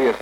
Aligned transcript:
serious. 0.00 0.16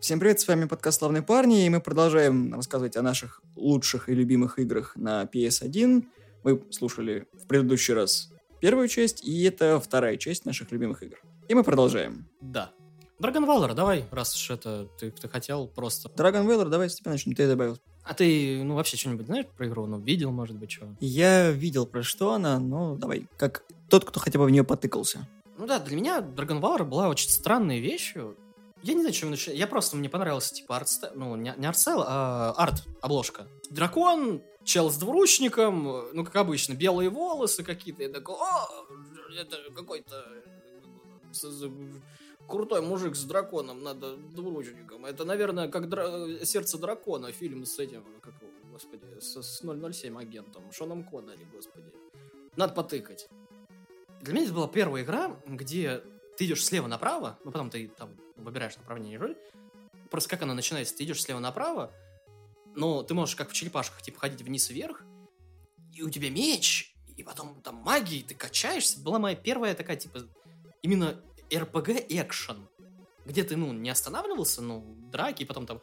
Всем 0.00 0.18
привет, 0.18 0.40
с 0.40 0.48
вами 0.48 0.64
подкаст 0.64 0.98
«Славные 0.98 1.22
парни», 1.22 1.66
и 1.66 1.68
мы 1.68 1.80
продолжаем 1.80 2.52
рассказывать 2.52 2.96
о 2.96 3.02
наших 3.02 3.42
лучших 3.54 4.08
и 4.08 4.14
любимых 4.14 4.58
играх 4.58 4.96
на 4.96 5.22
PS1. 5.24 6.04
Вы 6.42 6.64
слушали 6.70 7.28
в 7.32 7.46
предыдущий 7.46 7.94
раз 7.94 8.32
первую 8.60 8.88
часть, 8.88 9.24
и 9.24 9.44
это 9.44 9.78
вторая 9.78 10.16
часть 10.16 10.46
наших 10.46 10.72
любимых 10.72 11.04
игр. 11.04 11.18
И 11.48 11.54
мы 11.54 11.62
продолжаем. 11.62 12.26
Да. 12.40 12.72
Dragon 13.22 13.46
Valor, 13.46 13.74
давай, 13.74 14.06
раз 14.10 14.34
уж 14.34 14.50
это 14.50 14.88
ты, 14.98 15.12
ты 15.12 15.28
хотел 15.28 15.68
просто. 15.68 16.08
Dragon 16.08 16.44
Valor, 16.44 16.68
давай 16.68 16.90
с 16.90 16.96
тебя 16.96 17.12
начнем, 17.12 17.34
ты 17.34 17.46
добавил. 17.46 17.78
А 18.10 18.14
ты, 18.14 18.64
ну, 18.64 18.74
вообще 18.74 18.96
что-нибудь 18.96 19.26
знаешь 19.26 19.46
про 19.56 19.68
игру? 19.68 19.86
Ну, 19.86 20.00
видел, 20.00 20.32
может 20.32 20.56
быть, 20.56 20.72
что? 20.72 20.88
Я 20.98 21.52
видел, 21.52 21.86
про 21.86 22.02
что 22.02 22.32
она, 22.32 22.58
но 22.58 22.96
давай, 22.96 23.28
как 23.36 23.62
тот, 23.88 24.04
кто 24.04 24.18
хотя 24.18 24.36
бы 24.36 24.46
в 24.46 24.50
нее 24.50 24.64
потыкался. 24.64 25.28
Ну 25.56 25.64
да, 25.64 25.78
для 25.78 25.94
меня 25.94 26.18
Dragon 26.18 26.58
была 26.86 27.08
очень 27.08 27.30
странной 27.30 27.78
вещью. 27.78 28.36
Я 28.82 28.94
не 28.94 29.02
знаю, 29.02 29.14
чем 29.14 29.30
начать. 29.30 29.54
Я 29.54 29.68
просто, 29.68 29.96
мне 29.96 30.08
понравился, 30.08 30.52
типа, 30.52 30.78
арт 30.78 30.88
ну, 31.14 31.36
не, 31.36 31.54
не 31.56 31.66
art 31.66 31.78
style, 31.78 32.02
а 32.04 32.52
арт, 32.56 32.82
обложка. 33.00 33.46
Дракон, 33.70 34.42
чел 34.64 34.90
с 34.90 34.96
двуручником, 34.96 36.08
ну, 36.12 36.24
как 36.24 36.34
обычно, 36.34 36.72
белые 36.72 37.10
волосы 37.10 37.62
какие-то. 37.62 38.02
Я 38.02 38.08
такой, 38.08 38.34
о, 38.34 38.66
это 39.40 39.56
какой-то 39.72 40.26
крутой 42.50 42.82
мужик 42.82 43.16
с 43.16 43.24
драконом, 43.24 43.82
надо 43.82 44.16
двуручником. 44.16 45.06
Это, 45.06 45.24
наверное, 45.24 45.68
как 45.68 45.88
дра... 45.88 46.44
сердце 46.44 46.78
дракона, 46.78 47.32
фильм 47.32 47.64
с 47.64 47.78
этим, 47.78 48.04
как 48.20 48.34
его, 48.42 48.50
господи, 48.72 49.02
с, 49.20 49.40
с 49.40 49.62
007 49.62 50.18
агентом, 50.18 50.70
Шоном 50.72 51.04
Коннери, 51.04 51.46
господи. 51.54 51.90
Надо 52.56 52.74
потыкать. 52.74 53.28
Для 54.20 54.34
меня 54.34 54.44
это 54.44 54.54
была 54.54 54.68
первая 54.68 55.02
игра, 55.02 55.36
где 55.46 56.02
ты 56.36 56.44
идешь 56.44 56.64
слева 56.64 56.88
направо, 56.88 57.38
ну 57.44 57.52
потом 57.52 57.70
ты 57.70 57.88
там 57.88 58.10
выбираешь 58.36 58.76
направление 58.76 59.14
игры. 59.14 59.36
Просто 60.10 60.28
как 60.28 60.42
она 60.42 60.54
начинается, 60.54 60.96
ты 60.96 61.04
идешь 61.04 61.22
слева 61.22 61.38
направо, 61.38 61.92
но 62.74 63.02
ты 63.02 63.14
можешь 63.14 63.36
как 63.36 63.50
в 63.50 63.52
черепашках, 63.52 64.02
типа, 64.02 64.20
ходить 64.20 64.42
вниз 64.42 64.70
и 64.70 64.74
вверх, 64.74 65.02
и 65.94 66.02
у 66.02 66.10
тебя 66.10 66.30
меч, 66.30 66.94
и 67.16 67.22
потом 67.22 67.60
там 67.62 67.76
магии, 67.76 68.22
ты 68.22 68.34
качаешься. 68.34 69.00
Была 69.00 69.18
моя 69.18 69.36
первая 69.36 69.74
такая, 69.74 69.96
типа, 69.96 70.20
именно 70.82 71.22
RPG 71.50 72.06
экшен, 72.08 72.68
где 73.26 73.44
ты, 73.44 73.56
ну, 73.56 73.72
не 73.72 73.90
останавливался, 73.90 74.62
ну, 74.62 74.96
драки, 75.10 75.44
потом 75.44 75.66
там 75.66 75.80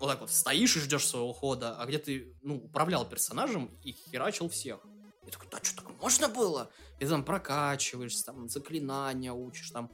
вот 0.00 0.08
так 0.08 0.20
вот 0.20 0.30
стоишь 0.30 0.76
и 0.76 0.80
ждешь 0.80 1.06
своего 1.06 1.32
хода, 1.32 1.76
а 1.76 1.86
где 1.86 1.98
ты, 1.98 2.36
ну, 2.42 2.56
управлял 2.56 3.08
персонажем 3.08 3.70
и 3.82 3.92
херачил 3.92 4.48
всех. 4.48 4.80
Я 5.24 5.32
такой, 5.32 5.48
да 5.50 5.58
что, 5.62 5.82
так 5.82 6.00
можно 6.00 6.28
было? 6.28 6.70
И 6.98 7.04
ты 7.04 7.08
там 7.08 7.24
прокачиваешься, 7.24 8.26
там, 8.26 8.48
заклинания 8.48 9.32
учишь, 9.32 9.70
там, 9.70 9.90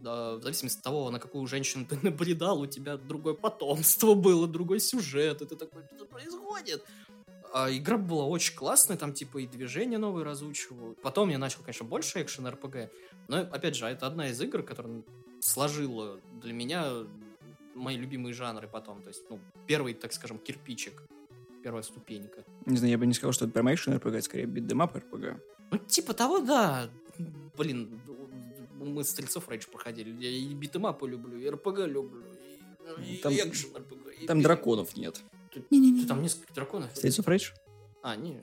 да, 0.00 0.36
в 0.36 0.42
зависимости 0.42 0.78
от 0.78 0.84
того, 0.84 1.10
на 1.10 1.18
какую 1.18 1.46
женщину 1.46 1.86
ты 1.86 1.98
набредал, 2.02 2.60
у 2.60 2.66
тебя 2.66 2.96
другое 2.96 3.34
потомство 3.34 4.14
было, 4.14 4.46
другой 4.46 4.80
сюжет, 4.80 5.42
и 5.42 5.46
ты 5.46 5.56
такой, 5.56 5.84
что 5.94 6.04
происходит? 6.04 6.84
А 7.52 7.70
игра 7.70 7.96
была 7.96 8.24
очень 8.26 8.54
классная, 8.54 8.96
там 8.96 9.12
типа 9.12 9.38
и 9.38 9.46
движения 9.46 9.98
новые 9.98 10.24
разучивал. 10.24 10.94
Потом 11.02 11.30
я 11.30 11.38
начал, 11.38 11.60
конечно, 11.60 11.86
больше 11.86 12.22
экшен 12.22 12.46
РПГ, 12.46 12.90
но 13.28 13.38
опять 13.38 13.76
же, 13.76 13.86
это 13.86 14.06
одна 14.06 14.28
из 14.28 14.40
игр, 14.40 14.62
которая 14.62 15.02
сложила 15.40 16.18
для 16.42 16.52
меня 16.52 17.06
мои 17.74 17.96
любимые 17.96 18.32
жанры 18.32 18.68
потом. 18.68 19.02
То 19.02 19.08
есть, 19.08 19.22
ну, 19.30 19.38
первый, 19.66 19.94
так 19.94 20.12
скажем, 20.12 20.38
кирпичик, 20.38 21.02
первая 21.62 21.82
ступенька. 21.82 22.44
Не 22.64 22.76
знаю, 22.76 22.92
я 22.92 22.98
бы 22.98 23.06
не 23.06 23.14
сказал, 23.14 23.32
что 23.32 23.44
это 23.44 23.54
прям 23.54 23.72
экшен 23.72 23.94
РПГ, 23.94 24.22
скорее 24.22 24.46
beat 24.46 24.68
'em 24.68 24.85
up 24.85 24.96
РПГ. 24.96 25.40
Ну, 25.70 25.78
типа 25.78 26.14
того, 26.14 26.40
да. 26.40 26.88
Блин, 27.56 28.00
мы 28.78 29.04
Streets 29.04 29.38
of 29.38 29.48
Rage 29.48 29.66
проходили. 29.66 30.10
Я 30.22 30.30
и 30.30 30.54
битэмапы 30.54 31.08
люблю, 31.08 31.38
и 31.38 31.48
РПГ 31.48 31.86
люблю, 31.86 32.24
и, 32.98 33.16
там, 33.16 33.32
и 33.32 33.36
экшен 33.36 33.76
РПГ. 33.76 34.22
И 34.22 34.26
там 34.26 34.42
драконов 34.42 34.96
нет. 34.96 35.20
Не-не-не. 35.70 36.06
Там 36.06 36.22
несколько 36.22 36.52
драконов. 36.54 36.90
Streets 36.94 37.20
of 37.20 37.26
Rage? 37.26 37.52
А, 38.02 38.16
не. 38.16 38.42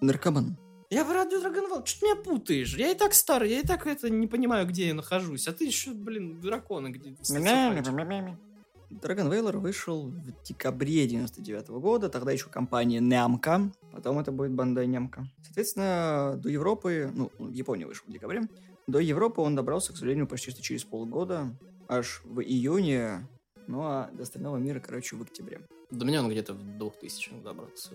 Наркоман. 0.00 0.56
Я 0.90 1.04
в 1.04 1.10
радио 1.10 1.38
Dragon 1.38 1.70
Ball. 1.70 1.86
Что 1.86 2.00
ты 2.00 2.06
меня 2.06 2.16
путаешь? 2.16 2.76
Я 2.76 2.90
и 2.90 2.94
так 2.94 3.14
старый, 3.14 3.50
я 3.50 3.60
и 3.60 3.66
так 3.66 3.86
это 3.86 4.10
не 4.10 4.26
понимаю, 4.26 4.66
где 4.66 4.88
я 4.88 4.94
нахожусь. 4.94 5.48
А 5.48 5.52
ты 5.52 5.64
еще, 5.64 5.92
блин, 5.92 6.40
драконы 6.40 6.88
где 6.88 7.14
Dragon 9.00 9.30
Valor 9.30 9.58
вышел 9.58 10.08
в 10.08 10.42
декабре 10.44 11.06
99 11.06 11.68
-го 11.68 11.80
года, 11.80 12.08
тогда 12.08 12.30
еще 12.30 12.50
компания 12.50 13.00
Namco, 13.00 13.72
потом 13.90 14.18
это 14.18 14.32
будет 14.32 14.50
Bandai 14.50 14.86
Namco. 14.86 15.24
Соответственно, 15.42 16.38
до 16.42 16.50
Европы, 16.50 17.10
ну, 17.14 17.30
в 17.38 17.52
Японии 17.52 17.84
вышел 17.84 18.04
в 18.06 18.12
декабре, 18.12 18.42
до 18.86 18.98
Европы 18.98 19.40
он 19.40 19.54
добрался, 19.54 19.92
к 19.92 19.96
сожалению, 19.96 20.26
почти 20.26 20.50
что 20.50 20.62
через 20.62 20.84
полгода, 20.84 21.56
аж 21.88 22.20
в 22.24 22.40
июне, 22.40 23.26
ну 23.66 23.82
а 23.82 24.10
до 24.12 24.24
остального 24.24 24.58
мира, 24.58 24.80
короче, 24.80 25.16
в 25.16 25.22
октябре. 25.22 25.60
До 25.92 26.06
меня 26.06 26.20
он 26.20 26.30
где-то 26.30 26.54
в 26.54 26.78
2000 26.78 27.42
добрался, 27.44 27.90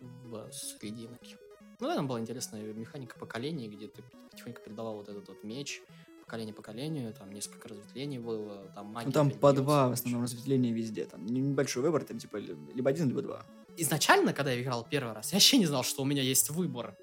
в 0.00 0.52
серединке. 0.52 1.36
Ну 1.80 1.88
да, 1.88 1.96
там 1.96 2.06
была 2.06 2.20
интересная 2.20 2.62
механика 2.72 3.18
поколений, 3.18 3.68
где 3.68 3.88
ты 3.88 4.04
потихоньку 4.30 4.62
передавал 4.62 4.94
вот 4.98 5.08
этот 5.08 5.28
вот 5.28 5.42
меч, 5.42 5.82
поколение 6.24 6.54
поколению, 6.54 7.12
там 7.12 7.32
несколько 7.32 7.68
разветвлений 7.68 8.20
было, 8.20 8.70
там 8.76 8.86
магия. 8.86 9.06
Ну 9.06 9.12
там 9.12 9.30
по 9.32 9.52
два 9.52 9.88
в 9.88 9.92
основном 9.92 10.22
разветвления 10.22 10.72
везде, 10.72 11.06
там 11.06 11.26
небольшой 11.26 11.82
выбор, 11.82 12.04
там 12.04 12.18
типа 12.18 12.36
либо 12.36 12.90
один, 12.90 13.08
либо 13.08 13.20
два. 13.20 13.44
Изначально, 13.76 14.32
когда 14.32 14.52
я 14.52 14.62
играл 14.62 14.86
первый 14.88 15.12
раз, 15.12 15.32
я 15.32 15.36
вообще 15.36 15.58
не 15.58 15.66
знал, 15.66 15.82
что 15.82 16.02
у 16.02 16.04
меня 16.04 16.22
есть 16.22 16.50
выбор. 16.50 16.96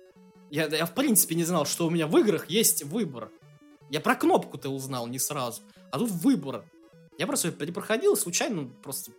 Я, 0.49 0.67
я 0.67 0.85
в 0.85 0.93
принципе 0.93 1.35
не 1.35 1.43
знал, 1.43 1.65
что 1.65 1.85
у 1.85 1.89
меня 1.89 2.07
в 2.07 2.17
играх 2.17 2.49
есть 2.49 2.85
выбор. 2.85 3.29
Я 3.89 3.99
про 3.99 4.15
кнопку-то 4.15 4.69
узнал 4.69 5.07
не 5.07 5.19
сразу, 5.19 5.61
а 5.91 5.99
тут 5.99 6.09
выбор. 6.09 6.63
Я 7.17 7.27
просто 7.27 7.51
перепроходил, 7.51 8.15
случайно 8.15 8.69
просто 8.81 9.11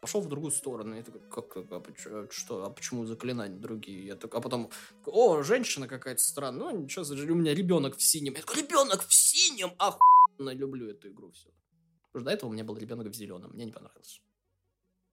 пошел 0.00 0.20
в 0.20 0.28
другую 0.28 0.50
сторону. 0.50 0.96
Я 0.96 1.02
такой, 1.02 1.20
как, 1.20 1.48
как 1.48 1.72
а, 1.72 1.82
а 2.06 2.26
что, 2.30 2.64
а 2.64 2.70
почему 2.70 3.04
заклинания 3.04 3.56
другие? 3.56 4.06
Я 4.06 4.16
так, 4.16 4.34
а 4.34 4.40
потом, 4.40 4.70
о, 5.06 5.42
женщина 5.42 5.86
какая-то 5.86 6.20
странная, 6.22 6.72
ну 6.72 6.82
ничего, 6.82 7.04
у 7.04 7.36
меня 7.36 7.54
ребенок 7.54 7.96
в 7.96 8.02
синем. 8.02 8.34
Я 8.34 8.40
такой, 8.40 8.62
ребенок 8.62 9.02
в 9.06 9.14
синем, 9.14 9.72
охуенно 9.78 10.54
люблю 10.54 10.90
эту 10.90 11.08
игру, 11.08 11.30
все. 11.32 11.48
Потому 12.12 12.22
что 12.22 12.24
до 12.24 12.30
этого 12.30 12.50
у 12.50 12.52
меня 12.52 12.64
был 12.64 12.76
ребенок 12.76 13.08
в 13.08 13.14
зеленом, 13.14 13.52
мне 13.52 13.66
не 13.66 13.72
понравилось. 13.72 14.20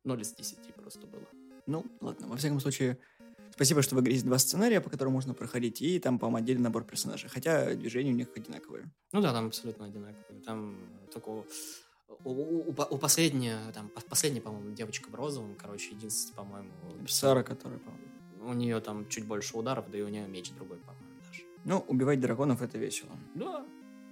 0 0.04 0.22
из 0.22 0.34
10 0.34 0.74
просто 0.76 1.06
было. 1.06 1.28
Ну, 1.66 1.86
ладно, 2.00 2.28
во 2.28 2.38
всяком 2.38 2.62
случае, 2.62 2.98
спасибо, 3.54 3.82
что 3.82 3.96
в 3.96 4.00
игре 4.00 4.14
есть 4.14 4.26
два 4.26 4.38
сценария, 4.38 4.80
по 4.80 4.90
которым 4.90 5.14
можно 5.14 5.34
проходить, 5.34 5.82
и 5.82 6.00
там, 6.00 6.18
по-моему, 6.18 6.38
отдельный 6.38 6.64
набор 6.64 6.86
персонажей, 6.86 7.30
хотя 7.30 7.76
движения 7.76 8.14
у 8.14 8.16
них 8.16 8.30
одинаковые. 8.34 8.90
Ну 9.12 9.22
да, 9.22 9.34
там 9.34 9.48
абсолютно 9.48 9.86
одинаковые. 9.86 10.42
Там 10.44 10.80
такого 11.14 11.46
у, 12.24 12.32
у, 12.32 12.70
у 12.70 12.98
последняя, 12.98 13.60
там, 13.74 13.92
последняя, 14.10 14.42
по-моему, 14.42 14.72
девочка 14.72 15.10
в 15.10 15.16
розовом, 15.16 15.56
короче, 15.56 15.94
единственная, 15.94 16.38
по-моему... 16.38 16.72
Сара, 17.08 17.44
которая, 17.44 17.80
по-моему... 17.80 18.08
У 18.42 18.54
нее 18.54 18.80
там 18.80 19.08
чуть 19.10 19.26
больше 19.26 19.58
ударов, 19.58 19.90
да 19.92 19.98
и 19.98 20.02
у 20.02 20.08
нее 20.08 20.28
меч 20.28 20.52
другой, 20.52 20.78
по-моему, 20.78 21.20
даже. 21.26 21.44
Ну, 21.66 21.80
убивать 21.88 22.20
драконов 22.20 22.62
это 22.62 22.78
весело. 22.78 23.12
Да. 23.36 23.66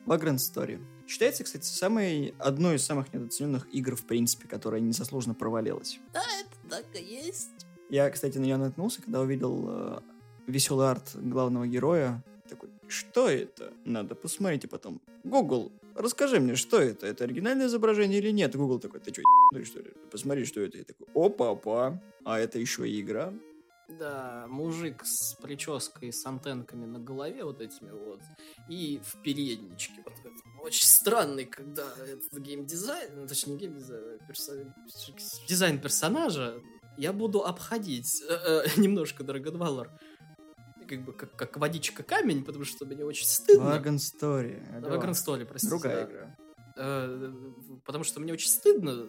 Vagrant 0.06 0.38
Story. 0.38 0.84
Считается, 1.08 1.44
кстати, 1.44 1.66
самой, 1.66 2.36
одной 2.40 2.76
из 2.76 2.86
самых 2.86 3.14
недооцененных 3.14 3.74
игр, 3.74 3.96
в 3.96 4.06
принципе, 4.06 4.48
которая 4.48 4.82
незаслуженно 4.82 5.34
провалилась. 5.36 6.00
Да, 6.14 6.24
это 6.40 6.70
так 6.70 6.86
и 7.00 7.04
есть. 7.04 7.66
Я, 7.90 8.10
кстати, 8.10 8.38
на 8.38 8.44
нее 8.44 8.58
наткнулся, 8.58 9.02
когда 9.02 9.22
увидел 9.22 9.66
э, 9.68 10.00
веселый 10.48 10.90
арт 10.90 11.12
главного 11.16 11.68
героя. 11.68 12.24
Такой, 12.50 12.70
что 12.88 13.30
это? 13.30 13.74
Надо 13.84 14.16
посмотреть, 14.16 14.64
и 14.64 14.68
потом. 14.68 15.02
Google, 15.24 15.72
расскажи 15.96 16.40
мне, 16.40 16.56
что 16.56 16.80
это? 16.80 17.08
Это 17.08 17.24
оригинальное 17.24 17.68
изображение 17.68 18.20
или 18.20 18.32
нет? 18.32 18.56
Google 18.56 18.80
такой, 18.80 19.00
ты 19.00 19.12
что, 19.12 19.24
что 19.64 19.80
ли? 19.80 19.92
Посмотри, 20.12 20.46
что 20.46 20.62
это. 20.62 20.78
Я 20.78 20.84
такой, 20.84 21.08
опа-опа, 21.14 22.02
а 22.24 22.40
это 22.40 22.60
еще 22.60 22.88
и 22.88 23.02
игра? 23.02 23.34
Да, 23.88 24.46
мужик 24.50 25.04
с 25.06 25.36
прической, 25.36 26.12
с 26.12 26.26
антенками 26.26 26.86
на 26.86 27.00
голове 27.00 27.44
вот 27.44 27.62
этими 27.62 27.92
вот, 27.92 28.20
и 28.68 29.00
в 29.04 29.22
передничке. 29.22 30.04
Вот 30.04 30.66
Очень 30.66 30.88
странный, 30.88 31.46
когда 31.46 31.84
этот 32.04 32.40
геймдизайн, 32.40 33.12
ну, 33.16 33.28
точнее, 33.28 33.54
не 33.54 33.60
геймдизайн, 33.60 34.20
а 34.20 34.28
персо... 34.28 34.54
дизайн 35.48 35.80
персонажа, 35.80 36.60
я 36.98 37.14
буду 37.14 37.44
обходить 37.44 38.24
э, 38.28 38.34
э, 38.34 38.64
немножко 38.78 39.24
Valor 39.24 39.90
как 40.86 41.04
бы 41.04 41.14
как, 41.14 41.36
как 41.36 41.58
водичка 41.58 42.04
камень, 42.04 42.44
потому 42.44 42.66
что 42.66 42.86
мне 42.86 43.04
очень 43.04 43.26
стыдно. 43.26 43.64
Wagon 43.64 43.98
Story. 43.98 44.82
Wagon 44.82 45.12
Story, 45.12 45.46
простите. 45.46 45.70
Другая 45.70 46.06
да. 46.06 46.12
игра. 46.12 46.38
Э, 46.78 47.34
потому 47.86 48.04
что 48.04 48.20
мне 48.20 48.34
очень 48.34 48.50
стыдно. 48.50 49.08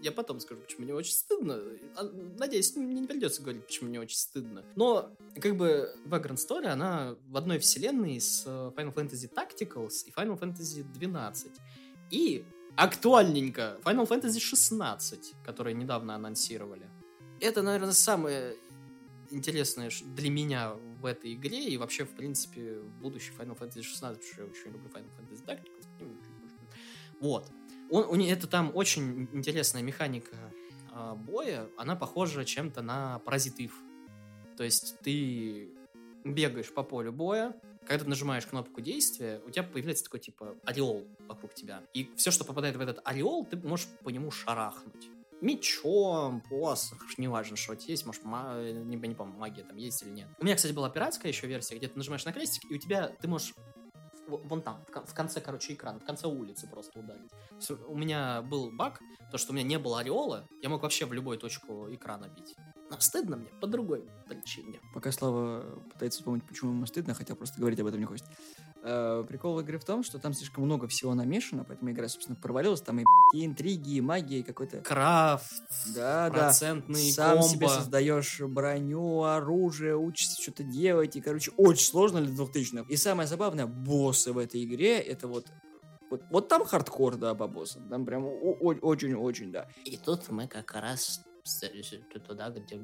Я 0.00 0.10
потом 0.10 0.40
скажу, 0.40 0.60
почему 0.60 0.84
мне 0.84 0.94
очень 0.94 1.12
стыдно. 1.12 1.60
А, 1.96 2.02
надеюсь, 2.36 2.74
мне 2.74 3.00
не 3.00 3.06
придется 3.06 3.40
говорить, 3.40 3.64
почему 3.66 3.88
мне 3.88 4.00
очень 4.00 4.16
стыдно. 4.16 4.64
Но, 4.74 5.14
как 5.40 5.56
бы, 5.56 5.94
Vagrant 6.06 6.38
Story, 6.38 6.66
она 6.66 7.16
в 7.28 7.36
одной 7.36 7.58
вселенной 7.60 8.20
с 8.20 8.42
э, 8.44 8.72
Final 8.76 8.92
Fantasy 8.94 9.32
Tacticals 9.32 10.04
и 10.06 10.10
Final 10.10 10.38
Fantasy 10.40 10.82
12. 10.82 11.52
И 12.10 12.44
актуальненько 12.76 13.78
Final 13.84 14.08
Fantasy 14.08 14.40
16, 14.40 15.34
которые 15.44 15.74
недавно 15.74 16.14
анонсировали. 16.14 16.88
Это, 17.40 17.62
наверное, 17.62 17.92
самая 17.92 18.56
интересное 19.30 19.90
для 20.14 20.30
меня 20.30 20.74
в 21.02 21.06
этой 21.06 21.34
игре 21.34 21.64
и 21.68 21.76
вообще, 21.76 22.04
в 22.04 22.10
принципе, 22.10 22.78
в 22.78 23.00
будущий 23.00 23.32
Final 23.38 23.58
Fantasy 23.58 23.82
16, 23.82 24.18
потому 24.18 24.32
что 24.32 24.42
я 24.42 24.48
очень 24.48 24.72
люблю 24.72 24.90
Final 24.90 25.10
Fantasy 25.18 25.44
Tactics. 25.44 25.86
Вот. 27.20 27.50
Он, 27.90 28.20
у, 28.20 28.24
это 28.24 28.46
там 28.46 28.70
очень 28.74 29.28
интересная 29.32 29.82
механика 29.82 30.36
э, 30.92 31.14
боя, 31.14 31.68
она 31.76 31.96
похожа 31.96 32.44
чем-то 32.44 32.82
на 32.82 33.18
паразитив. 33.20 33.74
То 34.56 34.64
есть 34.64 34.98
ты 35.00 35.68
бегаешь 36.24 36.72
по 36.72 36.82
полю 36.82 37.12
боя, 37.12 37.54
когда 37.86 38.04
ты 38.04 38.10
нажимаешь 38.10 38.46
кнопку 38.46 38.80
действия, 38.80 39.40
у 39.44 39.50
тебя 39.50 39.64
появляется 39.64 40.04
такой 40.04 40.20
типа 40.20 40.56
ореол 40.64 41.06
вокруг 41.26 41.52
тебя. 41.54 41.82
И 41.94 42.10
все, 42.16 42.30
что 42.30 42.44
попадает 42.44 42.76
в 42.76 42.80
этот 42.80 43.00
ореол, 43.04 43.44
ты 43.44 43.56
можешь 43.56 43.88
по 44.04 44.10
нему 44.10 44.30
шарахнуть. 44.30 45.10
Мечом, 45.42 46.40
посох, 46.48 47.18
неважно, 47.18 47.56
что 47.56 47.72
у 47.72 47.74
тебя 47.74 47.90
есть, 47.90 48.06
может, 48.06 48.22
ма... 48.22 48.54
не, 48.62 48.96
не 48.96 49.14
помню, 49.14 49.34
магия 49.36 49.64
там 49.64 49.76
есть 49.76 50.02
или 50.02 50.10
нет. 50.10 50.28
У 50.38 50.44
меня, 50.44 50.54
кстати, 50.54 50.72
была 50.72 50.88
пиратская 50.88 51.32
еще 51.32 51.48
версия, 51.48 51.76
где 51.76 51.88
ты 51.88 51.98
нажимаешь 51.98 52.24
на 52.24 52.32
крестик, 52.32 52.70
и 52.70 52.74
у 52.76 52.78
тебя, 52.78 53.08
ты 53.08 53.26
можешь 53.26 53.52
вон 54.28 54.62
там, 54.62 54.84
в 54.88 55.14
конце, 55.14 55.40
короче, 55.40 55.74
экрана, 55.74 55.98
в 55.98 56.04
конце 56.04 56.26
улицы 56.28 56.68
просто 56.68 57.00
ударить. 57.00 57.30
У 57.88 57.96
меня 57.96 58.42
был 58.42 58.70
баг, 58.70 59.00
то, 59.30 59.38
что 59.38 59.52
у 59.52 59.54
меня 59.54 59.66
не 59.66 59.78
было 59.78 60.00
ореола, 60.00 60.46
я 60.62 60.68
мог 60.68 60.82
вообще 60.82 61.06
в 61.06 61.12
любую 61.12 61.38
точку 61.38 61.92
экрана 61.92 62.28
бить. 62.28 62.54
Но 62.90 63.00
стыдно 63.00 63.36
мне 63.36 63.48
по 63.60 63.66
другой 63.66 64.08
причине. 64.28 64.80
Пока 64.94 65.10
Слава 65.10 65.82
пытается 65.92 66.20
вспомнить, 66.20 66.44
почему 66.44 66.72
ему 66.72 66.86
стыдно, 66.86 67.14
хотя 67.14 67.34
просто 67.34 67.58
говорить 67.58 67.80
об 67.80 67.86
этом 67.86 68.00
не 68.00 68.06
хочет. 68.06 68.26
Э, 68.84 69.24
прикол 69.28 69.54
в 69.54 69.62
игре 69.62 69.78
в 69.78 69.84
том, 69.84 70.02
что 70.02 70.18
там 70.18 70.34
слишком 70.34 70.64
много 70.64 70.88
всего 70.88 71.14
намешано, 71.14 71.62
поэтому 71.62 71.92
игра, 71.92 72.08
собственно, 72.08 72.36
провалилась. 72.36 72.80
Там 72.80 72.98
и, 72.98 73.04
и 73.32 73.46
интриги, 73.46 73.94
и 73.94 74.00
магия, 74.00 74.40
и 74.40 74.42
какой-то... 74.42 74.80
Крафт, 74.80 75.62
да, 75.94 76.28
процентный 76.30 77.06
да. 77.10 77.12
Сам 77.12 77.38
комбо. 77.38 77.48
себе 77.48 77.68
создаешь 77.68 78.40
броню, 78.40 79.22
оружие, 79.22 79.96
учишься 79.96 80.42
что-то 80.42 80.64
делать. 80.64 81.14
И, 81.14 81.20
короче, 81.20 81.52
очень 81.56 81.86
сложно 81.86 82.22
для 82.22 82.34
2000-х. 82.34 82.86
И 82.88 82.96
самое 82.96 83.28
забавное, 83.28 83.66
боссы 83.66 84.32
в 84.32 84.38
этой 84.38 84.64
игре, 84.64 84.98
это 84.98 85.28
вот 85.28 85.46
вот, 86.10 86.22
вот 86.28 86.48
там 86.48 86.66
хардкор, 86.66 87.16
да, 87.16 87.34
по 87.34 87.46
боссам. 87.46 87.88
Там 87.88 88.04
прям 88.04 88.26
очень-очень, 88.26 89.50
да. 89.50 89.66
И 89.86 89.96
тут 89.96 90.28
мы 90.28 90.46
как 90.46 90.74
раз 90.74 91.24
туда, 92.26 92.50
где... 92.50 92.80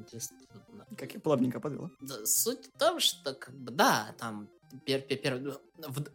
Как 0.97 1.13
я 1.13 1.19
плавненько 1.19 1.59
подвел. 1.59 1.91
Да, 2.01 2.25
суть 2.25 2.71
в 2.73 2.79
том, 2.79 2.99
что, 2.99 3.35
как 3.35 3.53
бы, 3.53 3.71
да, 3.71 4.15
там, 4.17 4.49
пер, 4.85 5.01
пер, 5.01 5.17
пер, 5.17 5.59
в, 5.77 6.05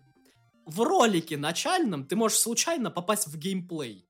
в 0.67 0.81
ролике 0.81 1.37
начальном 1.37 2.05
ты 2.05 2.17
можешь 2.17 2.39
случайно 2.39 2.91
попасть 2.91 3.27
в 3.27 3.39
геймплей. 3.39 4.09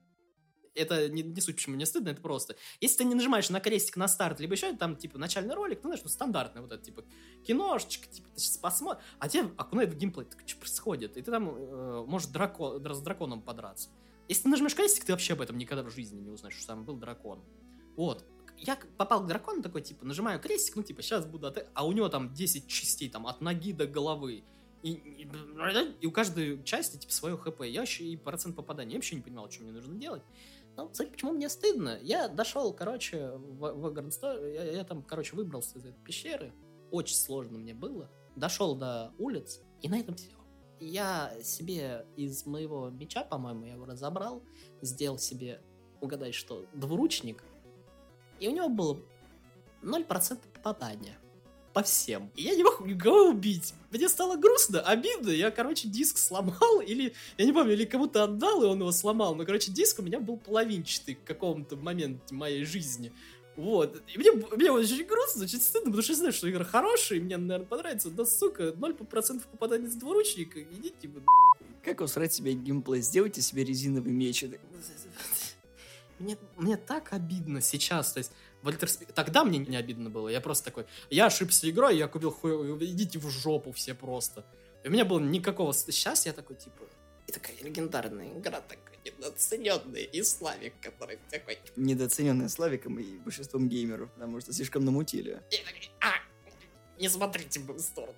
Это 0.74 1.08
не, 1.08 1.22
не 1.22 1.40
суть, 1.40 1.54
почему 1.54 1.76
мне 1.76 1.86
стыдно, 1.86 2.08
это 2.08 2.20
просто. 2.20 2.56
Если 2.80 2.98
ты 2.98 3.04
не 3.04 3.14
нажимаешь 3.14 3.48
на 3.48 3.60
крестик 3.60 3.96
на 3.96 4.08
старт, 4.08 4.40
либо 4.40 4.54
еще 4.54 4.74
там, 4.74 4.96
типа, 4.96 5.18
начальный 5.18 5.54
ролик, 5.54 5.80
ну, 5.84 5.90
знаешь, 5.90 6.02
ну, 6.02 6.10
стандартный 6.10 6.62
вот 6.62 6.72
этот, 6.72 6.84
типа, 6.84 7.04
киношечка, 7.46 8.08
типа, 8.08 8.28
ты 8.30 8.40
сейчас 8.40 8.58
посмотришь, 8.58 9.04
а 9.20 9.28
тебе 9.28 9.52
окунает 9.56 9.92
в 9.92 9.96
геймплей, 9.96 10.26
так 10.26 10.42
что 10.46 10.58
происходит? 10.58 11.16
И 11.16 11.22
ты 11.22 11.30
там 11.30 11.48
э, 11.48 12.04
можешь 12.06 12.28
дракон, 12.28 12.84
с 12.84 13.00
драконом 13.02 13.42
подраться. 13.42 13.90
Если 14.28 14.44
ты 14.44 14.48
нажмешь 14.48 14.74
крестик, 14.74 15.04
ты 15.04 15.12
вообще 15.12 15.34
об 15.34 15.42
этом 15.42 15.58
никогда 15.58 15.84
в 15.84 15.90
жизни 15.90 16.20
не 16.20 16.30
узнаешь, 16.30 16.56
что 16.56 16.66
там 16.66 16.84
был 16.84 16.96
дракон. 16.96 17.44
Вот. 17.96 18.24
Я 18.58 18.78
попал 18.96 19.22
к 19.22 19.26
дракону 19.26 19.62
такой, 19.62 19.82
типа, 19.82 20.04
нажимаю 20.04 20.40
крестик, 20.40 20.76
ну, 20.76 20.82
типа, 20.82 21.02
сейчас 21.02 21.26
буду... 21.26 21.48
От... 21.48 21.66
А 21.74 21.86
у 21.86 21.92
него 21.92 22.08
там 22.08 22.32
10 22.32 22.66
частей, 22.66 23.10
там, 23.10 23.26
от 23.26 23.40
ноги 23.40 23.72
до 23.72 23.86
головы. 23.86 24.44
И, 24.82 24.92
и, 24.92 25.28
и 26.00 26.06
у 26.06 26.12
каждой 26.12 26.62
части, 26.62 26.98
типа, 26.98 27.12
свое 27.12 27.36
хп. 27.36 27.62
Я 27.62 27.80
вообще 27.80 28.04
и 28.04 28.16
процент 28.16 28.54
попадания. 28.54 28.92
Я 28.92 28.98
вообще 28.98 29.16
не 29.16 29.22
понимал, 29.22 29.50
что 29.50 29.62
мне 29.62 29.72
нужно 29.72 29.94
делать. 29.94 30.22
Ну, 30.76 30.88
кстати, 30.88 31.10
почему 31.10 31.32
мне 31.32 31.48
стыдно? 31.48 31.98
Я 32.02 32.28
дошел, 32.28 32.72
короче, 32.72 33.30
в, 33.30 33.72
в 33.72 33.92
Грандстор, 33.92 34.44
я, 34.44 34.64
я 34.64 34.84
там, 34.84 35.02
короче, 35.02 35.36
выбрался 35.36 35.78
из 35.78 35.86
этой 35.86 36.02
пещеры. 36.04 36.52
Очень 36.90 37.16
сложно 37.16 37.58
мне 37.58 37.74
было. 37.74 38.10
Дошел 38.36 38.74
до 38.74 39.12
улиц, 39.18 39.60
и 39.82 39.88
на 39.88 39.98
этом 39.98 40.16
все. 40.16 40.30
Я 40.80 41.32
себе 41.42 42.06
из 42.16 42.44
моего 42.44 42.90
меча, 42.90 43.24
по-моему, 43.24 43.64
я 43.64 43.72
его 43.74 43.84
разобрал, 43.86 44.42
сделал 44.82 45.18
себе, 45.18 45.62
угадай 46.00 46.32
что, 46.32 46.66
двуручник, 46.74 47.42
и 48.40 48.48
у 48.48 48.50
него 48.52 48.68
было 48.68 49.00
0% 49.82 50.38
попадания. 50.54 51.18
По 51.72 51.82
всем. 51.82 52.30
И 52.36 52.42
я 52.42 52.54
не 52.54 52.62
мог 52.62 52.86
никого 52.86 53.30
убить. 53.30 53.74
Мне 53.90 54.08
стало 54.08 54.36
грустно, 54.36 54.80
обидно. 54.80 55.30
Я, 55.30 55.50
короче, 55.50 55.88
диск 55.88 56.18
сломал, 56.18 56.80
или, 56.80 57.14
я 57.36 57.44
не 57.44 57.52
помню, 57.52 57.72
или 57.72 57.84
кому-то 57.84 58.22
отдал, 58.22 58.62
и 58.62 58.66
он 58.66 58.78
его 58.78 58.92
сломал. 58.92 59.34
Но, 59.34 59.44
короче, 59.44 59.72
диск 59.72 59.98
у 59.98 60.02
меня 60.02 60.20
был 60.20 60.36
половинчатый 60.36 61.16
к 61.16 61.24
какому-то 61.24 61.74
моменте 61.74 62.32
моей 62.32 62.64
жизни. 62.64 63.12
Вот. 63.56 64.02
И 64.06 64.18
мне, 64.18 64.30
мне 64.32 64.70
очень 64.70 65.04
грустно, 65.04 65.44
очень 65.44 65.60
стыдно, 65.60 65.86
потому 65.86 66.02
что 66.02 66.12
я 66.12 66.18
знаю, 66.18 66.32
что 66.32 66.48
игра 66.48 66.64
хорошая, 66.64 67.18
и 67.18 67.22
мне, 67.22 67.36
наверное, 67.36 67.66
понравится. 67.66 68.10
Да, 68.10 68.24
сука, 68.24 68.68
0% 68.68 69.42
попадания 69.50 69.88
с 69.88 69.94
двуручника, 69.94 70.62
идите 70.62 71.08
вы 71.08 71.22
Как 71.82 72.00
усрать 72.00 72.32
себе 72.32 72.52
геймплей? 72.52 73.02
Сделайте 73.02 73.42
себе 73.42 73.64
резиновый 73.64 74.12
меч 74.12 74.44
мне, 76.18 76.36
мне 76.56 76.76
так 76.76 77.12
обидно 77.12 77.60
сейчас, 77.60 78.12
то 78.12 78.18
есть 78.18 78.32
в 78.62 78.72
тогда 79.14 79.44
мне 79.44 79.58
не 79.58 79.76
обидно 79.76 80.10
было, 80.10 80.28
я 80.28 80.40
просто 80.40 80.66
такой, 80.66 80.86
я 81.10 81.26
ошибся 81.26 81.68
игрой, 81.68 81.96
я 81.98 82.08
купил 82.08 82.30
хуй, 82.30 82.84
идите 82.84 83.18
в 83.18 83.28
жопу 83.28 83.72
все 83.72 83.94
просто. 83.94 84.44
И 84.82 84.88
у 84.88 84.90
меня 84.90 85.04
было 85.04 85.20
никакого... 85.20 85.72
Сейчас 85.72 86.26
я 86.26 86.32
такой, 86.32 86.56
типа, 86.56 86.84
и 87.26 87.32
такая 87.32 87.56
легендарная 87.62 88.38
игра, 88.38 88.60
такая 88.60 88.98
недооцененная, 89.04 90.02
и 90.02 90.22
Славик, 90.22 90.74
который 90.80 91.18
такой... 91.30 91.58
Недооцененная 91.76 92.48
Славиком 92.48 92.98
и 92.98 93.18
большинством 93.18 93.68
геймеров, 93.68 94.10
потому 94.12 94.40
что 94.40 94.52
слишком 94.52 94.84
намутили. 94.84 95.42
И 95.50 95.56
такой, 95.56 95.90
а, 96.00 96.12
не 97.00 97.08
смотрите 97.08 97.60
в 97.60 97.78
сторону. 97.80 98.16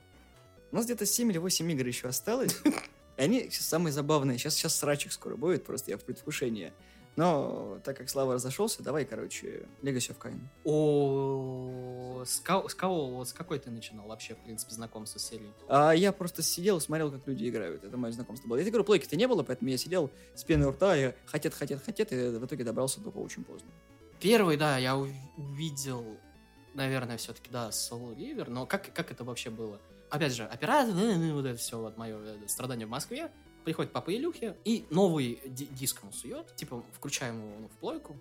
У 0.72 0.76
нас 0.76 0.84
где-то 0.84 1.06
7 1.06 1.30
или 1.30 1.38
8 1.38 1.72
игр 1.72 1.86
еще 1.86 2.08
осталось. 2.08 2.56
И 3.16 3.22
они 3.22 3.50
самые 3.50 3.92
забавные. 3.92 4.36
Сейчас, 4.36 4.54
сейчас 4.54 4.76
срачик 4.76 5.12
скоро 5.12 5.36
будет, 5.36 5.64
просто 5.64 5.90
я 5.90 5.98
в 5.98 6.04
предвкушении. 6.04 6.72
Но 7.16 7.80
так 7.82 7.96
как 7.96 8.10
Слава 8.10 8.34
разошелся, 8.34 8.82
давай, 8.82 9.06
короче, 9.06 9.66
Legacy 9.82 10.14
of 10.14 10.18
Kain. 10.18 10.38
О, 10.64 12.22
с 12.26 12.40
кого, 12.40 12.68
с 12.68 12.74
кого, 12.74 13.06
вот 13.08 13.28
с 13.28 13.32
какой 13.32 13.58
ты 13.58 13.70
начинал 13.70 14.06
вообще, 14.06 14.34
в 14.34 14.38
принципе, 14.38 14.74
знакомство 14.74 15.18
с 15.18 15.26
серией? 15.26 15.52
А 15.68 15.92
я 15.92 16.12
просто 16.12 16.42
сидел, 16.42 16.78
смотрел, 16.78 17.10
как 17.10 17.26
люди 17.26 17.48
играют. 17.48 17.84
Это 17.84 17.96
мое 17.96 18.12
знакомство 18.12 18.46
было. 18.48 18.58
Я 18.58 18.64
говорю, 18.64 18.84
плойки-то 18.84 19.16
не 19.16 19.26
было, 19.26 19.42
поэтому 19.42 19.70
я 19.70 19.78
сидел 19.78 20.10
с 20.34 20.44
пеной 20.44 20.68
у 20.68 20.72
рта, 20.72 20.96
и 20.96 21.14
хотят, 21.24 21.54
хотят, 21.54 21.82
хотят, 21.82 22.12
и 22.12 22.16
в 22.16 22.44
итоге 22.44 22.64
добрался 22.64 23.00
только 23.00 23.16
очень 23.16 23.44
поздно. 23.44 23.70
Первый, 24.20 24.58
да, 24.58 24.76
я 24.76 24.96
увидел, 24.96 26.04
наверное, 26.74 27.16
все-таки, 27.16 27.50
да, 27.50 27.70
Soul 27.70 28.14
River, 28.14 28.50
но 28.50 28.66
как, 28.66 28.92
как 28.92 29.10
это 29.10 29.24
вообще 29.24 29.48
было? 29.48 29.80
Опять 30.10 30.34
же, 30.34 30.44
оператор, 30.44 30.94
вот 30.94 31.46
это 31.46 31.58
все, 31.58 31.78
вот 31.78 31.96
мое 31.96 32.16
э, 32.18 32.36
страдание 32.46 32.86
в 32.86 32.90
Москве, 32.90 33.30
приходит 33.66 33.90
папа 33.90 34.14
Илюхи 34.14 34.54
и 34.64 34.86
новый 34.90 35.40
диск 35.44 36.02
ему 36.02 36.12
сует, 36.12 36.54
типа 36.54 36.84
включаем 36.92 37.40
его 37.40 37.60
ну, 37.62 37.68
в 37.68 37.72
плойку, 37.72 38.16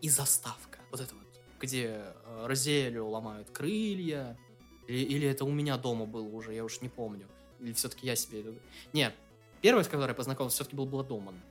и 0.00 0.08
заставка. 0.08 0.78
Вот 0.90 1.02
это 1.02 1.14
вот, 1.14 1.26
где 1.60 2.02
э, 2.24 2.46
Розелю 2.46 3.06
ломают 3.06 3.50
крылья, 3.50 4.38
или, 4.88 5.04
или 5.04 5.28
это 5.28 5.44
у 5.44 5.50
меня 5.52 5.76
дома 5.76 6.06
было 6.06 6.26
уже, 6.26 6.54
я 6.54 6.64
уж 6.64 6.80
не 6.80 6.88
помню. 6.88 7.28
Или 7.60 7.74
все-таки 7.74 8.06
я 8.06 8.16
себе... 8.16 8.42
Нет, 8.94 9.14
первый, 9.60 9.84
с 9.84 9.88
которой 9.88 10.08
я 10.08 10.14
познакомился, 10.14 10.56
все-таки 10.56 10.76
был 10.76 10.86
Бладоман. 10.86 11.42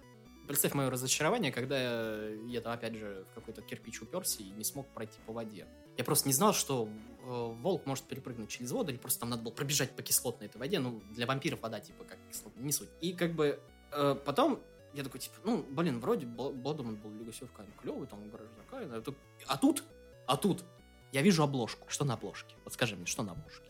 Представь 0.47 0.73
мое 0.73 0.89
разочарование, 0.89 1.51
когда 1.51 1.79
я, 1.79 2.29
я 2.47 2.61
там, 2.61 2.73
опять 2.73 2.95
же, 2.95 3.27
в 3.31 3.35
какой-то 3.35 3.61
кирпич 3.61 4.01
уперся 4.01 4.41
и 4.41 4.49
не 4.49 4.63
смог 4.63 4.87
пройти 4.87 5.19
по 5.27 5.33
воде. 5.33 5.67
Я 5.97 6.03
просто 6.03 6.27
не 6.27 6.33
знал, 6.33 6.55
что 6.55 6.89
волк 7.25 7.85
может 7.85 8.05
перепрыгнуть 8.05 8.49
через 8.49 8.71
воду, 8.71 8.91
или 8.91 8.97
просто 8.97 9.21
там 9.21 9.29
надо 9.29 9.43
было 9.43 9.51
пробежать 9.51 9.95
по 9.95 10.01
кислотной 10.01 10.47
этой 10.47 10.57
воде. 10.57 10.79
Ну, 10.79 11.01
для 11.11 11.25
вампиров 11.25 11.61
вода, 11.61 11.79
типа, 11.79 12.03
как 12.03 12.17
кислотная, 12.31 12.63
не 12.63 12.71
суть. 12.71 12.89
И 13.01 13.13
как 13.13 13.33
бы 13.33 13.59
э, 13.91 14.15
потом 14.25 14.59
я 14.95 15.03
такой, 15.03 15.19
типа, 15.19 15.35
ну, 15.43 15.65
блин, 15.71 15.99
вроде 15.99 16.25
Бладоман 16.25 16.95
был 16.95 17.09
of 17.09 17.49
Kain 17.57 17.67
клевый, 17.81 18.07
там, 18.07 18.29
гараж 18.29 18.47
Каина. 18.69 19.03
А 19.47 19.57
тут, 19.57 19.83
а 20.25 20.37
тут 20.37 20.63
я 21.11 21.21
вижу 21.21 21.43
обложку. 21.43 21.89
Что 21.89 22.05
на 22.05 22.13
обложке? 22.13 22.55
Вот 22.63 22.73
скажи 22.73 22.95
мне, 22.95 23.05
что 23.05 23.23
на 23.23 23.33
обложке? 23.33 23.69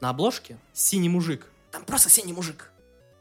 На 0.00 0.10
обложке 0.10 0.58
синий 0.72 1.08
мужик. 1.08 1.50
Там 1.70 1.84
просто 1.84 2.08
синий 2.08 2.32
мужик. 2.32 2.72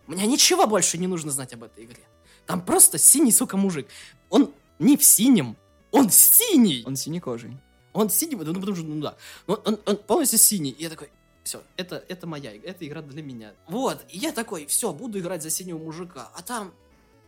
Мне 0.07 0.25
ничего 0.27 0.65
больше 0.65 0.97
не 0.97 1.07
нужно 1.07 1.31
знать 1.31 1.53
об 1.53 1.63
этой 1.63 1.85
игре. 1.85 2.03
Там 2.45 2.65
просто 2.65 2.97
синий, 2.97 3.31
сука, 3.31 3.57
мужик. 3.57 3.87
Он 4.29 4.53
не 4.79 4.97
в 4.97 5.03
синем, 5.03 5.57
он 5.91 6.09
синий. 6.09 6.83
Он 6.85 6.95
синекожий. 6.95 7.57
Он 7.93 8.09
синий, 8.09 8.35
ну 8.35 8.53
потому 8.53 8.75
что, 8.75 8.85
ну 8.85 9.01
да. 9.01 9.15
Он, 9.47 9.59
он, 9.65 9.79
он 9.85 9.97
полностью 9.97 10.39
синий. 10.39 10.71
И 10.71 10.83
я 10.83 10.89
такой, 10.89 11.09
все, 11.43 11.61
это, 11.75 12.03
это 12.07 12.27
моя, 12.27 12.55
это 12.55 12.87
игра 12.87 13.01
для 13.01 13.21
меня. 13.21 13.53
Вот, 13.67 14.05
и 14.09 14.17
я 14.17 14.31
такой, 14.31 14.65
все, 14.65 14.93
буду 14.93 15.19
играть 15.19 15.43
за 15.43 15.49
синего 15.49 15.77
мужика. 15.77 16.31
А 16.35 16.41
там 16.41 16.73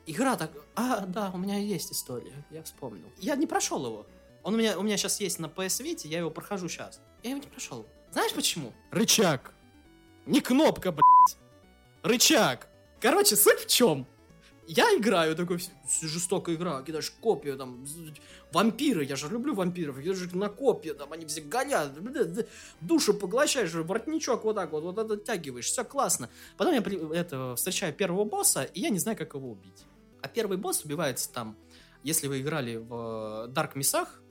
игра 0.06 0.36
так, 0.38 0.52
а, 0.76 1.06
да, 1.06 1.32
у 1.34 1.38
меня 1.38 1.58
есть 1.58 1.92
история, 1.92 2.46
я 2.52 2.64
вспомнил. 2.64 3.10
Я 3.18 3.36
не 3.36 3.48
прошел 3.48 3.86
его. 3.86 4.06
Он 4.44 4.56
у 4.56 4.58
меня, 4.58 4.78
у 4.78 4.84
меня 4.84 4.98
сейчас 4.98 5.20
есть 5.20 5.40
на 5.40 5.48
PS 5.48 5.84
Vita, 5.84 6.08
я 6.08 6.20
его 6.20 6.30
прохожу 6.30 6.68
сейчас. 6.70 7.00
Я 7.24 7.32
его 7.32 7.42
не 7.42 7.48
прошел. 7.48 7.88
Знаешь 8.12 8.34
почему? 8.34 8.74
Рычаг. 8.92 9.54
Не 10.26 10.42
кнопка, 10.42 10.92
блядь. 10.92 11.38
Рычаг. 12.04 12.68
Короче, 13.00 13.36
суть 13.36 13.62
в 13.62 13.68
чем? 13.68 14.06
Я 14.68 14.86
играю, 14.96 15.36
такой, 15.36 15.60
жестокая 16.02 16.56
игра, 16.56 16.82
кидаешь 16.84 17.12
копию, 17.12 17.58
там, 17.58 17.86
вампиры, 18.52 19.04
я 19.04 19.16
же 19.16 19.28
люблю 19.30 19.54
вампиров, 19.54 20.00
я 20.00 20.14
же 20.14 20.36
на 20.36 20.50
копья, 20.50 20.94
там, 20.94 21.12
они 21.12 21.26
все 21.26 21.42
горят, 21.42 21.92
душу 22.82 23.14
поглощаешь, 23.14 23.74
воротничок 23.74 24.44
вот 24.44 24.56
так 24.56 24.72
вот, 24.72 24.84
вот 24.84 25.12
оттягиваешь, 25.12 25.66
все 25.66 25.84
классно. 25.84 26.30
Потом 26.58 26.74
я 26.74 27.20
это, 27.20 27.56
встречаю 27.56 27.94
первого 27.94 28.26
босса, 28.26 28.64
и 28.64 28.80
я 28.80 28.90
не 28.90 29.00
знаю, 29.00 29.18
как 29.18 29.34
его 29.34 29.52
убить. 29.52 29.86
А 30.22 30.28
первый 30.28 30.58
босс 30.58 30.86
убивается 30.86 31.32
там, 31.32 31.58
если 32.04 32.28
вы 32.28 32.42
играли 32.42 32.78
в 32.78 33.50
Dark 33.50 33.74
Missах, 33.76 34.22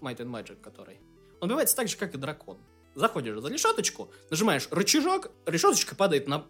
Might 0.00 0.18
and 0.18 0.30
Magic 0.30 0.60
который, 0.60 0.98
он 1.40 1.48
убивается 1.48 1.76
так 1.76 1.88
же, 1.88 1.96
как 1.96 2.14
и 2.14 2.18
дракон. 2.18 2.58
Заходишь 2.94 3.38
за 3.38 3.48
решеточку, 3.48 4.10
нажимаешь 4.30 4.68
рычажок, 4.70 5.30
решеточка 5.46 5.96
падает 5.96 6.28
на 6.28 6.46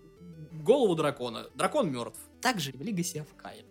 голову 0.52 0.94
дракона, 0.94 1.48
дракон 1.54 1.90
мертв. 1.90 2.18
Также 2.44 2.72
в 2.72 2.80
Legacy 2.82 3.24
of 3.24 3.28
Kain. 3.42 3.64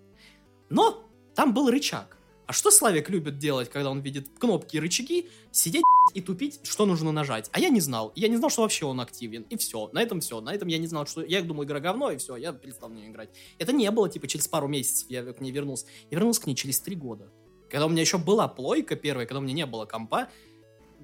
Но 0.69 1.07
там 1.35 1.53
был 1.53 1.69
рычаг. 1.69 2.17
А 2.47 2.53
что 2.53 2.71
Славик 2.71 3.07
любит 3.07 3.37
делать, 3.37 3.69
когда 3.69 3.91
он 3.91 3.99
видит 3.99 4.29
кнопки 4.39 4.77
и 4.77 4.79
рычаги? 4.79 5.29
Сидеть 5.51 5.83
и 6.15 6.21
тупить, 6.21 6.59
что 6.63 6.87
нужно 6.87 7.11
нажать. 7.11 7.51
А 7.53 7.59
я 7.59 7.69
не 7.69 7.79
знал. 7.79 8.11
Я 8.15 8.29
не 8.29 8.37
знал, 8.37 8.49
что 8.49 8.63
вообще 8.63 8.87
он 8.87 8.99
активен. 8.99 9.43
И 9.43 9.57
все. 9.57 9.91
На 9.93 10.01
этом 10.01 10.21
все. 10.21 10.41
На 10.41 10.55
этом 10.55 10.69
я 10.69 10.79
не 10.79 10.87
знал, 10.87 11.05
что... 11.05 11.23
Я 11.23 11.43
думал, 11.43 11.65
игра 11.65 11.79
говно, 11.79 12.09
и 12.09 12.17
все. 12.17 12.35
Я 12.35 12.51
перестал 12.51 12.89
в 12.89 12.93
нее 12.93 13.09
играть. 13.09 13.29
Это 13.59 13.73
не 13.73 13.91
было, 13.91 14.09
типа, 14.09 14.27
через 14.27 14.47
пару 14.47 14.67
месяцев 14.67 15.07
я 15.07 15.21
к 15.21 15.39
ней 15.39 15.51
вернулся. 15.51 15.85
Я 16.09 16.17
вернулся 16.17 16.41
к 16.41 16.47
ней 16.47 16.55
через 16.55 16.79
три 16.79 16.95
года. 16.95 17.31
Когда 17.69 17.85
у 17.85 17.89
меня 17.89 18.01
еще 18.01 18.17
была 18.17 18.47
плойка 18.47 18.95
первая, 18.95 19.27
когда 19.27 19.37
у 19.37 19.43
меня 19.43 19.53
не 19.53 19.65
было 19.67 19.85
компа, 19.85 20.29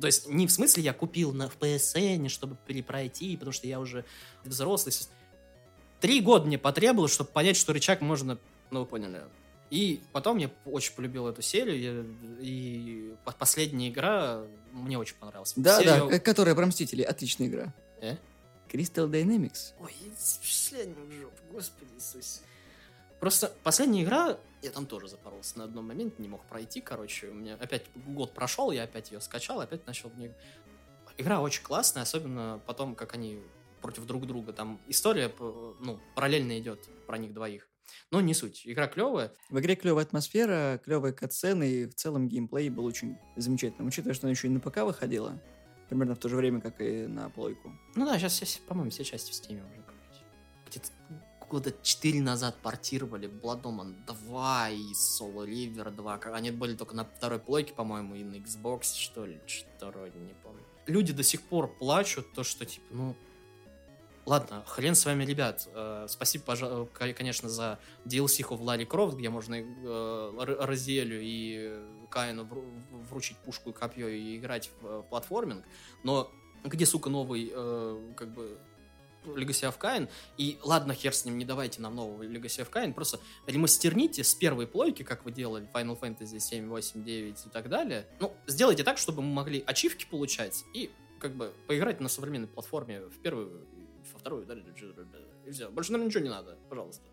то 0.02 0.08
есть 0.08 0.28
не 0.28 0.48
в 0.48 0.52
смысле 0.52 0.82
я 0.82 0.94
купил 0.94 1.34
на 1.34 1.50
в 1.50 1.58
PSN, 1.60 2.30
чтобы 2.30 2.58
перепройти, 2.66 3.36
потому 3.36 3.52
что 3.52 3.68
я 3.68 3.80
уже 3.80 4.06
взрослый. 4.44 4.92
Три 6.00 6.22
года 6.22 6.46
мне 6.46 6.58
потребовалось, 6.58 7.14
чтобы 7.14 7.30
понять, 7.30 7.58
что 7.58 7.74
рычаг 7.74 8.02
можно, 8.02 8.38
ну 8.72 8.82
вы 8.82 8.86
поняли. 8.86 9.22
И 9.70 10.02
потом 10.14 10.38
я 10.38 10.50
очень 10.66 10.94
полюбил 10.94 11.28
эту 11.28 11.42
серию, 11.42 12.16
и 12.40 13.14
последняя 13.38 13.90
игра 13.90 14.42
мне 14.72 14.98
очень 14.98 15.16
понравилась. 15.16 15.54
Да, 15.56 15.80
серию... 15.80 16.10
да, 16.10 16.20
которая 16.20 16.56
про 16.56 16.66
Мстители, 16.66 17.04
отличная 17.04 17.48
игра. 17.48 17.74
Э? 18.02 18.16
Crystal 18.72 19.10
Dynamics. 19.10 19.74
Ой, 19.80 19.94
впечатление 20.18 20.96
в 20.96 21.12
жопу, 21.12 21.44
господи 21.52 21.92
Иисусе. 21.96 22.42
Просто 23.20 23.52
последняя 23.64 24.04
игра, 24.04 24.38
я 24.62 24.72
там 24.72 24.86
тоже 24.86 25.08
запоролся 25.10 25.60
на 25.60 25.66
одном 25.66 25.88
моменте, 25.88 26.16
не 26.20 26.30
мог 26.30 26.44
пройти, 26.46 26.80
короче, 26.80 27.28
у 27.28 27.34
меня 27.34 27.56
опять 27.56 27.84
год 27.96 28.34
прошел, 28.34 28.72
я 28.72 28.84
опять 28.84 29.12
ее 29.12 29.20
скачал, 29.20 29.60
опять 29.60 29.86
начал 29.86 30.10
в 30.10 30.18
нее... 30.18 30.34
Игра 31.18 31.42
очень 31.42 31.64
классная, 31.64 32.04
особенно 32.04 32.62
потом, 32.66 32.96
как 32.96 33.14
они 33.14 33.42
против 33.82 34.06
друг 34.06 34.26
друга. 34.26 34.54
Там 34.54 34.80
история, 34.88 35.32
ну, 35.40 36.00
параллельно 36.16 36.60
идет 36.60 36.88
про 37.08 37.18
них 37.18 37.34
двоих. 37.34 37.70
Но 38.12 38.22
не 38.22 38.34
суть. 38.34 38.62
Игра 38.66 38.88
клевая. 38.88 39.34
В 39.50 39.60
игре 39.60 39.76
клевая 39.76 40.06
атмосфера, 40.06 40.80
клевые 40.84 41.14
катсцены, 41.14 41.70
и 41.70 41.86
в 41.86 41.96
целом 41.96 42.28
геймплей 42.28 42.70
был 42.70 42.86
очень 42.86 43.18
замечательным. 43.36 43.88
Учитывая, 43.88 44.14
что 44.14 44.28
она 44.28 44.32
еще 44.32 44.48
и 44.48 44.52
на 44.52 44.60
ПК 44.60 44.78
выходила, 44.78 45.42
примерно 45.90 46.16
в 46.16 46.20
то 46.20 46.30
же 46.30 46.36
время, 46.36 46.62
как 46.62 46.82
и 46.82 47.08
на 47.08 47.30
плойку. 47.30 47.72
Ну 47.96 48.06
да, 48.06 48.18
сейчас, 48.20 48.58
по-моему, 48.68 48.92
все 48.92 49.04
части 49.04 49.32
в 49.32 49.36
Steam 49.36 49.58
уже. 49.68 49.84
Где-то 50.68 50.90
года 51.50 51.74
4 51.82 52.22
назад 52.22 52.58
портировали 52.62 53.28
Blood 53.28 53.64
Omen 53.64 54.06
2 54.06 54.70
и 54.70 54.94
Soul 54.94 55.48
River 55.48 55.90
2. 55.90 56.20
Они 56.34 56.52
были 56.52 56.76
только 56.76 56.96
на 56.96 57.06
второй 57.06 57.40
плойке, 57.40 57.74
по-моему, 57.74 58.14
и 58.14 58.24
на 58.24 58.36
Xbox, 58.36 58.94
что 58.96 59.26
ли, 59.26 59.42
что 59.48 59.88
вроде, 59.88 60.20
не 60.20 60.36
помню. 60.44 60.64
Люди 60.86 61.12
до 61.12 61.24
сих 61.24 61.42
пор 61.42 61.76
плачут, 61.76 62.32
то, 62.34 62.44
что, 62.44 62.68
типа, 62.68 62.86
ну, 62.92 63.16
Ладно, 64.30 64.64
хрен 64.68 64.94
с 64.94 65.06
вами, 65.06 65.26
ребят. 65.26 65.68
Э, 65.74 66.06
спасибо, 66.08 66.44
пожалуй, 66.44 66.88
конечно, 67.16 67.50
за 67.50 67.80
DLC 68.06 68.46
в 68.56 68.62
Ларри 68.62 68.86
Крофт, 68.86 69.18
где 69.18 69.28
можно 69.28 69.56
э, 69.56 70.56
Розелю 70.60 71.20
и 71.20 71.80
Каину 72.12 72.48
вручить 73.10 73.38
пушку 73.38 73.72
и 73.72 73.74
копье 73.74 74.08
и 74.08 74.38
играть 74.38 74.70
в 74.82 75.02
платформинг. 75.10 75.66
Но 76.04 76.32
где, 76.64 76.86
сука, 76.86 77.10
новый, 77.10 77.52
э, 77.52 78.14
как 78.16 78.32
бы, 78.36 78.60
Legacy 79.26 79.68
of 79.68 79.80
Kain, 79.80 80.08
и 80.38 80.60
ладно, 80.62 80.94
хер 80.94 81.16
с 81.16 81.26
ним, 81.26 81.40
не 81.40 81.46
давайте 81.46 81.82
нам 81.82 81.96
нового 81.96 82.22
Legacy 82.22 82.64
of 82.64 82.70
Kain, 82.70 82.94
просто 82.94 83.20
ремастерните 83.48 84.24
с 84.24 84.36
первой 84.36 84.68
плойки, 84.68 85.02
как 85.02 85.26
вы 85.26 85.32
делали 85.32 85.68
Final 85.74 86.00
Fantasy 86.00 86.40
7, 86.40 86.70
8, 86.70 87.04
9 87.04 87.46
и 87.48 87.50
так 87.50 87.68
далее. 87.68 88.06
Ну, 88.20 88.32
сделайте 88.46 88.84
так, 88.84 89.00
чтобы 89.00 89.24
мы 89.24 89.34
могли 89.34 89.64
ачивки 89.66 90.06
получать 90.06 90.66
и 90.76 90.92
как 91.20 91.34
бы 91.34 91.52
поиграть 91.66 92.00
на 92.00 92.10
современной 92.10 92.48
платформе 92.48 93.02
в 93.02 93.18
первую 93.24 93.66
во 94.14 94.20
вторую, 94.20 94.46
да, 94.46 94.56
и 95.46 95.52
все. 95.52 95.70
Больше 95.70 95.92
нам 95.92 96.06
ничего 96.06 96.24
не 96.24 96.30
надо, 96.30 96.58
пожалуйста. 96.70 97.10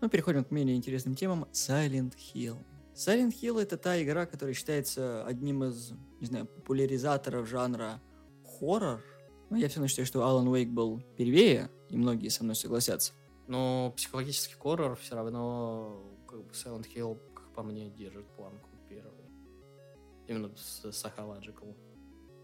Мы 0.00 0.08
переходим 0.08 0.44
к 0.44 0.50
менее 0.50 0.76
интересным 0.76 1.14
темам. 1.14 1.44
Silent 1.52 2.14
Hill. 2.16 2.56
Silent 2.94 3.32
Hill 3.32 3.60
это 3.60 3.76
та 3.76 4.02
игра, 4.02 4.26
которая 4.26 4.54
считается 4.54 5.24
одним 5.24 5.64
из, 5.64 5.92
не 6.20 6.26
знаю, 6.26 6.46
популяризаторов 6.46 7.48
жанра 7.48 8.00
хоррор. 8.44 9.04
Но 9.50 9.56
я 9.56 9.68
все 9.68 9.76
равно 9.76 9.88
считаю, 9.88 10.06
что 10.06 10.20
Alan 10.20 10.46
Wake 10.46 10.70
был 10.70 11.02
первее, 11.16 11.70
и 11.88 11.96
многие 11.96 12.28
со 12.28 12.44
мной 12.44 12.56
согласятся. 12.56 13.12
Но 13.46 13.92
психологический 13.96 14.54
хоррор 14.54 14.96
все 14.96 15.16
равно, 15.16 16.02
как 16.28 16.44
бы 16.44 16.50
Silent 16.52 16.86
Hill, 16.94 17.18
как 17.34 17.52
по 17.52 17.62
мне, 17.62 17.90
держит 17.90 18.26
планку 18.36 18.70
первый. 18.88 19.24
Именно 20.26 20.54
с 20.56 20.84
Psychological. 20.84 21.74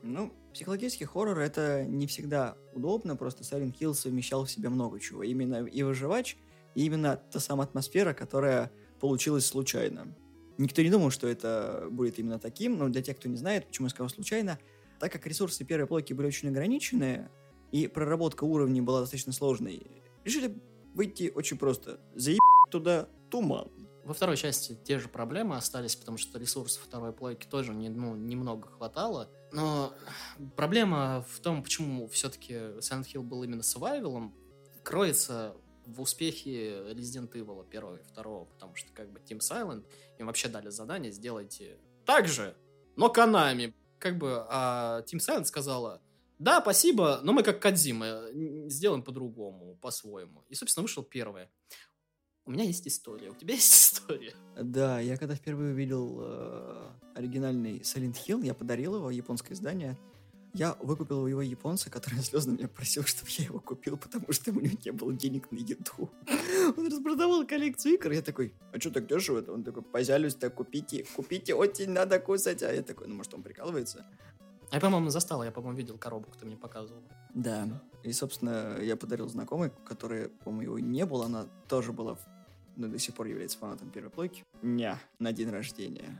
Ну, 0.02 0.32
психологический 0.52 1.04
хоррор 1.04 1.38
это 1.38 1.84
не 1.84 2.06
всегда 2.06 2.56
удобно, 2.72 3.16
просто 3.16 3.42
Silent 3.42 3.76
Hill 3.78 3.94
совмещал 3.94 4.44
в 4.44 4.50
себе 4.50 4.68
много 4.68 5.00
чего. 5.00 5.22
Именно 5.22 5.66
и 5.66 5.82
выживач, 5.82 6.36
и 6.74 6.84
именно 6.84 7.16
та 7.16 7.40
самая 7.40 7.66
атмосфера, 7.66 8.14
которая 8.14 8.70
получилась 9.00 9.46
случайно. 9.46 10.14
Никто 10.58 10.82
не 10.82 10.90
думал, 10.90 11.10
что 11.10 11.26
это 11.26 11.88
будет 11.90 12.18
именно 12.18 12.38
таким, 12.38 12.78
но 12.78 12.88
для 12.88 13.02
тех, 13.02 13.18
кто 13.18 13.28
не 13.28 13.36
знает, 13.36 13.66
почему 13.66 13.86
я 13.86 13.90
сказал 13.90 14.08
случайно, 14.08 14.58
так 14.98 15.12
как 15.12 15.26
ресурсы 15.26 15.64
первой 15.64 15.86
плойки 15.86 16.12
были 16.12 16.28
очень 16.28 16.48
ограничены, 16.48 17.28
и 17.72 17.88
проработка 17.88 18.44
уровней 18.44 18.80
была 18.80 19.00
достаточно 19.00 19.32
сложной, 19.32 19.86
решили 20.24 20.56
выйти 20.94 21.30
очень 21.34 21.58
просто. 21.58 22.00
Заеб 22.14 22.40
туда 22.70 23.08
туман. 23.30 23.70
Во 24.04 24.14
второй 24.14 24.36
части 24.36 24.78
те 24.84 24.98
же 24.98 25.08
проблемы 25.08 25.56
остались, 25.56 25.96
потому 25.96 26.16
что 26.16 26.38
ресурсов 26.38 26.84
второй 26.84 27.12
плойки 27.12 27.46
тоже 27.46 27.74
не, 27.74 27.88
ну, 27.88 28.14
немного 28.14 28.68
хватало. 28.68 29.28
Но 29.52 29.94
проблема 30.56 31.24
в 31.28 31.40
том, 31.40 31.62
почему 31.62 32.08
все-таки 32.08 32.54
Silent 32.54 33.06
Hill 33.12 33.22
был 33.22 33.42
именно 33.42 33.62
survival 33.62 34.32
кроется 34.82 35.56
в 35.86 36.00
успехе 36.00 36.92
Resident 36.92 37.32
Evil 37.32 37.66
первого 37.68 37.96
и 37.96 38.02
второго, 38.02 38.44
потому 38.44 38.74
что 38.74 38.92
как 38.92 39.10
бы 39.10 39.20
Team 39.20 39.38
Silent 39.38 39.84
им 40.18 40.26
вообще 40.26 40.48
дали 40.48 40.68
задание 40.68 41.12
сделайте 41.12 41.78
так 42.04 42.28
же, 42.28 42.56
но 42.96 43.08
Канами. 43.08 43.74
Как 43.98 44.18
бы 44.18 44.44
а 44.48 45.02
Team 45.02 45.18
Silent 45.18 45.46
сказала, 45.46 46.02
да, 46.38 46.60
спасибо, 46.60 47.20
но 47.22 47.32
мы 47.32 47.42
как 47.42 47.60
Кадзима 47.60 48.26
сделаем 48.68 49.02
по-другому, 49.02 49.76
по-своему. 49.80 50.44
И, 50.48 50.54
собственно, 50.54 50.82
вышел 50.82 51.02
первое 51.02 51.50
у 52.46 52.52
меня 52.52 52.64
есть 52.64 52.86
история. 52.86 53.30
У 53.30 53.34
тебя 53.34 53.54
есть 53.54 53.94
история? 53.94 54.34
Да, 54.56 55.00
я 55.00 55.16
когда 55.16 55.34
впервые 55.34 55.72
увидел 55.72 56.18
э, 56.20 56.90
оригинальный 57.14 57.80
Silent 57.80 58.16
Hill, 58.26 58.44
я 58.44 58.54
подарил 58.54 58.96
его, 58.96 59.10
японское 59.10 59.54
издание. 59.54 59.96
Я 60.54 60.74
выкупил 60.80 61.20
у 61.20 61.26
его 61.26 61.42
японца, 61.42 61.90
который 61.90 62.18
слезно 62.22 62.52
меня 62.52 62.68
просил, 62.68 63.04
чтобы 63.04 63.30
я 63.36 63.44
его 63.44 63.60
купил, 63.60 63.98
потому 63.98 64.32
что 64.32 64.52
у 64.52 64.60
него 64.60 64.78
не 64.84 64.90
было 64.90 65.12
денег 65.12 65.50
на 65.50 65.56
еду. 65.56 66.10
Он 66.76 66.86
распродавал 66.86 67.46
коллекцию 67.46 67.94
игр. 67.94 68.12
Я 68.12 68.22
такой, 68.22 68.54
а 68.72 68.80
что 68.80 68.90
так 68.90 69.06
дешево 69.06 69.40
это? 69.40 69.52
Он 69.52 69.64
такой, 69.64 69.82
позялюсь, 69.82 70.34
так 70.34 70.54
купите, 70.54 71.04
купите, 71.14 71.54
очень 71.54 71.90
надо 71.90 72.18
кусать. 72.20 72.62
А 72.62 72.72
я 72.72 72.82
такой, 72.82 73.08
ну 73.08 73.16
может 73.16 73.34
он 73.34 73.42
прикалывается? 73.42 74.06
Я, 74.72 74.80
по-моему, 74.80 75.10
застал, 75.10 75.44
я, 75.44 75.52
по-моему, 75.52 75.76
видел 75.76 75.98
коробку, 75.98 76.36
ты 76.38 76.46
мне 76.46 76.56
показывал. 76.56 77.02
Да. 77.34 77.68
И, 78.02 78.12
собственно, 78.12 78.78
я 78.80 78.96
подарил 78.96 79.28
знакомой, 79.28 79.70
которая, 79.84 80.28
по-моему, 80.28 80.62
его 80.62 80.78
не 80.78 81.04
было, 81.04 81.26
она 81.26 81.46
тоже 81.68 81.92
была 81.92 82.16
но 82.76 82.88
до 82.88 82.98
сих 82.98 83.14
пор 83.14 83.26
является 83.26 83.58
фанатом 83.58 83.90
первой 83.90 84.10
плойки. 84.10 84.44
Ня, 84.62 85.00
на 85.18 85.32
день 85.32 85.50
рождения. 85.50 86.18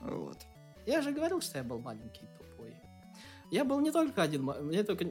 Вот. 0.00 0.38
Я 0.86 1.02
же 1.02 1.12
говорил, 1.12 1.40
что 1.40 1.58
я 1.58 1.64
был 1.64 1.78
маленький 1.78 2.26
тупой. 2.38 2.74
Я 3.50 3.64
был 3.64 3.80
не 3.80 3.90
только 3.90 4.22
один, 4.22 4.42
мне 4.42 4.82
только, 4.82 5.06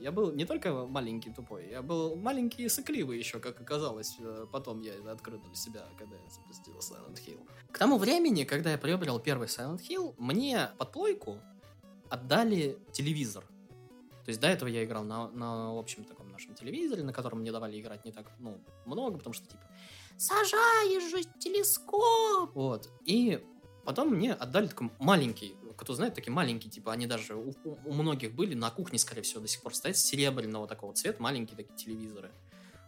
я 0.00 0.12
был 0.12 0.32
не 0.32 0.44
только 0.44 0.86
маленький 0.86 1.30
тупой, 1.30 1.68
я 1.70 1.80
был 1.80 2.14
маленький 2.14 2.64
и 2.64 2.68
сыкливый 2.68 3.18
еще, 3.18 3.38
как 3.40 3.58
оказалось. 3.60 4.16
Э, 4.20 4.46
потом 4.52 4.82
я 4.82 4.92
открыл 5.10 5.40
для 5.40 5.54
себя, 5.54 5.86
когда 5.98 6.16
я 6.16 6.28
запустил 6.28 6.74
Silent 6.78 7.18
Hill. 7.26 7.40
К 7.72 7.78
тому 7.78 7.96
времени, 7.96 8.44
когда 8.44 8.72
я 8.72 8.78
приобрел 8.78 9.18
первый 9.18 9.48
Silent 9.48 9.80
Hill, 9.80 10.14
мне 10.18 10.70
под 10.76 10.92
плойку 10.92 11.38
отдали 12.10 12.78
телевизор. 12.92 13.44
То 14.24 14.28
есть 14.28 14.40
до 14.40 14.48
этого 14.48 14.68
я 14.68 14.84
играл 14.84 15.04
на, 15.04 15.28
на 15.30 15.78
общем 15.78 16.04
таком 16.04 16.28
нашем 16.28 16.54
телевизоре, 16.54 17.02
на 17.02 17.12
котором 17.12 17.40
мне 17.40 17.50
давали 17.50 17.80
играть 17.80 18.04
не 18.04 18.12
так 18.12 18.30
ну, 18.38 18.58
много, 18.84 19.16
потому 19.16 19.32
что 19.32 19.46
типа 19.46 19.64
сажаешь 20.20 21.10
же 21.10 21.22
телескоп. 21.38 22.54
Вот. 22.54 22.90
И 23.06 23.42
потом 23.84 24.10
мне 24.10 24.34
отдали 24.34 24.66
такой 24.66 24.90
маленький, 24.98 25.56
кто 25.76 25.94
знает, 25.94 26.14
такие 26.14 26.32
маленькие, 26.32 26.70
типа, 26.70 26.92
они 26.92 27.06
даже 27.06 27.34
у, 27.34 27.54
у 27.64 27.92
многих 27.92 28.34
были, 28.34 28.54
на 28.54 28.70
кухне, 28.70 28.98
скорее 28.98 29.22
всего, 29.22 29.40
до 29.40 29.48
сих 29.48 29.62
пор 29.62 29.74
стоят, 29.74 29.96
серебряного 29.96 30.66
такого 30.68 30.92
цвета, 30.92 31.22
маленькие 31.22 31.56
такие 31.56 31.74
телевизоры. 31.74 32.30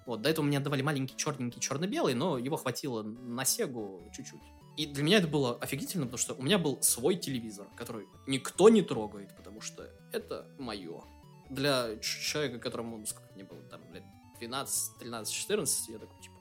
Вот, 0.04 0.20
до 0.20 0.28
этого 0.28 0.44
мне 0.44 0.58
отдавали 0.58 0.82
маленький 0.82 1.16
черненький 1.16 1.60
черно-белый, 1.60 2.14
но 2.14 2.36
его 2.36 2.56
хватило 2.56 3.02
на 3.02 3.44
Сегу 3.44 4.02
чуть-чуть. 4.14 4.42
И 4.76 4.86
для 4.86 5.02
меня 5.02 5.18
это 5.18 5.28
было 5.28 5.56
офигительно, 5.56 6.04
потому 6.04 6.18
что 6.18 6.34
у 6.34 6.42
меня 6.42 6.58
был 6.58 6.82
свой 6.82 7.16
телевизор, 7.16 7.66
который 7.76 8.06
никто 8.26 8.68
не 8.68 8.82
трогает, 8.82 9.34
потому 9.36 9.60
что 9.60 9.88
это 10.12 10.46
мое. 10.58 11.02
Для 11.48 11.96
человека, 12.00 12.58
которому, 12.58 12.98
ну, 12.98 13.06
сколько 13.06 13.32
мне 13.34 13.44
было, 13.44 13.62
там, 13.62 13.80
лет 13.92 14.04
12, 14.38 14.98
13, 14.98 15.34
14, 15.34 15.88
я 15.88 15.98
такой, 15.98 16.20
типа, 16.20 16.31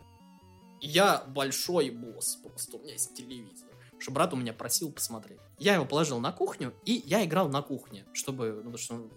я 0.88 1.24
большой 1.28 1.90
босс, 1.90 2.36
просто 2.36 2.78
у 2.78 2.82
меня 2.82 2.94
есть 2.94 3.14
телевизор. 3.14 3.68
Что 4.00 4.12
брат 4.12 4.34
у 4.34 4.36
меня 4.36 4.52
просил 4.52 4.92
посмотреть. 4.92 5.40
Я 5.60 5.76
его 5.76 5.86
положил 5.86 6.20
на 6.20 6.32
кухню, 6.32 6.74
и 6.86 7.04
я 7.06 7.24
играл 7.24 7.50
на 7.50 7.62
кухне, 7.62 8.06
чтобы, 8.14 8.52
ну, 8.64 8.72
потому 8.72 8.78
что 8.78 9.10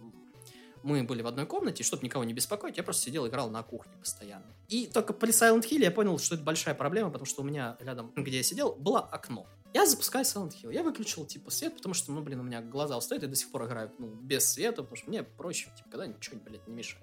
мы 0.82 1.02
были 1.02 1.22
в 1.22 1.26
одной 1.26 1.46
комнате, 1.46 1.82
чтобы 1.82 2.04
никого 2.04 2.24
не 2.24 2.34
беспокоить, 2.34 2.76
я 2.76 2.82
просто 2.82 3.04
сидел, 3.04 3.26
играл 3.26 3.48
на 3.48 3.62
кухне 3.62 3.92
постоянно. 3.98 4.54
И 4.68 4.86
только 4.86 5.14
при 5.14 5.30
Silent 5.30 5.62
Hill 5.62 5.80
я 5.80 5.90
понял, 5.90 6.18
что 6.18 6.34
это 6.34 6.44
большая 6.44 6.74
проблема, 6.74 7.08
потому 7.08 7.24
что 7.24 7.40
у 7.40 7.44
меня 7.44 7.78
рядом, 7.80 8.12
где 8.14 8.36
я 8.36 8.42
сидел, 8.42 8.74
было 8.74 9.00
окно. 9.00 9.46
Я 9.72 9.86
запускаю 9.86 10.24
Silent 10.24 10.52
Hill. 10.62 10.72
Я 10.72 10.82
выключил, 10.82 11.24
типа, 11.24 11.50
свет, 11.50 11.74
потому 11.74 11.94
что, 11.94 12.12
ну, 12.12 12.22
блин, 12.22 12.40
у 12.40 12.42
меня 12.42 12.60
глаза 12.60 12.98
устают, 12.98 13.24
и 13.24 13.26
до 13.26 13.34
сих 13.34 13.50
пор 13.50 13.64
играю, 13.64 13.90
ну, 13.98 14.08
без 14.08 14.52
света, 14.52 14.82
потому 14.82 14.96
что 14.96 15.08
мне 15.08 15.22
проще, 15.22 15.70
типа, 15.76 15.88
когда 15.90 16.06
ничего, 16.06 16.38
блядь, 16.44 16.68
не 16.68 16.74
мешает. 16.74 17.02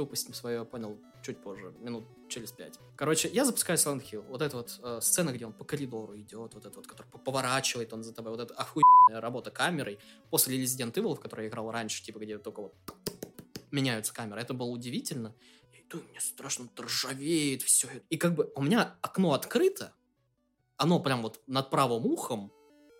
Тупость 0.00 0.34
свое 0.34 0.64
понял 0.64 0.98
чуть 1.22 1.42
позже, 1.42 1.74
минут 1.78 2.04
через 2.30 2.52
пять. 2.52 2.78
Короче, 2.96 3.28
я 3.28 3.44
запускаю 3.44 3.78
Silent 3.78 4.02
Hill. 4.10 4.22
Вот 4.28 4.40
эта 4.40 4.56
вот 4.56 4.80
э, 4.82 4.98
сцена, 5.02 5.30
где 5.30 5.44
он 5.44 5.52
по 5.52 5.62
коридору 5.62 6.18
идет, 6.18 6.54
вот 6.54 6.64
это 6.64 6.74
вот, 6.74 6.86
который 6.86 7.06
поворачивает 7.08 7.92
он 7.92 8.02
за 8.02 8.14
тобой, 8.14 8.32
вот 8.32 8.40
эта 8.40 8.54
охуенная 8.54 9.20
работа 9.20 9.50
камерой. 9.50 9.98
После 10.30 10.58
Resident 10.58 10.94
Evil, 10.94 11.16
в 11.16 11.20
которой 11.20 11.42
я 11.42 11.48
играл 11.50 11.70
раньше, 11.70 12.02
типа, 12.02 12.18
где 12.18 12.38
только 12.38 12.62
вот 12.62 12.74
меняются 13.70 14.14
камеры, 14.14 14.40
это 14.40 14.54
было 14.54 14.68
удивительно. 14.68 15.34
И 15.70 15.82
то 15.82 15.98
мне 15.98 16.18
страшно 16.18 16.70
ржавеет 16.80 17.60
все. 17.60 17.88
И 18.08 18.16
как 18.16 18.34
бы 18.34 18.50
у 18.54 18.62
меня 18.62 18.96
окно 19.02 19.34
открыто, 19.34 19.92
оно 20.78 20.98
прям 20.98 21.20
вот 21.20 21.42
над 21.46 21.68
правым 21.68 22.06
ухом, 22.06 22.50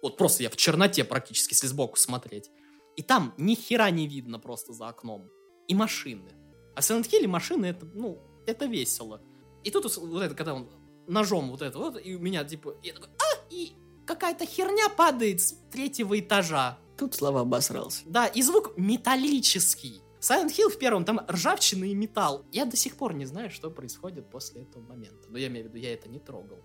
вот 0.02 0.18
просто 0.18 0.42
я 0.42 0.50
в 0.50 0.56
черноте 0.56 1.04
практически, 1.04 1.54
если 1.54 1.66
сбоку 1.66 1.96
смотреть. 1.96 2.50
И 2.96 3.02
там 3.02 3.32
ни 3.38 3.54
хера 3.54 3.88
не 3.88 4.06
видно 4.06 4.38
просто 4.38 4.74
за 4.74 4.88
окном. 4.88 5.30
И 5.66 5.74
машины. 5.74 6.39
А 6.80 6.82
в 6.82 6.84
Silent 6.86 7.10
Hill 7.10 7.28
машины 7.28 7.66
это, 7.66 7.84
ну, 7.92 8.18
это 8.46 8.64
весело. 8.64 9.20
И 9.64 9.70
тут 9.70 9.94
вот 9.98 10.22
это, 10.22 10.34
когда 10.34 10.54
он 10.54 10.66
ножом 11.06 11.50
вот 11.50 11.60
это 11.60 11.76
вот, 11.76 12.00
и 12.02 12.14
у 12.14 12.18
меня 12.18 12.42
типа, 12.42 12.74
я 12.82 12.94
такой, 12.94 13.10
а, 13.18 13.46
и 13.50 13.74
какая-то 14.06 14.46
херня 14.46 14.88
падает 14.88 15.42
с 15.42 15.56
третьего 15.70 16.18
этажа. 16.18 16.78
Тут 16.96 17.14
Слава 17.14 17.42
обосрался. 17.42 18.04
Да, 18.06 18.26
и 18.28 18.40
звук 18.40 18.78
металлический. 18.78 20.00
Silent 20.20 20.56
Hill 20.56 20.70
в 20.70 20.78
первом, 20.78 21.04
там 21.04 21.20
ржавчина 21.28 21.84
и 21.84 21.94
металл. 21.94 22.46
Я 22.50 22.64
до 22.64 22.78
сих 22.78 22.96
пор 22.96 23.12
не 23.12 23.26
знаю, 23.26 23.50
что 23.50 23.70
происходит 23.70 24.30
после 24.30 24.62
этого 24.62 24.82
момента. 24.82 25.28
Но 25.28 25.36
я 25.36 25.48
имею 25.48 25.66
в 25.66 25.68
виду, 25.68 25.76
я 25.76 25.92
это 25.92 26.08
не 26.08 26.18
трогал. 26.18 26.60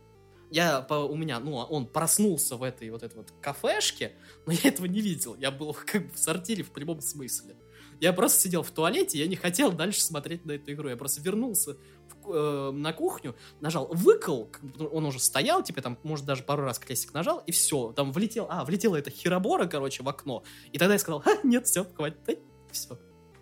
Я, 0.50 0.80
по, 0.80 0.94
у 0.94 1.18
меня, 1.18 1.42
ну, 1.42 1.56
он 1.56 1.88
проснулся 1.88 2.56
в 2.56 2.64
этой 2.64 2.90
вот 2.90 3.04
этой 3.04 3.18
вот 3.18 3.34
кафешке, 3.42 4.14
но 4.46 4.54
я 4.54 4.70
этого 4.70 4.86
не 4.86 5.02
видел. 5.02 5.36
Я 5.36 5.52
был 5.52 5.74
как 5.86 6.08
бы 6.08 6.14
в 6.14 6.20
сортире 6.20 6.64
в 6.64 6.72
прямом 6.72 7.02
смысле. 7.02 7.58
Я 8.00 8.14
просто 8.14 8.40
сидел 8.42 8.64
в 8.64 8.72
туалете, 8.72 9.20
я 9.20 9.28
не 9.28 9.36
хотел 9.36 9.72
дальше 9.72 10.02
смотреть 10.02 10.46
на 10.46 10.54
эту 10.54 10.72
игру. 10.74 10.90
Я 10.90 10.98
просто 10.98 11.22
вернулся 11.22 11.78
в, 12.24 12.32
э, 12.32 12.72
на 12.72 12.94
кухню, 12.94 13.36
нажал 13.62 13.88
выкол, 13.88 14.52
он 14.92 15.06
уже 15.06 15.20
стоял, 15.20 15.64
типа 15.64 15.82
там, 15.82 15.98
может, 16.04 16.26
даже 16.26 16.44
пару 16.44 16.64
раз 16.64 16.80
крестик 16.80 17.14
нажал, 17.14 17.44
и 17.46 17.52
все. 17.52 17.92
Там 17.94 18.12
влетел, 18.12 18.48
а, 18.50 18.66
влетела 18.66 18.96
эта 18.96 19.10
херобора, 19.10 19.68
короче, 19.68 20.04
в 20.04 20.10
окно. 20.10 20.44
И 20.72 20.78
тогда 20.78 20.94
я 20.94 21.00
сказал, 21.00 21.24
а, 21.26 21.46
нет, 21.46 21.68
все, 21.68 21.86
хватит, 21.86 22.40
все. 22.72 23.00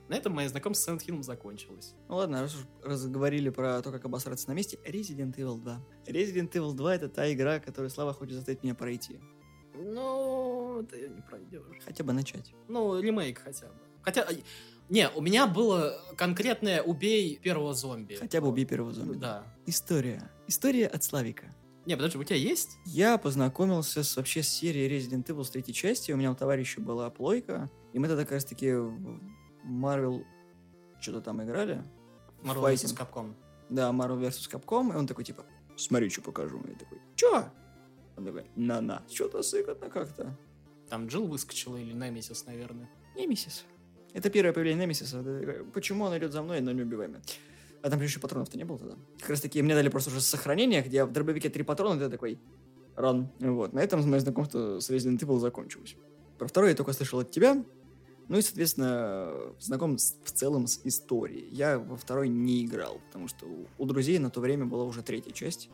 На 0.10 0.16
этом 0.16 0.34
мое 0.34 0.48
знакомство 0.50 0.92
с 0.92 0.96
Silent 0.96 1.08
Hill 1.08 1.24
закончилось. 1.24 1.96
Ну 2.10 2.18
ладно, 2.18 2.42
раз 2.42 2.56
уж 2.56 2.62
разговорили 2.84 3.50
про 3.50 3.82
то, 3.82 3.92
как 3.92 4.06
обосраться 4.06 4.50
на 4.50 4.54
месте, 4.54 4.78
Resident 4.86 5.36
Evil 5.36 5.58
2. 5.58 5.82
Resident 6.08 6.52
Evil 6.52 6.74
2 6.74 6.96
это 6.96 7.10
та 7.10 7.32
игра, 7.34 7.60
которую 7.60 7.90
Слава 7.90 8.14
хочет 8.14 8.36
заставить 8.36 8.64
меня 8.64 8.76
пройти. 8.76 9.20
Ну, 9.74 10.82
это 10.82 11.08
не 11.08 11.22
пройдешь. 11.22 11.64
Хотя 11.84 12.04
бы 12.04 12.14
начать. 12.14 12.54
Ну, 12.68 13.00
ремейк 13.00 13.40
хотя 13.40 13.68
бы. 13.68 13.74
Хотя, 14.04 14.28
не, 14.90 15.10
у 15.10 15.22
меня 15.22 15.48
было 15.48 16.00
конкретное 16.18 16.82
«убей 16.82 17.40
первого 17.42 17.74
зомби». 17.74 18.16
Хотя 18.16 18.42
бы 18.42 18.50
«убей 18.50 18.66
первого 18.66 18.94
зомби». 18.94 19.18
Да. 19.18 19.44
История. 19.66 20.30
История 20.48 20.88
от 20.88 21.04
Славика. 21.04 21.54
Не, 21.86 21.96
подожди, 21.96 22.18
у 22.18 22.24
тебя 22.24 22.38
есть? 22.38 22.78
Я 22.86 23.18
познакомился 23.18 24.04
с, 24.04 24.16
вообще 24.16 24.42
с 24.42 24.48
серией 24.48 24.90
Resident 24.90 25.26
Evil 25.26 25.44
с 25.44 25.50
третьей 25.50 25.74
части. 25.74 26.12
У 26.12 26.18
меня 26.18 26.32
у 26.32 26.36
товарища 26.36 26.80
была 26.80 27.10
плойка. 27.10 27.70
И 27.92 28.00
мы 28.00 28.08
тогда 28.08 28.24
как 28.24 28.34
раз 28.34 28.46
таки 28.46 28.72
в 28.72 29.20
Marvel 29.66 30.24
что-то 31.02 31.22
там 31.22 31.44
играли. 31.44 31.84
Marvel 32.42 32.74
vs. 32.74 32.98
Capcom. 32.98 33.34
Да, 33.70 33.90
Marvel 33.90 34.22
vs. 34.22 34.50
Capcom. 34.50 34.94
И 34.94 34.96
он 34.96 35.08
такой, 35.08 35.26
типа, 35.26 35.46
смотри, 35.76 36.10
что 36.10 36.22
покажу. 36.22 36.62
Я 36.68 36.76
такой, 36.76 37.00
чё? 37.16 37.46
Он 38.16 38.26
такой, 38.26 38.46
на-на. 38.56 39.04
Что-то 39.12 39.44
сыкотно 39.44 39.90
как-то. 39.90 40.38
Там 40.90 41.08
Джилл 41.08 41.28
выскочила 41.28 41.76
или 41.78 41.94
Немесис, 41.94 42.46
наверное. 42.46 42.90
Немесис. 43.16 43.66
Это 44.14 44.30
первое 44.30 44.54
появление 44.54 44.86
Немесиса. 44.86 45.24
Почему 45.74 46.06
он 46.06 46.18
идет 46.18 46.32
за 46.32 46.42
мной, 46.42 46.62
но 46.62 46.72
не 46.72 46.84
убиваемый? 46.84 47.22
А 47.82 47.90
там 47.90 48.02
еще 48.02 48.20
патронов-то 48.20 48.58
не 48.58 48.64
было 48.64 48.80
тогда. 48.80 48.96
Как 49.20 49.32
раз 49.32 49.42
таки 49.42 49.62
мне 49.62 49.76
дали 49.76 49.90
просто 49.90 50.10
уже 50.10 50.22
сохранение, 50.22 50.82
где 50.82 51.04
в 51.04 51.12
дробовике 51.12 51.50
три 51.50 51.64
патрона, 51.64 52.00
ты 52.00 52.10
такой, 52.10 52.40
ран. 52.96 53.30
Вот. 53.40 53.74
На 53.74 53.80
этом 53.80 54.08
мое 54.10 54.20
знакомство 54.20 54.80
с 54.80 54.90
Resident 54.90 55.20
Evil 55.20 55.40
закончилось. 55.40 55.96
Про 56.38 56.48
второе 56.48 56.72
я 56.72 56.76
только 56.76 56.94
слышал 56.94 57.20
от 57.20 57.32
тебя. 57.32 57.64
Ну 58.30 58.38
и, 58.38 58.42
соответственно, 58.42 59.34
знаком 59.60 59.98
с, 59.98 60.16
в 60.24 60.32
целом 60.32 60.68
с 60.68 60.80
историей. 60.86 61.50
Я 61.52 61.78
во 61.78 61.98
второй 61.98 62.30
не 62.30 62.66
играл, 62.66 63.02
потому 63.08 63.28
что 63.28 63.46
у, 63.46 63.68
у 63.78 63.86
друзей 63.86 64.18
на 64.18 64.30
то 64.30 64.40
время 64.40 64.66
была 64.66 64.86
уже 64.86 65.02
третья 65.02 65.32
часть. 65.32 65.70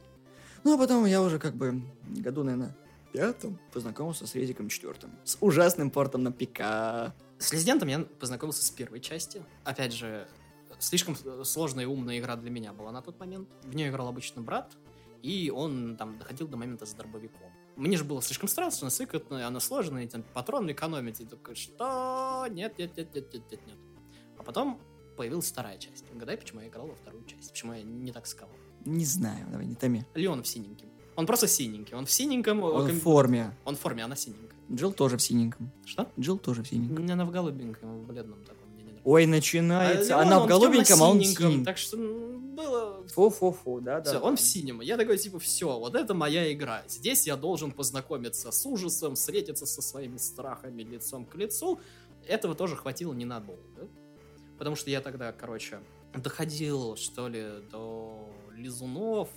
Ну 0.64 0.74
а 0.74 0.78
потом 0.78 1.06
я 1.06 1.22
уже 1.22 1.38
как 1.38 1.56
бы 1.56 1.82
году, 2.08 2.44
наверное, 2.44 2.76
пятом 3.14 3.60
познакомился 3.72 4.26
с 4.26 4.34
Резиком 4.34 4.68
четвертым. 4.70 5.12
С 5.24 5.38
ужасным 5.42 5.92
портом 5.92 6.24
на 6.24 6.32
ПК. 6.32 7.14
С 7.40 7.54
Резидентом 7.54 7.88
я 7.88 8.00
познакомился 8.00 8.64
с 8.66 8.70
первой 8.70 9.00
части. 9.00 9.42
Опять 9.64 9.94
же, 9.94 10.28
слишком 10.78 11.16
сложная 11.46 11.86
и 11.86 11.88
умная 11.88 12.20
игра 12.20 12.36
для 12.36 12.52
меня 12.52 12.74
была 12.74 12.92
на 12.92 13.02
тот 13.02 13.18
момент. 13.18 13.48
В 13.64 13.74
нее 13.74 13.90
играл 13.90 14.10
обычно 14.10 14.42
брат, 14.42 14.76
и 15.24 15.50
он 15.50 15.96
там 15.96 16.18
доходил 16.18 16.50
до 16.50 16.58
момента 16.58 16.86
с 16.86 16.94
дробовиком. 16.94 17.50
Мне 17.78 17.96
же 17.96 18.04
было 18.04 18.22
слишком 18.22 18.50
страшно, 18.50 18.90
сыкотно, 18.90 19.48
она 19.48 19.62
сложная, 19.62 20.06
там 20.10 20.24
патрон 20.34 20.70
экономить. 20.70 21.22
И 21.22 21.26
такой, 21.26 21.56
что? 21.56 22.46
Нет, 22.52 22.78
нет, 22.78 22.98
нет, 22.98 23.16
нет, 23.16 23.34
нет, 23.34 23.52
нет, 23.52 23.68
нет. 23.68 23.78
А 24.38 24.44
потом 24.44 24.82
появилась 25.16 25.50
вторая 25.50 25.78
часть. 25.78 26.04
Угадай, 26.14 26.36
почему 26.36 26.60
я 26.60 26.68
играл 26.68 26.88
во 26.88 26.96
вторую 26.96 27.24
часть? 27.24 27.52
Почему 27.52 27.72
я 27.74 27.84
не 27.84 28.12
так 28.12 28.28
сказал? 28.28 28.54
Не 28.84 29.06
знаю, 29.06 29.48
давай 29.50 29.66
не 29.66 29.76
томи. 29.76 30.04
Леон 30.14 30.44
в 30.44 30.48
синеньком. 30.48 30.90
Он 31.16 31.26
просто 31.26 31.48
синенький. 31.48 31.96
Он 31.96 32.06
в 32.06 32.12
синеньком. 32.12 32.64
Он 32.64 32.88
в 32.90 33.00
форме. 33.00 33.56
Он 33.64 33.78
в 33.78 33.80
форме, 33.80 34.04
она 34.04 34.18
синенькая. 34.18 34.49
Джилл 34.72 34.94
тоже 34.94 35.18
в 35.18 35.22
синеньком. 35.22 35.72
Что? 35.86 36.08
Джилл 36.20 36.38
тоже 36.38 36.64
в 36.64 36.68
синеньком. 36.68 37.10
Она 37.12 37.26
в 37.26 37.32
голубеньком, 37.32 38.02
в 38.02 38.08
бледном 38.08 38.40
таком. 38.44 38.60
Ой, 39.04 39.26
начинается. 39.26 40.18
А, 40.18 40.22
Она 40.22 40.40
в 40.40 40.48
голубеньком, 40.48 41.02
а 41.02 41.10
он 41.10 41.20
в 41.20 41.24
синеньком. 41.24 41.66
Так 41.66 41.78
что 41.78 41.98
было... 41.98 43.08
Фу-фу-фу, 43.08 43.80
да, 43.82 44.02
да. 44.02 44.10
Все, 44.10 44.20
он 44.20 44.36
в 44.36 44.42
синем. 44.42 44.82
Я 44.82 44.98
такой, 44.98 45.18
типа, 45.18 45.40
все, 45.40 45.80
вот 45.80 45.96
это 45.96 46.14
моя 46.14 46.52
игра. 46.54 46.84
Здесь 46.88 47.26
я 47.26 47.36
должен 47.36 47.72
познакомиться 47.72 48.52
с 48.52 48.66
ужасом, 48.66 49.16
встретиться 49.16 49.66
со 49.66 49.82
своими 49.82 50.18
страхами 50.18 50.84
лицом 50.84 51.26
к 51.26 51.36
лицу. 51.36 51.80
Этого 52.28 52.56
тоже 52.56 52.76
хватило 52.76 53.14
ненадолго. 53.14 53.88
Потому 54.58 54.76
что 54.76 54.90
я 54.90 55.02
тогда, 55.02 55.32
короче, 55.32 55.80
доходил, 56.14 56.96
что 56.98 57.30
ли, 57.30 57.46
до 57.72 58.30
лизунов. 58.54 59.30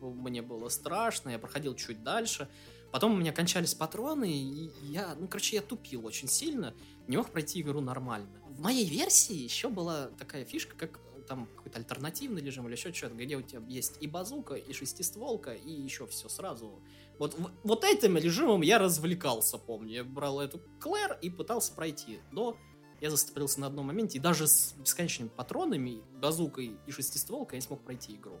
Мне 0.00 0.40
было 0.40 0.68
страшно, 0.70 1.28
я 1.28 1.38
проходил 1.38 1.74
чуть 1.74 2.02
дальше. 2.02 2.48
Потом 2.92 3.14
у 3.14 3.16
меня 3.16 3.32
кончались 3.32 3.74
патроны, 3.74 4.30
и 4.30 4.70
я, 4.82 5.14
ну, 5.14 5.28
короче, 5.28 5.56
я 5.56 5.62
тупил 5.62 6.06
очень 6.06 6.28
сильно, 6.28 6.74
не 7.06 7.16
мог 7.16 7.30
пройти 7.30 7.60
игру 7.60 7.80
нормально. 7.80 8.28
В 8.48 8.60
моей 8.60 8.84
версии 8.84 9.34
еще 9.34 9.68
была 9.68 10.08
такая 10.18 10.44
фишка, 10.44 10.76
как 10.76 11.00
там 11.30 11.46
какой-то 11.54 11.78
альтернативный 11.78 12.42
режим 12.42 12.66
или 12.66 12.74
еще 12.74 12.92
что-то, 12.92 13.14
где 13.14 13.36
у 13.36 13.42
тебя 13.42 13.62
есть 13.68 13.98
и 14.00 14.08
базука, 14.08 14.54
и 14.54 14.72
шестистволка, 14.72 15.52
и 15.52 15.70
еще 15.70 16.08
все 16.08 16.28
сразу. 16.28 16.82
Вот, 17.20 17.36
вот 17.62 17.84
этим 17.84 18.16
режимом 18.16 18.62
я 18.62 18.80
развлекался, 18.80 19.56
помню. 19.56 19.92
Я 19.92 20.04
брал 20.04 20.40
эту 20.40 20.60
Клэр 20.80 21.18
и 21.22 21.30
пытался 21.30 21.72
пройти. 21.72 22.18
Но 22.32 22.56
я 23.00 23.10
застопорился 23.10 23.60
на 23.60 23.68
одном 23.68 23.86
моменте, 23.86 24.18
и 24.18 24.20
даже 24.20 24.48
с 24.48 24.72
бесконечными 24.72 25.28
патронами, 25.28 26.02
базукой 26.20 26.76
и 26.88 26.90
шестистволкой 26.90 27.56
я 27.56 27.60
не 27.60 27.66
смог 27.66 27.84
пройти 27.84 28.16
игру. 28.16 28.40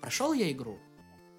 Прошел 0.00 0.32
я 0.32 0.52
игру 0.52 0.78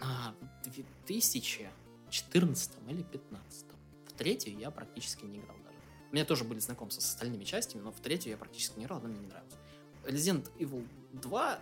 а, 0.01 0.35
2000 0.65 1.69
14 2.11 2.71
или 2.89 3.03
15 3.03 3.65
В 4.07 4.13
третью 4.13 4.57
я 4.57 4.69
практически 4.69 5.25
не 5.25 5.39
играл 5.39 5.55
даже. 5.63 5.77
У 6.11 6.13
меня 6.13 6.25
тоже 6.25 6.43
были 6.43 6.59
знакомства 6.59 7.01
с 7.01 7.05
остальными 7.05 7.45
частями, 7.45 7.81
но 7.81 7.91
в 7.91 7.99
третью 7.99 8.31
я 8.31 8.37
практически 8.37 8.77
не 8.77 8.85
играл, 8.85 8.99
она 8.99 9.07
мне 9.07 9.19
не 9.19 9.27
нравилась. 9.27 9.55
Resident 10.03 10.51
Evil 10.59 10.87
2 11.13 11.59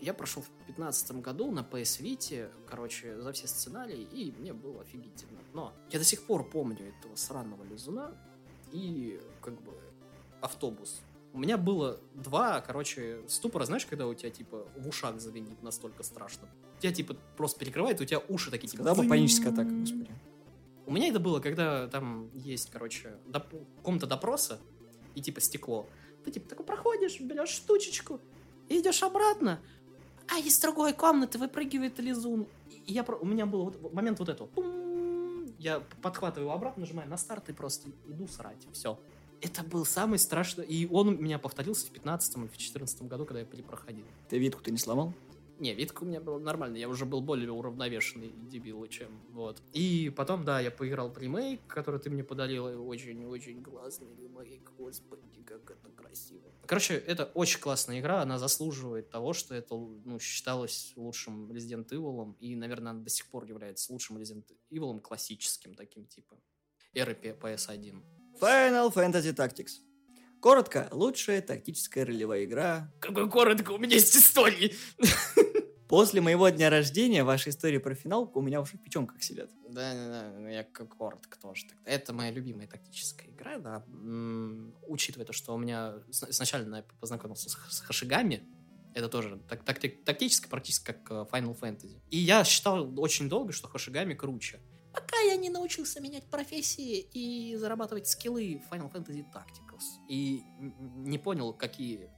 я 0.00 0.14
прошел 0.14 0.42
в 0.42 0.66
15 0.66 1.12
году 1.22 1.50
на 1.50 1.60
PS 1.60 2.02
Vita, 2.02 2.52
короче, 2.68 3.20
за 3.20 3.32
все 3.32 3.48
сценарии, 3.48 4.02
и 4.12 4.32
мне 4.38 4.52
было 4.52 4.82
офигительно. 4.82 5.40
Но 5.54 5.72
я 5.90 5.98
до 5.98 6.04
сих 6.04 6.22
пор 6.22 6.48
помню 6.48 6.94
этого 6.98 7.16
сраного 7.16 7.64
лизуна 7.64 8.14
и 8.70 9.20
как 9.40 9.60
бы 9.62 9.72
автобус. 10.40 11.00
У 11.38 11.40
меня 11.40 11.56
было 11.56 12.00
два, 12.14 12.60
короче, 12.60 13.20
ступора, 13.28 13.64
знаешь, 13.64 13.86
когда 13.86 14.08
у 14.08 14.14
тебя, 14.14 14.28
типа, 14.28 14.66
в 14.76 14.88
ушах 14.88 15.20
звенит 15.20 15.62
настолько 15.62 16.02
страшно. 16.02 16.48
У 16.78 16.80
тебя, 16.80 16.92
типа, 16.92 17.14
просто 17.36 17.60
перекрывает, 17.60 18.00
у 18.00 18.04
тебя 18.04 18.18
уши 18.28 18.50
такие, 18.50 18.66
типа... 18.66 18.82
Когда 18.82 19.00
бы 19.00 19.08
паническая 19.08 19.52
атака, 19.52 19.70
господи. 19.70 20.10
У 20.84 20.90
меня 20.90 21.10
это 21.10 21.20
было, 21.20 21.38
когда 21.38 21.86
там 21.86 22.28
есть, 22.34 22.70
короче, 22.72 23.18
доп... 23.28 23.44
комната 23.84 24.08
допроса 24.08 24.58
и, 25.14 25.22
типа, 25.22 25.40
стекло. 25.40 25.86
Ты, 26.24 26.32
типа, 26.32 26.48
такой 26.48 26.66
проходишь, 26.66 27.20
берешь 27.20 27.50
штучечку 27.50 28.20
и 28.68 28.80
идешь 28.80 29.04
обратно, 29.04 29.60
а 30.26 30.40
из 30.40 30.58
другой 30.58 30.92
комнаты 30.92 31.38
выпрыгивает 31.38 32.00
лизун. 32.00 32.48
И 32.68 32.92
я, 32.92 33.04
у 33.04 33.24
меня 33.24 33.46
был 33.46 33.66
вот 33.66 33.94
момент 33.94 34.18
вот 34.18 34.28
этого. 34.28 34.50
Я 35.56 35.84
подхватываю 36.02 36.46
его 36.46 36.54
обратно, 36.56 36.80
нажимаю 36.80 37.08
на 37.08 37.16
старт 37.16 37.48
и 37.48 37.52
просто 37.52 37.90
иду 38.08 38.26
срать. 38.26 38.66
Все. 38.72 38.98
Это 39.40 39.62
был 39.62 39.84
самый 39.84 40.18
страшный... 40.18 40.66
И 40.66 40.86
он 40.86 41.08
у 41.08 41.12
меня 41.12 41.38
повторился 41.38 41.86
в 41.86 41.90
15 41.90 42.36
или 42.36 42.46
в 42.46 42.56
14 42.56 43.02
году, 43.02 43.24
когда 43.24 43.40
я 43.40 43.46
перепроходил. 43.46 44.04
Ты 44.28 44.38
витку 44.38 44.62
ты 44.62 44.70
не 44.70 44.78
сломал? 44.78 45.14
Не, 45.58 45.74
витка 45.74 46.04
у 46.04 46.06
меня 46.06 46.20
была 46.20 46.38
нормальная, 46.38 46.78
я 46.78 46.88
уже 46.88 47.04
был 47.04 47.20
более 47.20 47.50
уравновешенный 47.50 48.32
дебил, 48.48 48.86
чем 48.86 49.20
вот. 49.30 49.60
И 49.72 50.12
потом, 50.16 50.44
да, 50.44 50.60
я 50.60 50.70
поиграл 50.70 51.10
в 51.10 51.18
ремейк, 51.18 51.66
который 51.66 51.98
ты 51.98 52.10
мне 52.10 52.22
подарил, 52.22 52.88
очень-очень 52.88 53.64
классный 53.64 54.14
ремейк, 54.14 54.70
господи, 54.78 55.42
как 55.44 55.68
это 55.68 55.90
красиво. 55.90 56.52
Короче, 56.64 56.94
это 56.94 57.24
очень 57.34 57.58
классная 57.58 57.98
игра, 57.98 58.22
она 58.22 58.38
заслуживает 58.38 59.10
того, 59.10 59.32
что 59.32 59.52
это 59.52 59.74
ну, 59.74 60.20
считалось 60.20 60.92
лучшим 60.94 61.50
Resident 61.50 61.88
Evil, 61.88 62.36
и, 62.38 62.54
наверное, 62.54 62.92
она 62.92 63.00
до 63.00 63.10
сих 63.10 63.26
пор 63.26 63.44
является 63.44 63.92
лучшим 63.92 64.16
Resident 64.18 64.46
Evil 64.70 65.00
классическим 65.00 65.74
таким 65.74 66.06
типа 66.06 66.36
эры 66.94 67.18
PS1. 67.20 68.17
Final 68.40 68.94
Fantasy 68.94 69.34
Tactics. 69.34 69.80
Коротко, 70.40 70.88
лучшая 70.92 71.42
тактическая 71.42 72.04
ролевая 72.04 72.44
игра. 72.44 72.92
Какой 73.00 73.28
коротко, 73.28 73.72
у 73.72 73.78
меня 73.78 73.94
есть 73.94 74.16
истории. 74.16 74.74
После 75.88 76.20
моего 76.20 76.48
дня 76.50 76.70
рождения 76.70 77.24
ваши 77.24 77.50
истории 77.50 77.78
про 77.78 77.94
финалку 77.94 78.38
у 78.38 78.42
меня 78.42 78.60
уже 78.60 78.76
в 78.76 78.82
печенках 78.82 79.22
сидят. 79.22 79.50
Да, 79.68 79.94
да, 79.94 80.32
да, 80.38 80.50
я 80.50 80.62
как 80.62 80.96
коротко 80.96 81.38
тоже. 81.40 81.66
Это 81.84 82.12
моя 82.12 82.30
любимая 82.30 82.68
тактическая 82.68 83.28
игра, 83.28 83.58
да. 83.58 83.84
М-м, 83.88 84.74
учитывая 84.86 85.26
то, 85.26 85.32
что 85.32 85.54
у 85.54 85.58
меня 85.58 85.94
сначала 86.10 86.62
я 86.62 86.84
познакомился 87.00 87.48
с, 87.48 87.56
с 87.70 87.80
Хашигами, 87.80 88.44
это 88.94 89.08
тоже 89.08 89.40
так, 89.48 89.64
так, 89.64 89.78
тактически 90.04 90.48
практически 90.48 90.86
как 90.86 91.10
э, 91.10 91.26
Final 91.32 91.58
Fantasy. 91.58 92.00
И 92.10 92.18
я 92.18 92.44
считал 92.44 92.98
очень 93.00 93.28
долго, 93.28 93.52
что 93.52 93.66
Хашигами 93.68 94.14
круче. 94.14 94.60
Пока 95.18 95.30
я 95.30 95.36
не 95.36 95.50
научился 95.50 96.00
менять 96.00 96.30
профессии 96.30 97.00
и 97.00 97.56
зарабатывать 97.56 98.06
скиллы 98.06 98.62
Final 98.70 98.92
Fantasy 98.92 99.24
Tacticals. 99.34 100.06
И 100.08 100.44
не 100.60 101.18
понял, 101.18 101.52
какие 101.52 102.08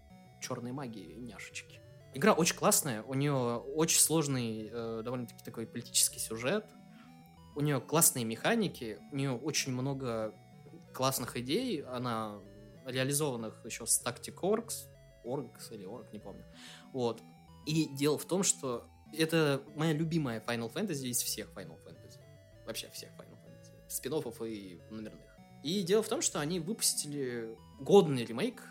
черные 0.42 0.74
магии 0.74 1.14
няшечки. 1.14 1.80
Игра 2.12 2.34
очень 2.34 2.56
классная, 2.56 3.02
у 3.04 3.14
нее 3.14 3.56
очень 3.56 4.00
сложный, 4.00 4.68
э, 4.70 5.00
довольно-таки 5.02 5.42
такой 5.42 5.66
политический 5.66 6.18
сюжет, 6.18 6.66
у 7.56 7.62
нее 7.62 7.80
классные 7.80 8.26
механики, 8.26 8.98
у 9.12 9.16
нее 9.16 9.32
очень 9.32 9.72
много 9.72 10.34
классных 10.92 11.38
идей, 11.38 11.82
она 11.82 12.38
реализованных 12.84 13.64
еще 13.64 13.86
с 13.86 14.04
Tactic 14.04 14.34
Orgs, 14.42 14.88
Orgs 15.24 15.72
или 15.72 15.86
Org, 15.86 16.12
не 16.12 16.18
помню. 16.18 16.44
Вот. 16.92 17.22
И 17.66 17.86
дело 17.96 18.18
в 18.18 18.26
том, 18.26 18.42
что 18.42 18.90
это 19.16 19.62
моя 19.74 19.94
любимая 19.94 20.44
Final 20.46 20.70
Fantasy 20.70 21.06
из 21.06 21.22
всех 21.22 21.48
Final 21.54 21.78
Fantasy. 21.82 21.99
Вообще 22.70 22.88
всех 22.92 23.10
Final 23.10 23.36
Fantasy. 23.44 23.72
спин 23.88 24.12
и 24.46 24.80
номерных. 24.90 25.26
И 25.64 25.82
дело 25.82 26.02
в 26.02 26.08
том, 26.08 26.22
что 26.22 26.40
они 26.40 26.60
выпустили 26.60 27.56
годный 27.80 28.24
ремейк 28.24 28.62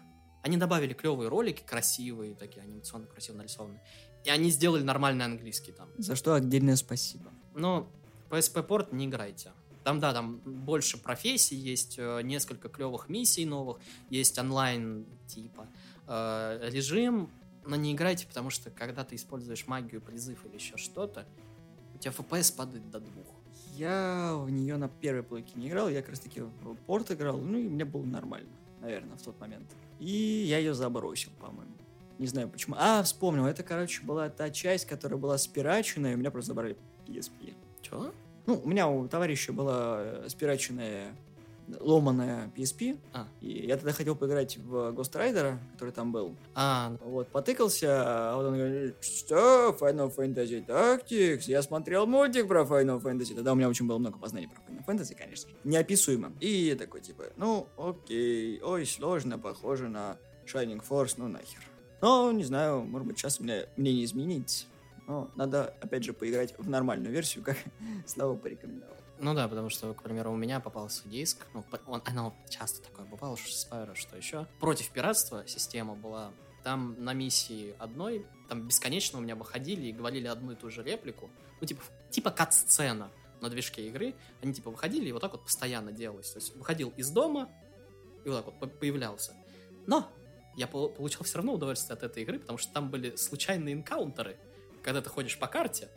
они 0.41 0.57
добавили 0.57 0.93
клевые 0.93 1.27
ролики, 1.27 1.63
красивые, 1.65 2.33
такие 2.33 2.61
анимационно 2.61 3.07
красиво 3.07 3.37
нарисованные. 3.37 3.81
И 4.23 4.29
они 4.29 4.51
сделали 4.51 4.83
нормальный 4.83 5.25
английский 5.25 5.71
там. 5.71 5.89
За 5.97 6.15
что 6.15 6.33
отдельное 6.33 6.75
спасибо. 6.75 7.31
Но 7.55 7.91
PSP 8.29 8.63
порт 8.63 8.93
не 8.93 9.05
играйте. 9.05 9.51
Там, 9.83 9.99
да, 9.99 10.13
там 10.13 10.37
больше 10.39 10.97
профессий, 10.97 11.55
есть 11.55 11.95
э, 11.97 12.21
несколько 12.21 12.69
клевых 12.69 13.09
миссий 13.09 13.45
новых, 13.45 13.79
есть 14.09 14.37
онлайн 14.37 15.05
типа 15.27 15.67
э, 16.07 16.69
режим, 16.71 17.29
но 17.65 17.75
не 17.75 17.93
играйте, 17.93 18.27
потому 18.27 18.49
что 18.49 18.71
когда 18.71 19.03
ты 19.03 19.15
используешь 19.15 19.67
магию, 19.67 20.01
призыв 20.01 20.45
или 20.45 20.55
еще 20.55 20.77
что-то, 20.77 21.25
у 21.95 21.97
тебя 21.97 22.11
FPS 22.11 22.55
падает 22.55 22.89
до 22.89 22.99
двух. 22.99 23.27
Я 23.79 24.33
в 24.35 24.49
нее 24.49 24.75
на 24.75 24.89
первой 24.89 25.23
плойке 25.23 25.53
не 25.55 25.69
играл, 25.69 25.87
я 25.87 26.01
как 26.01 26.09
раз 26.09 26.19
таки 26.19 26.41
в 26.41 26.75
порт 26.85 27.11
играл, 27.11 27.37
ну 27.37 27.57
и 27.57 27.63
мне 27.69 27.85
было 27.85 28.03
нормально, 28.03 28.49
наверное, 28.81 29.15
в 29.15 29.21
тот 29.21 29.39
момент. 29.39 29.67
И 29.99 30.11
я 30.45 30.57
ее 30.57 30.73
забросил, 30.73 31.31
по-моему. 31.39 31.71
Не 32.17 32.27
знаю 32.27 32.49
почему. 32.49 32.75
А, 32.77 33.01
вспомнил. 33.03 33.45
Это, 33.45 33.63
короче, 33.63 34.03
была 34.03 34.27
та 34.27 34.49
часть, 34.49 34.85
которая 34.85 35.17
была 35.17 35.37
спираченная, 35.37 36.11
и 36.11 36.15
у 36.15 36.17
меня 36.17 36.29
просто 36.29 36.49
забрали 36.49 36.75
PSP. 37.07 37.53
Чего? 37.81 38.11
Ну, 38.47 38.59
у 38.61 38.67
меня 38.67 38.89
у 38.89 39.07
товарища 39.07 39.53
была 39.53 39.99
э, 40.01 40.25
спираченная 40.27 41.15
ломаная 41.79 42.51
PSP. 42.55 42.99
А. 43.13 43.27
И 43.41 43.65
я 43.67 43.75
тогда 43.75 43.91
хотел 43.91 44.15
поиграть 44.15 44.57
в 44.57 44.91
Ghost 44.91 45.13
Rider, 45.13 45.57
который 45.73 45.91
там 45.91 46.11
был. 46.11 46.35
А. 46.55 46.95
Вот, 47.01 47.29
потыкался, 47.29 47.87
а 47.89 48.35
вот 48.35 48.45
он 48.45 48.57
говорит, 48.57 48.95
что, 49.03 49.75
Final 49.79 50.15
Fantasy 50.15 50.65
Tactics? 50.65 51.43
Я 51.47 51.61
смотрел 51.61 52.05
мультик 52.05 52.47
про 52.47 52.61
Final 52.61 53.01
Fantasy. 53.01 53.35
Тогда 53.35 53.53
у 53.53 53.55
меня 53.55 53.69
очень 53.69 53.87
было 53.87 53.97
много 53.97 54.17
познаний 54.17 54.47
про 54.47 54.61
Final 54.61 54.85
Fantasy, 54.85 55.15
конечно. 55.15 55.51
Неописуемо. 55.63 56.33
И 56.39 56.49
я 56.49 56.75
такой, 56.75 57.01
типа, 57.01 57.25
ну, 57.37 57.67
окей, 57.77 58.61
ой, 58.61 58.85
сложно, 58.85 59.37
похоже 59.37 59.89
на 59.89 60.17
Shining 60.45 60.81
Force, 60.87 61.15
ну 61.17 61.27
нахер. 61.27 61.61
Но, 62.01 62.31
не 62.31 62.43
знаю, 62.43 62.83
может 62.83 63.07
быть, 63.07 63.17
сейчас 63.17 63.39
мне, 63.39 63.65
мне 63.75 63.93
не 63.93 64.05
изменить. 64.05 64.67
Но 65.07 65.29
надо, 65.35 65.73
опять 65.81 66.03
же, 66.03 66.13
поиграть 66.13 66.53
в 66.57 66.69
нормальную 66.69 67.11
версию, 67.11 67.43
как 67.43 67.57
Слава 68.05 68.35
порекомендовал. 68.35 68.95
Ну 69.19 69.33
да, 69.33 69.47
потому 69.47 69.69
что, 69.69 69.93
к 69.93 70.01
примеру, 70.01 70.31
у 70.31 70.35
меня 70.37 70.59
попался 70.59 71.07
диск, 71.07 71.45
ну, 71.53 71.63
он, 71.87 72.01
оно 72.05 72.33
часто 72.49 72.81
такое 72.81 73.05
бывало, 73.05 73.35
что 73.35 73.49
Spyro, 73.49 73.93
что 73.95 74.15
еще. 74.15 74.47
Против 74.59 74.89
пиратства 74.91 75.45
система 75.45 75.95
была. 75.95 76.31
Там 76.63 76.95
на 77.03 77.13
миссии 77.13 77.73
одной, 77.79 78.25
там 78.49 78.67
бесконечно 78.67 79.17
у 79.19 79.21
меня 79.21 79.35
выходили 79.35 79.87
и 79.87 79.91
говорили 79.93 80.27
одну 80.27 80.51
и 80.51 80.55
ту 80.55 80.69
же 80.69 80.83
реплику. 80.83 81.29
Ну, 81.61 81.67
типа, 81.67 81.81
типа 82.09 82.31
кат-сцена 82.31 83.11
на 83.41 83.49
движке 83.49 83.87
игры. 83.87 84.13
Они, 84.41 84.53
типа, 84.53 84.69
выходили 84.69 85.09
и 85.09 85.11
вот 85.11 85.21
так 85.21 85.31
вот 85.31 85.43
постоянно 85.45 85.91
делалось. 85.91 86.31
То 86.31 86.39
есть, 86.39 86.55
выходил 86.55 86.93
из 86.97 87.09
дома 87.09 87.49
и 88.25 88.29
вот 88.29 88.45
так 88.45 88.53
вот 88.59 88.79
появлялся. 88.79 89.33
Но 89.87 90.11
я 90.55 90.67
получал 90.67 91.23
все 91.23 91.37
равно 91.37 91.53
удовольствие 91.53 91.95
от 91.95 92.03
этой 92.03 92.23
игры, 92.23 92.39
потому 92.39 92.57
что 92.57 92.73
там 92.73 92.89
были 92.89 93.15
случайные 93.15 93.73
энкаунтеры, 93.73 94.37
когда 94.83 95.01
ты 95.01 95.09
ходишь 95.09 95.37
по 95.39 95.47
карте, 95.47 95.89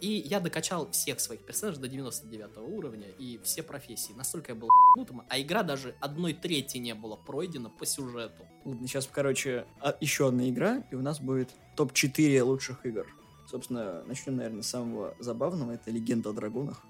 и 0.00 0.08
я 0.08 0.40
докачал 0.40 0.90
всех 0.90 1.20
своих 1.20 1.44
персонажей 1.44 1.80
до 1.80 1.88
99 1.88 2.58
уровня 2.58 3.08
и 3.18 3.38
все 3.42 3.62
профессии. 3.62 4.12
Настолько 4.12 4.52
я 4.52 4.54
был 4.56 4.68
х**нутым, 4.68 5.22
а 5.28 5.40
игра 5.40 5.62
даже 5.62 5.94
одной 6.00 6.34
трети 6.34 6.78
не 6.78 6.94
была 6.94 7.16
пройдена 7.16 7.70
по 7.70 7.86
сюжету. 7.86 8.46
Сейчас, 8.82 9.08
короче, 9.10 9.66
а, 9.80 9.96
еще 10.00 10.28
одна 10.28 10.48
игра, 10.48 10.84
и 10.90 10.94
у 10.94 11.02
нас 11.02 11.20
будет 11.20 11.50
топ-4 11.76 12.42
лучших 12.42 12.86
игр. 12.86 13.06
Собственно, 13.48 14.02
начнем, 14.04 14.36
наверное, 14.36 14.62
с 14.62 14.68
самого 14.68 15.14
забавного. 15.18 15.72
Это 15.72 15.90
«Легенда 15.90 16.30
о 16.30 16.32
драгунах». 16.32 16.84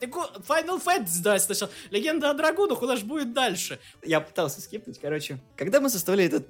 Final 0.00 0.82
Fantasy, 0.82 1.22
да, 1.22 1.38
сначала. 1.38 1.70
Легенда 1.90 2.30
о 2.30 2.34
драгунах, 2.34 2.78
куда 2.78 2.96
же 2.96 3.04
будет 3.04 3.32
дальше? 3.32 3.78
Я 4.02 4.20
пытался 4.20 4.60
скипнуть, 4.60 4.98
короче. 4.98 5.38
Когда 5.56 5.80
мы 5.80 5.90
составляли 5.90 6.28
этот 6.28 6.48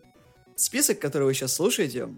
список, 0.54 1.00
который 1.00 1.24
вы 1.24 1.34
сейчас 1.34 1.52
слушаете, 1.54 2.08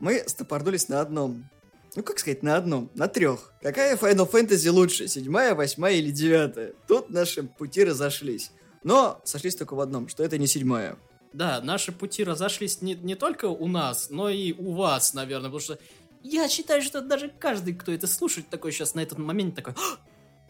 мы 0.00 0.22
стопорнулись 0.26 0.88
на 0.88 1.00
одном 1.00 1.48
ну 1.94 2.02
как 2.02 2.18
сказать, 2.18 2.42
на 2.42 2.56
одном, 2.56 2.90
на 2.94 3.08
трех. 3.08 3.52
Какая 3.60 3.96
Final 3.96 4.30
Fantasy 4.30 4.70
лучше, 4.70 5.08
седьмая, 5.08 5.54
восьмая 5.54 5.94
или 5.94 6.10
девятая? 6.10 6.72
Тут 6.88 7.10
наши 7.10 7.42
пути 7.42 7.84
разошлись. 7.84 8.50
Но 8.82 9.20
сошлись 9.24 9.56
только 9.56 9.74
в 9.74 9.80
одном, 9.80 10.08
что 10.08 10.24
это 10.24 10.38
не 10.38 10.46
седьмая. 10.46 10.96
Да, 11.32 11.60
наши 11.62 11.92
пути 11.92 12.24
разошлись 12.24 12.82
не, 12.82 12.94
не 12.94 13.14
только 13.14 13.46
у 13.46 13.66
нас, 13.66 14.10
но 14.10 14.28
и 14.28 14.52
у 14.52 14.72
вас, 14.72 15.14
наверное, 15.14 15.50
потому 15.50 15.60
что 15.60 15.78
я 16.22 16.48
считаю, 16.48 16.82
что 16.82 17.00
даже 17.00 17.32
каждый, 17.38 17.74
кто 17.74 17.92
это 17.92 18.06
слушает, 18.06 18.48
такой 18.48 18.72
сейчас 18.72 18.94
на 18.94 19.00
этот 19.00 19.18
момент 19.18 19.54
такой, 19.54 19.74
«А, 19.74 19.98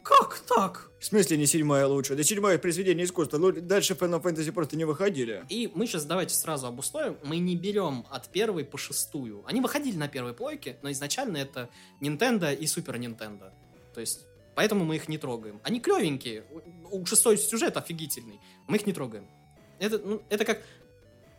как 0.02 0.38
так? 0.40 0.90
В 0.98 1.04
смысле 1.04 1.36
не 1.36 1.46
седьмая 1.46 1.86
лучше? 1.86 2.14
Да 2.14 2.22
седьмая 2.22 2.58
произведение 2.58 3.04
искусства. 3.04 3.52
Дальше 3.52 3.94
Final 3.94 4.22
Fantasy 4.22 4.52
просто 4.52 4.76
не 4.76 4.84
выходили. 4.84 5.44
И 5.48 5.70
мы 5.74 5.86
сейчас 5.86 6.04
давайте 6.04 6.34
сразу 6.34 6.66
обусловим. 6.66 7.16
Мы 7.24 7.38
не 7.38 7.56
берем 7.56 8.04
от 8.10 8.28
первой 8.28 8.64
по 8.64 8.78
шестую. 8.78 9.44
Они 9.46 9.60
выходили 9.60 9.96
на 9.96 10.08
первой 10.08 10.34
плойке, 10.34 10.78
но 10.82 10.90
изначально 10.90 11.38
это 11.38 11.70
Nintendo 12.00 12.54
и 12.54 12.64
Super 12.64 12.98
Nintendo. 12.98 13.52
То 13.94 14.00
есть 14.00 14.26
Поэтому 14.54 14.84
мы 14.84 14.96
их 14.96 15.08
не 15.08 15.18
трогаем. 15.18 15.60
Они 15.64 15.80
клевенькие. 15.80 16.44
У 16.90 17.04
шестой 17.06 17.38
сюжет 17.38 17.76
офигительный. 17.76 18.38
Мы 18.68 18.76
их 18.76 18.86
не 18.86 18.92
трогаем. 18.92 19.26
Это, 19.78 19.98
ну, 19.98 20.22
это 20.28 20.44
как 20.44 20.62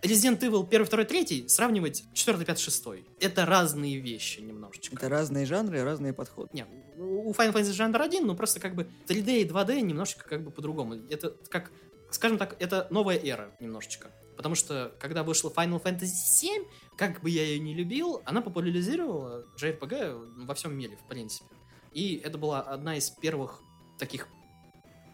Resident 0.03 0.39
Evil 0.41 0.67
1, 0.67 0.85
2, 0.85 1.05
3 1.05 1.47
сравнивать 1.47 2.03
4, 2.13 2.45
5, 2.45 2.59
6. 2.59 2.85
Это 3.21 3.45
разные 3.45 3.99
вещи 3.99 4.41
немножечко. 4.41 4.95
Это 4.95 5.07
разные 5.07 5.45
жанры 5.45 5.81
разные 5.83 6.11
подходы. 6.13 6.49
Нет, 6.51 6.67
у 6.97 7.31
Final 7.31 7.53
Fantasy 7.53 7.71
жанр 7.71 8.01
один, 8.01 8.27
но 8.27 8.35
просто 8.35 8.59
как 8.59 8.75
бы 8.75 8.89
3D 9.07 9.41
и 9.41 9.47
2D 9.47 9.79
немножечко 9.81 10.27
как 10.27 10.43
бы 10.43 10.51
по-другому. 10.51 10.95
Это 11.09 11.35
как, 11.49 11.71
скажем 12.11 12.37
так, 12.37 12.57
это 12.59 12.87
новая 12.89 13.17
эра 13.17 13.55
немножечко. 13.61 14.11
Потому 14.35 14.55
что, 14.55 14.93
когда 14.99 15.23
вышла 15.23 15.49
Final 15.49 15.81
Fantasy 15.81 16.11
VII, 16.41 16.67
как 16.97 17.21
бы 17.21 17.29
я 17.29 17.43
ее 17.45 17.59
не 17.59 17.73
любил, 17.73 18.21
она 18.25 18.41
популяризировала 18.41 19.45
JRPG 19.57 20.45
во 20.45 20.53
всем 20.53 20.77
мире, 20.77 20.97
в 20.97 21.07
принципе. 21.07 21.55
И 21.93 22.15
это 22.17 22.37
была 22.37 22.61
одна 22.61 22.97
из 22.97 23.09
первых 23.09 23.61
таких 23.99 24.27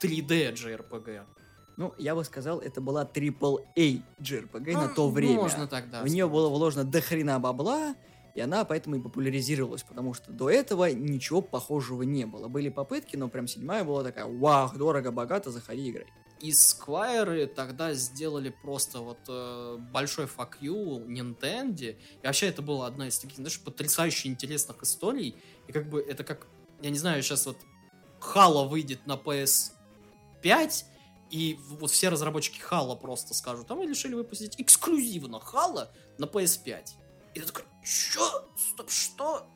3D 0.02 0.54
JRPG. 0.54 1.25
Ну, 1.80 1.94
я 1.98 2.13
бы 2.13 2.26
сказал, 2.26 2.60
это 2.60 2.82
была 2.82 3.06
AAA 3.06 4.02
JRPG 4.20 4.74
ну, 4.74 4.82
на 4.82 4.89
то 4.89 5.10
время. 5.10 5.36
Можно 5.36 5.65
так, 5.65 5.89
да. 5.89 6.04
В 6.04 6.10
нее 6.10 6.28
было 6.28 6.50
вложено 6.50 6.84
до 6.84 7.00
хрена 7.00 7.39
бабла, 7.39 7.96
и 8.36 8.42
она 8.42 8.65
поэтому 8.65 8.98
и 8.98 9.00
популяризировалась, 9.00 9.84
потому 9.84 10.13
что 10.13 10.30
до 10.34 10.50
этого 10.50 10.92
ничего 10.92 11.42
похожего 11.42 12.04
не 12.04 12.26
было. 12.26 12.50
Были 12.50 12.68
попытки, 12.68 13.15
но 13.15 13.30
прям 13.30 13.48
седьмая 13.48 13.86
была 13.86 14.04
такая, 14.04 14.26
вау, 14.26 14.70
дорого, 14.76 15.13
богато, 15.13 15.52
заходи, 15.52 15.89
играй. 15.89 16.08
И 16.42 16.50
Squire 16.50 17.48
тогда 17.48 17.94
сделали 17.94 18.54
просто 18.62 19.00
вот 19.00 19.20
э, 19.30 19.78
большой 19.94 20.26
fuck 20.26 20.56
you 20.60 21.08
Nintendo. 21.08 21.96
И 22.22 22.26
вообще 22.28 22.48
это 22.48 22.62
была 22.62 22.88
одна 22.88 23.08
из 23.08 23.18
таких, 23.20 23.38
знаешь, 23.38 23.58
потрясающе 23.58 24.28
интересных 24.28 24.84
историй. 24.84 25.34
И 25.68 25.72
как 25.72 25.89
бы 25.89 26.02
это 26.02 26.26
как, 26.26 26.46
я 26.82 26.89
не 26.89 26.98
знаю, 26.98 27.24
сейчас 27.24 27.46
вот 27.46 27.56
Halo 28.20 28.68
выйдет 28.68 29.08
на 29.08 29.13
PS5, 29.13 30.84
и 31.30 31.60
вот 31.70 31.92
все 31.92 32.10
разработчики 32.10 32.60
Halo 32.60 33.00
просто 33.00 33.34
скажут, 33.34 33.70
а 33.70 33.76
мы 33.76 33.86
решили 33.86 34.15
выпустить 34.15 34.56
эксклюзивно 34.60 35.38
Halo 35.38 35.88
на 36.18 36.26
PS5. 36.26 36.89
И 37.36 37.39
ты 37.39 37.46
такой, 37.46 37.63
чё? 37.84 38.48
Стоп, 38.58 38.89
что? 38.89 39.48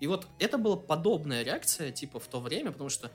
И 0.00 0.06
вот 0.06 0.26
это 0.38 0.58
была 0.58 0.76
подобная 0.76 1.42
реакция, 1.42 1.90
типа, 1.90 2.20
в 2.20 2.26
то 2.26 2.40
время, 2.40 2.70
потому 2.70 2.90
что 2.90 3.10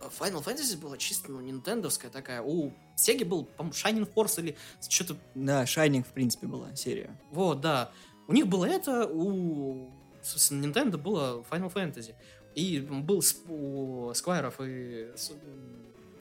Final 0.00 0.44
Fantasy 0.44 0.76
была 0.76 0.96
чисто, 0.96 1.30
ну, 1.30 1.40
нинтендовская 1.40 2.10
такая. 2.10 2.42
У 2.42 2.72
Sega 2.96 3.24
был, 3.24 3.44
по-моему, 3.44 3.74
Shining 3.74 4.12
Force 4.12 4.40
или 4.40 4.56
что-то... 4.88 5.16
Да, 5.34 5.64
Shining, 5.64 6.02
в 6.02 6.12
принципе, 6.12 6.46
была 6.46 6.74
серия. 6.74 7.16
Вот, 7.30 7.60
да. 7.60 7.92
У 8.26 8.32
них 8.32 8.46
было 8.46 8.64
это, 8.64 9.06
у, 9.06 9.90
собственно, 10.22 10.64
Nintendo 10.64 10.96
было 10.96 11.44
Final 11.50 11.72
Fantasy. 11.72 12.14
И 12.54 12.80
был 12.80 13.22
у 13.48 14.12
Сквайров 14.14 14.60
и 14.60 15.10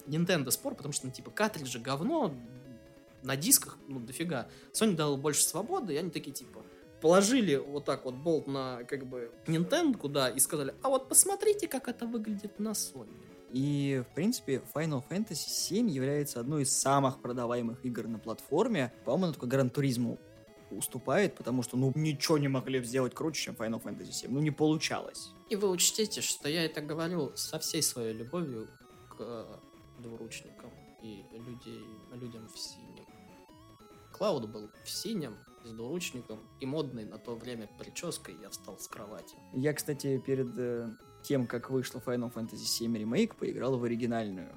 Nintendo 0.07 0.51
спор, 0.51 0.75
потому 0.75 0.93
что, 0.93 1.07
ну, 1.07 1.13
типа, 1.13 1.31
картриджи 1.31 1.79
говно, 1.79 2.33
на 3.23 3.35
дисках, 3.35 3.77
ну, 3.87 3.99
дофига. 3.99 4.47
Sony 4.73 4.95
дал 4.95 5.17
больше 5.17 5.43
свободы, 5.43 5.93
и 5.93 5.97
они 5.97 6.09
такие, 6.09 6.33
типа, 6.33 6.63
положили 7.01 7.55
вот 7.55 7.85
так 7.85 8.05
вот 8.05 8.15
болт 8.15 8.47
на, 8.47 8.83
как 8.83 9.05
бы, 9.05 9.31
Nintendo 9.47 9.97
куда 9.97 10.29
и 10.29 10.39
сказали, 10.39 10.73
а 10.81 10.89
вот 10.89 11.09
посмотрите, 11.09 11.67
как 11.67 11.87
это 11.87 12.05
выглядит 12.05 12.59
на 12.59 12.69
Sony. 12.69 13.15
И, 13.51 14.03
в 14.09 14.15
принципе, 14.15 14.63
Final 14.73 15.03
Fantasy 15.07 15.47
VII 15.71 15.89
является 15.89 16.39
одной 16.39 16.63
из 16.63 16.75
самых 16.75 17.21
продаваемых 17.21 17.85
игр 17.85 18.07
на 18.07 18.17
платформе. 18.17 18.91
По-моему, 19.05 19.25
она 19.25 19.33
только 19.33 19.45
Гран 19.45 19.69
Туризму 19.69 20.17
уступает, 20.71 21.35
потому 21.35 21.61
что, 21.61 21.77
ну, 21.77 21.91
ничего 21.93 22.39
не 22.39 22.47
могли 22.47 22.83
сделать 22.83 23.13
круче, 23.13 23.43
чем 23.43 23.53
Final 23.53 23.79
Fantasy 23.81 24.09
VII. 24.09 24.27
Ну, 24.29 24.39
не 24.39 24.49
получалось. 24.49 25.29
И 25.49 25.55
вы 25.55 25.69
учтите, 25.69 26.21
что 26.21 26.49
я 26.49 26.65
это 26.65 26.81
говорю 26.81 27.31
со 27.35 27.59
всей 27.59 27.83
своей 27.83 28.13
любовью 28.13 28.69
к 29.09 29.59
двуручникам 30.03 30.69
и 31.01 31.25
людей, 31.31 31.83
людям 32.11 32.47
в 32.47 32.59
синем. 32.59 33.05
Клауд 34.11 34.49
был 34.49 34.69
в 34.83 34.89
синем, 34.89 35.35
с 35.63 35.71
двуручником 35.71 36.39
и 36.59 36.65
модной 36.65 37.05
на 37.05 37.17
то 37.17 37.35
время 37.35 37.67
прической 37.79 38.35
я 38.41 38.49
встал 38.49 38.77
с 38.77 38.87
кровати. 38.87 39.35
Я, 39.53 39.73
кстати, 39.73 40.17
перед 40.19 40.57
э, 40.57 40.89
тем, 41.23 41.47
как 41.47 41.69
вышла 41.69 41.99
Final 41.99 42.31
Fantasy 42.31 42.87
VII 42.87 43.03
Remake, 43.03 43.35
поиграл 43.35 43.77
в 43.77 43.83
оригинальную. 43.83 44.55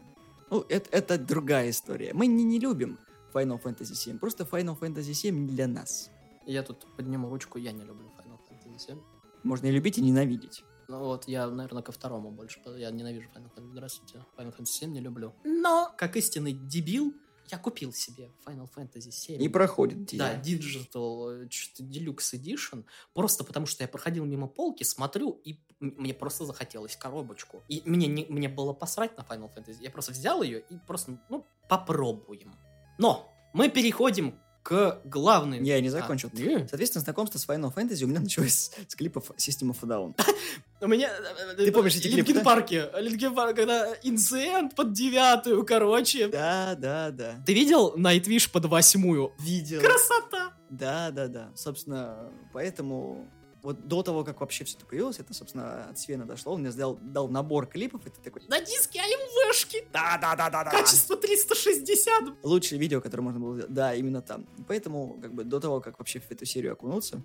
Ну, 0.50 0.64
это, 0.68 0.90
это 0.90 1.18
другая 1.18 1.70
история. 1.70 2.12
Мы 2.12 2.26
не, 2.26 2.44
не 2.44 2.58
любим 2.58 2.98
Final 3.32 3.62
Fantasy 3.62 3.92
VII, 3.92 4.18
просто 4.18 4.44
Final 4.44 4.78
Fantasy 4.78 5.12
VII 5.12 5.30
не 5.30 5.48
для 5.48 5.66
нас. 5.66 6.10
Я 6.44 6.62
тут 6.62 6.86
подниму 6.96 7.28
ручку, 7.28 7.58
я 7.58 7.72
не 7.72 7.84
люблю 7.84 8.10
Final 8.18 8.38
Fantasy 8.48 8.76
VII. 8.76 9.02
Можно 9.42 9.66
и 9.66 9.70
любить, 9.70 9.98
и 9.98 10.02
ненавидеть. 10.02 10.64
Ну 10.88 10.98
вот, 11.00 11.26
я, 11.28 11.48
наверное, 11.48 11.82
ко 11.82 11.92
второму 11.92 12.30
больше. 12.30 12.60
Я 12.76 12.90
ненавижу 12.90 13.28
Final 13.34 13.50
Fantasy. 13.54 13.70
Здравствуйте. 13.72 14.24
Final 14.36 14.56
Fantasy 14.56 14.66
7 14.66 14.92
не 14.92 15.00
люблю. 15.00 15.34
Но, 15.44 15.92
как 15.96 16.16
истинный 16.16 16.52
дебил, 16.52 17.12
я 17.50 17.58
купил 17.58 17.92
себе 17.92 18.30
Final 18.44 18.68
Fantasy 18.74 19.10
7. 19.10 19.42
И 19.42 19.48
проходит 19.48 20.08
тебя. 20.08 20.34
Да, 20.34 20.40
Digital 20.40 21.44
э, 21.44 21.48
Deluxe 21.80 22.34
Edition. 22.34 22.84
Просто 23.14 23.44
потому, 23.44 23.66
что 23.66 23.84
я 23.84 23.88
проходил 23.88 24.24
мимо 24.24 24.46
полки, 24.46 24.84
смотрю, 24.84 25.40
и 25.44 25.58
мне 25.80 26.14
просто 26.14 26.44
захотелось 26.44 26.96
коробочку. 26.96 27.62
И 27.68 27.82
мне, 27.84 28.06
не, 28.06 28.26
мне 28.28 28.48
было 28.48 28.72
посрать 28.72 29.16
на 29.16 29.22
Final 29.22 29.52
Fantasy. 29.54 29.78
Я 29.80 29.90
просто 29.90 30.12
взял 30.12 30.42
ее 30.42 30.60
и 30.60 30.78
просто, 30.86 31.18
ну, 31.28 31.46
попробуем. 31.68 32.54
Но 32.98 33.32
мы 33.52 33.68
переходим 33.68 34.38
к 34.62 35.00
главной... 35.04 35.62
Я 35.64 35.80
не 35.80 35.90
закончил. 35.90 36.28
А, 36.34 36.66
Соответственно, 36.68 37.04
знакомство 37.04 37.38
с 37.38 37.46
Final 37.46 37.72
Fantasy 37.72 38.02
у 38.02 38.08
меня 38.08 38.18
началось 38.18 38.72
с 38.88 38.96
клипов 38.96 39.30
System 39.36 39.70
of 39.70 39.78
a 39.82 39.86
Down. 39.86 40.16
У 40.80 40.86
меня... 40.86 41.10
Э, 41.10 41.54
Ты 41.54 41.72
помнишь 41.72 41.96
эти 41.96 42.08
клипы, 42.08 42.28
Linkin 42.32 42.44
Park. 42.44 42.90
Linkin 42.98 43.34
Park, 43.34 43.56
когда 43.56 43.94
In 44.02 44.20
the 44.20 44.47
End 44.47 44.74
под 44.74 44.92
девятую, 44.92 45.64
короче. 45.64 46.28
Да, 46.28 46.74
да, 46.78 47.10
да. 47.10 47.42
Ты 47.46 47.54
видел 47.54 47.94
Nightwish 47.96 48.50
под 48.50 48.66
восьмую? 48.66 49.32
Видел. 49.38 49.80
Красота! 49.80 50.52
Да, 50.68 51.10
да, 51.10 51.28
да. 51.28 51.50
Собственно, 51.54 52.30
поэтому 52.52 53.26
вот 53.62 53.88
до 53.88 54.02
того, 54.02 54.22
как 54.22 54.40
вообще 54.40 54.64
все 54.64 54.76
это 54.76 54.86
появилось, 54.86 55.18
это, 55.18 55.32
собственно, 55.32 55.88
от 55.88 55.98
Свена 55.98 56.26
дошло. 56.26 56.52
Он 56.52 56.60
мне 56.60 56.70
сделал, 56.70 56.98
дал 57.02 57.28
набор 57.28 57.66
клипов, 57.66 58.06
и 58.06 58.10
ты 58.10 58.20
такой... 58.20 58.42
На 58.46 58.60
диске 58.60 59.00
АМВшки! 59.00 59.88
Да-да-да-да-да! 59.92 60.70
Качество 60.70 61.16
360! 61.16 62.44
Лучшее 62.44 62.78
видео, 62.78 63.00
которое 63.00 63.22
можно 63.22 63.40
было 63.40 63.54
сделать. 63.54 63.72
Да, 63.72 63.94
именно 63.94 64.20
там. 64.20 64.46
Поэтому, 64.68 65.18
как 65.22 65.34
бы, 65.34 65.44
до 65.44 65.58
того, 65.58 65.80
как 65.80 65.98
вообще 65.98 66.20
в 66.20 66.30
эту 66.30 66.44
серию 66.44 66.74
окунуться, 66.74 67.22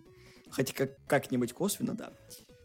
хотя 0.50 0.74
как, 0.74 0.92
как-нибудь 1.06 1.54
косвенно, 1.54 1.94
да, 1.96 2.14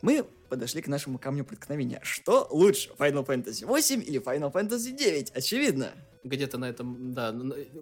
мы 0.06 0.22
подошли 0.22 0.82
к 0.82 0.86
нашему 0.86 1.18
камню 1.18 1.44
преткновения. 1.44 1.98
Что 2.04 2.46
лучше, 2.52 2.90
Final 2.96 3.26
Fantasy 3.26 3.66
8 3.66 4.04
или 4.04 4.20
Final 4.20 4.52
Fantasy 4.52 4.92
9? 4.96 5.32
Очевидно 5.34 5.94
где-то 6.22 6.58
на 6.58 6.66
этом, 6.66 7.12
да, 7.12 7.34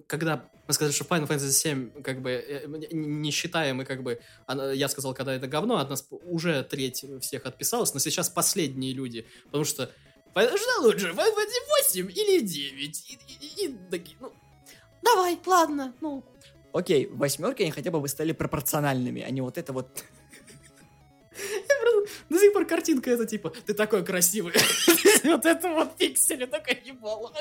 когда 0.06 0.48
мы 0.66 0.72
сказали, 0.72 0.94
что 0.94 1.04
Final 1.04 1.28
Fantasy 1.28 1.50
7, 1.50 2.02
как 2.02 2.22
бы, 2.22 2.30
э, 2.30 2.66
не 2.92 3.30
считаем, 3.30 3.82
и 3.82 3.84
как 3.84 4.02
бы, 4.02 4.20
я 4.72 4.88
сказал, 4.88 5.12
когда 5.12 5.34
это 5.34 5.46
говно, 5.46 5.76
от 5.76 5.90
нас 5.90 6.06
уже 6.10 6.62
треть 6.62 7.04
всех 7.20 7.44
отписалась, 7.44 7.92
но 7.92 8.00
сейчас 8.00 8.30
последние 8.30 8.94
люди, 8.94 9.26
потому 9.44 9.64
что 9.64 9.90
что 10.32 10.82
лучше, 10.82 11.08
Final 11.08 11.34
Fantasy 11.34 12.06
8 12.06 12.10
или 12.10 12.40
9? 12.40 13.10
И, 13.10 13.12
и, 13.12 13.66
и 13.66 13.76
такие, 13.90 14.16
ну, 14.18 14.32
давай, 15.02 15.38
ладно, 15.44 15.94
ну. 16.00 16.24
Окей, 16.72 17.06
восьмерки 17.06 17.62
они 17.62 17.70
хотя 17.70 17.90
бы 17.90 18.08
стали 18.08 18.32
пропорциональными, 18.32 19.20
а 19.20 19.30
не 19.30 19.42
вот 19.42 19.58
это 19.58 19.74
вот 19.74 20.04
до 22.28 22.38
сих 22.38 22.52
пор 22.52 22.66
картинка 22.66 23.10
это 23.10 23.26
типа, 23.26 23.52
ты 23.66 23.74
такой 23.74 24.04
красивый. 24.04 24.52
Вот 25.24 25.46
это 25.46 25.68
вот 25.70 25.96
пиксели, 25.96 26.44
такая 26.44 26.78
ебало. 26.84 27.32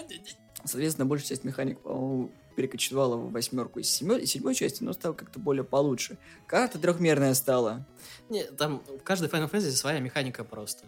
Соответственно, 0.64 1.06
большая 1.06 1.30
часть 1.30 1.44
механик, 1.44 1.80
по-моему, 1.82 2.32
перекочевала 2.56 3.18
в 3.18 3.32
восьмерку 3.32 3.80
из 3.80 3.90
седьмой, 3.90 4.26
седьмой 4.26 4.56
части, 4.56 4.84
но 4.84 4.94
стала 4.94 5.14
как-то 5.14 5.40
более 5.40 5.66
получше. 5.66 6.18
Карта 6.48 6.80
трехмерная 6.80 7.34
стала. 7.34 7.86
Не, 8.30 8.46
там 8.46 8.84
в 8.88 9.04
каждой 9.04 9.28
Final 9.30 9.52
Fantasy 9.52 9.72
своя 9.72 10.00
механика 10.00 10.44
просто 10.44 10.86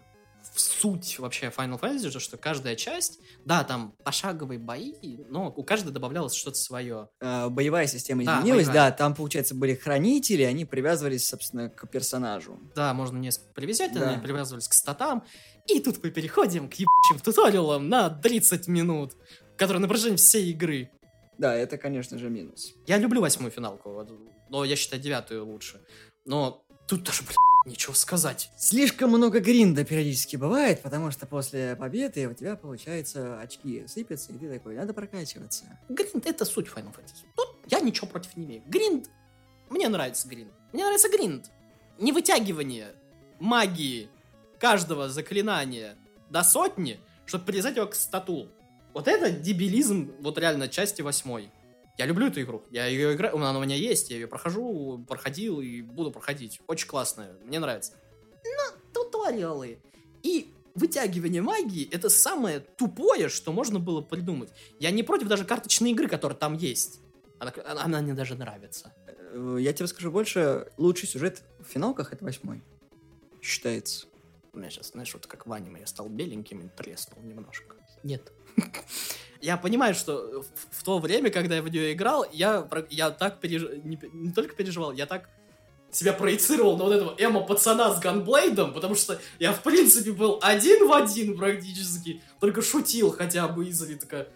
суть 0.60 1.20
вообще 1.20 1.48
Final 1.48 1.80
Fantasy, 1.80 2.12
то, 2.12 2.20
что 2.20 2.38
каждая 2.38 2.76
часть, 2.76 3.20
да, 3.46 3.64
там 3.64 3.96
пошаговые 4.04 4.60
бои, 4.60 4.94
но 5.30 5.54
у 5.56 5.64
каждой 5.64 5.92
добавлялось 5.92 6.34
что-то 6.34 6.58
свое. 6.58 7.10
Э, 7.20 7.50
боевая 7.50 7.88
система 7.88 8.24
изменилась, 8.24 8.68
да, 8.68 8.74
да, 8.74 8.92
там, 8.92 9.16
получается, 9.16 9.56
были 9.56 9.76
хранители, 9.76 10.44
они 10.44 10.66
привязывались, 10.66 11.28
собственно, 11.28 11.70
к 11.70 11.88
персонажу. 11.88 12.60
Да, 12.76 12.94
можно 12.94 13.18
несколько 13.18 13.54
привязать, 13.54 13.94
да. 13.94 14.10
они 14.10 14.22
привязывались 14.22 14.68
к 14.68 14.74
статам, 14.74 15.24
и 15.68 15.80
тут 15.80 16.04
мы 16.04 16.12
переходим 16.12 16.70
к 16.70 16.74
ебучим 16.76 17.20
туториалам 17.24 17.90
на 17.90 18.10
30 18.10 18.68
минут, 18.68 19.14
которые 19.58 19.82
на 19.82 19.88
протяжении 19.88 20.18
всей 20.18 20.52
игры. 20.52 20.90
Да, 21.38 21.54
это, 21.54 21.78
конечно 21.78 22.18
же, 22.18 22.30
минус. 22.30 22.74
Я 22.88 22.98
люблю 22.98 23.22
восьмую 23.22 23.52
финалку, 23.52 24.08
но 24.50 24.64
я 24.64 24.76
считаю 24.76 25.02
девятую 25.02 25.46
лучше. 25.46 25.82
Но 26.26 26.66
тут 26.88 27.04
даже, 27.04 27.24
блин, 27.24 27.36
ничего 27.66 27.94
сказать. 27.94 28.52
Слишком 28.58 29.10
много 29.10 29.40
гринда 29.40 29.84
периодически 29.84 30.36
бывает, 30.36 30.82
потому 30.82 31.12
что 31.12 31.26
после 31.26 31.76
победы 31.76 32.28
у 32.28 32.34
тебя, 32.34 32.56
получается, 32.56 33.40
очки 33.40 33.86
сыпятся, 33.88 34.32
и 34.32 34.38
ты 34.38 34.54
такой, 34.54 34.76
надо 34.76 34.94
прокачиваться. 34.94 35.66
Гринд— 35.90 36.26
это 36.28 36.46
суть 36.46 36.68
Final 36.68 36.96
Fantasy. 36.96 37.26
Тут 37.36 37.56
я 37.68 37.80
ничего 37.80 38.08
против 38.08 38.36
не 38.38 38.46
имею. 38.46 38.64
Гринд... 38.68 39.10
Мне 39.70 39.90
нравится 39.90 40.28
гринд. 40.28 40.52
Мне 40.74 40.84
нравится 40.84 41.10
гринд. 41.10 41.50
Не 41.98 42.12
вытягивание 42.12 42.94
магии 43.40 44.10
каждого 44.60 45.10
заклинания 45.10 45.96
до 46.30 46.44
сотни, 46.44 47.00
чтобы 47.26 47.46
привязать 47.46 47.76
его 47.76 47.88
к 47.88 47.96
стату. 47.96 48.48
Вот 48.94 49.08
это 49.08 49.32
дебилизм, 49.32 50.14
вот 50.20 50.38
реально, 50.38 50.68
части 50.68 51.02
восьмой. 51.02 51.50
Я 51.98 52.06
люблю 52.06 52.28
эту 52.28 52.42
игру. 52.42 52.64
Я 52.72 52.88
ее 52.88 53.14
играю, 53.14 53.36
она 53.38 53.58
у 53.58 53.64
меня 53.64 53.76
есть, 53.76 54.10
я 54.10 54.18
ее 54.18 54.28
прохожу, 54.28 55.04
проходил 55.08 55.62
и 55.62 55.82
буду 55.82 56.12
проходить. 56.12 56.60
Очень 56.68 56.88
классная, 56.88 57.34
мне 57.44 57.60
нравится. 57.60 57.94
Но 58.44 58.78
туториалы 58.94 59.80
и 60.24 60.54
вытягивание 60.76 61.42
магии 61.42 61.90
это 61.90 62.10
самое 62.10 62.60
тупое, 62.60 63.30
что 63.30 63.54
можно 63.54 63.80
было 63.80 64.02
придумать. 64.02 64.52
Я 64.80 64.92
не 64.92 65.04
против 65.04 65.28
даже 65.28 65.46
карточной 65.46 65.92
игры, 65.92 66.08
которая 66.10 66.38
там 66.38 66.56
есть. 66.56 67.00
Она, 67.40 67.54
она, 67.66 68.02
мне 68.02 68.14
даже 68.14 68.36
нравится. 68.36 68.94
Э, 69.08 69.58
Я 69.60 69.74
тебе 69.74 69.88
скажу 69.88 70.12
больше, 70.12 70.68
лучший 70.78 71.08
сюжет 71.08 71.44
в 71.60 71.66
финалках 71.66 72.14
это 72.14 72.24
восьмой. 72.24 72.62
Считается. 73.42 74.08
У 74.54 74.58
меня 74.58 74.70
сейчас, 74.70 74.92
знаешь, 74.92 75.14
вот 75.14 75.28
как 75.28 75.46
в 75.48 75.52
аниме, 75.52 75.82
я 75.82 75.88
стал 75.88 76.08
беленьким 76.08 76.66
и 76.66 76.70
треснул 76.70 77.22
немножко. 77.22 77.76
Нет. 78.04 78.32
Я 79.46 79.58
понимаю, 79.58 79.94
что 79.94 80.42
в, 80.42 80.80
в 80.80 80.84
то 80.84 80.98
время, 80.98 81.30
когда 81.30 81.58
я 81.58 81.62
в 81.62 81.70
нее 81.70 81.94
играл, 81.94 82.26
я, 82.34 82.68
я 82.90 83.12
так 83.12 83.40
переживал, 83.40 83.76
не, 83.84 84.00
не 84.12 84.32
только 84.32 84.56
переживал, 84.56 84.92
я 84.92 85.06
так 85.06 85.30
себя 85.92 86.14
проецировал 86.14 86.78
на 86.78 86.86
вот 86.86 86.94
этого 86.94 87.16
эмо-пацана 87.20 87.94
с 87.94 88.00
ганблейдом, 88.00 88.74
потому 88.74 88.96
что 88.96 89.20
я, 89.38 89.54
в 89.54 89.62
принципе, 89.62 90.14
был 90.14 90.40
один 90.42 90.88
в 90.88 90.94
один 90.94 91.38
практически, 91.38 92.24
только 92.40 92.64
шутил 92.64 93.12
хотя 93.12 93.48
бы 93.48 93.68
изредка. 93.68 94.28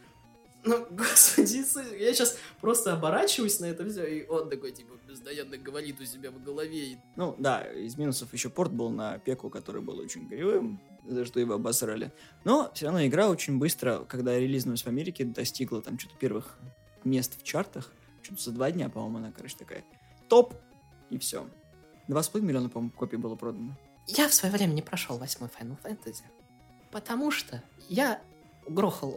Ну, 0.64 0.86
господи, 0.92 1.66
я 2.00 2.14
сейчас 2.14 2.38
просто 2.62 2.94
оборачиваюсь 2.94 3.60
на 3.60 3.66
это 3.66 3.90
все, 3.90 4.06
и 4.06 4.28
он 4.28 4.48
такой, 4.48 4.74
типа, 4.74 4.94
постоянно 5.08 5.58
говорит 5.58 6.00
у 6.00 6.06
себя 6.06 6.30
в 6.30 6.44
голове, 6.44 7.02
Ну 7.16 7.36
да, 7.40 7.64
из 7.64 7.98
минусов 7.98 8.32
еще 8.32 8.50
порт 8.50 8.72
был 8.72 8.92
на 8.92 9.18
пеку, 9.18 9.50
который 9.50 9.82
был 9.82 9.98
очень 9.98 10.30
кривым, 10.30 10.80
за 11.06 11.26
что 11.26 11.40
его 11.40 11.54
обосрали. 11.54 12.14
Но 12.44 12.72
все 12.74 12.86
равно 12.86 13.06
игра 13.06 13.30
очень 13.30 13.58
быстро, 13.58 14.06
когда 14.08 14.38
релизнулась 14.38 14.84
в 14.84 14.88
Америке, 14.88 15.26
достигла 15.26 15.82
там 15.82 15.98
что-то 16.00 16.16
первых 16.18 16.60
мест 17.04 17.40
в 17.40 17.44
чартах. 17.44 17.94
Что-то 18.22 18.42
за 18.44 18.52
два 18.52 18.72
дня, 18.72 18.90
по-моему, 18.90 19.18
она, 19.18 19.32
короче, 19.32 19.56
такая 19.58 19.84
топ, 20.28 20.54
и 21.10 21.18
все. 21.18 21.50
Два 22.08 22.24
с 22.24 22.30
половиной 22.30 22.50
миллиона, 22.50 22.70
по-моему, 22.70 22.92
копий 22.92 23.18
было 23.18 23.36
продано. 23.36 23.78
Я 24.08 24.28
в 24.28 24.34
свое 24.34 24.54
время 24.54 24.74
не 24.74 24.82
прошел 24.82 25.18
восьмой 25.18 25.50
Final 25.50 25.78
Fantasy, 25.84 26.24
потому 26.92 27.32
что 27.32 27.64
я 27.88 28.22
грохал 28.68 29.16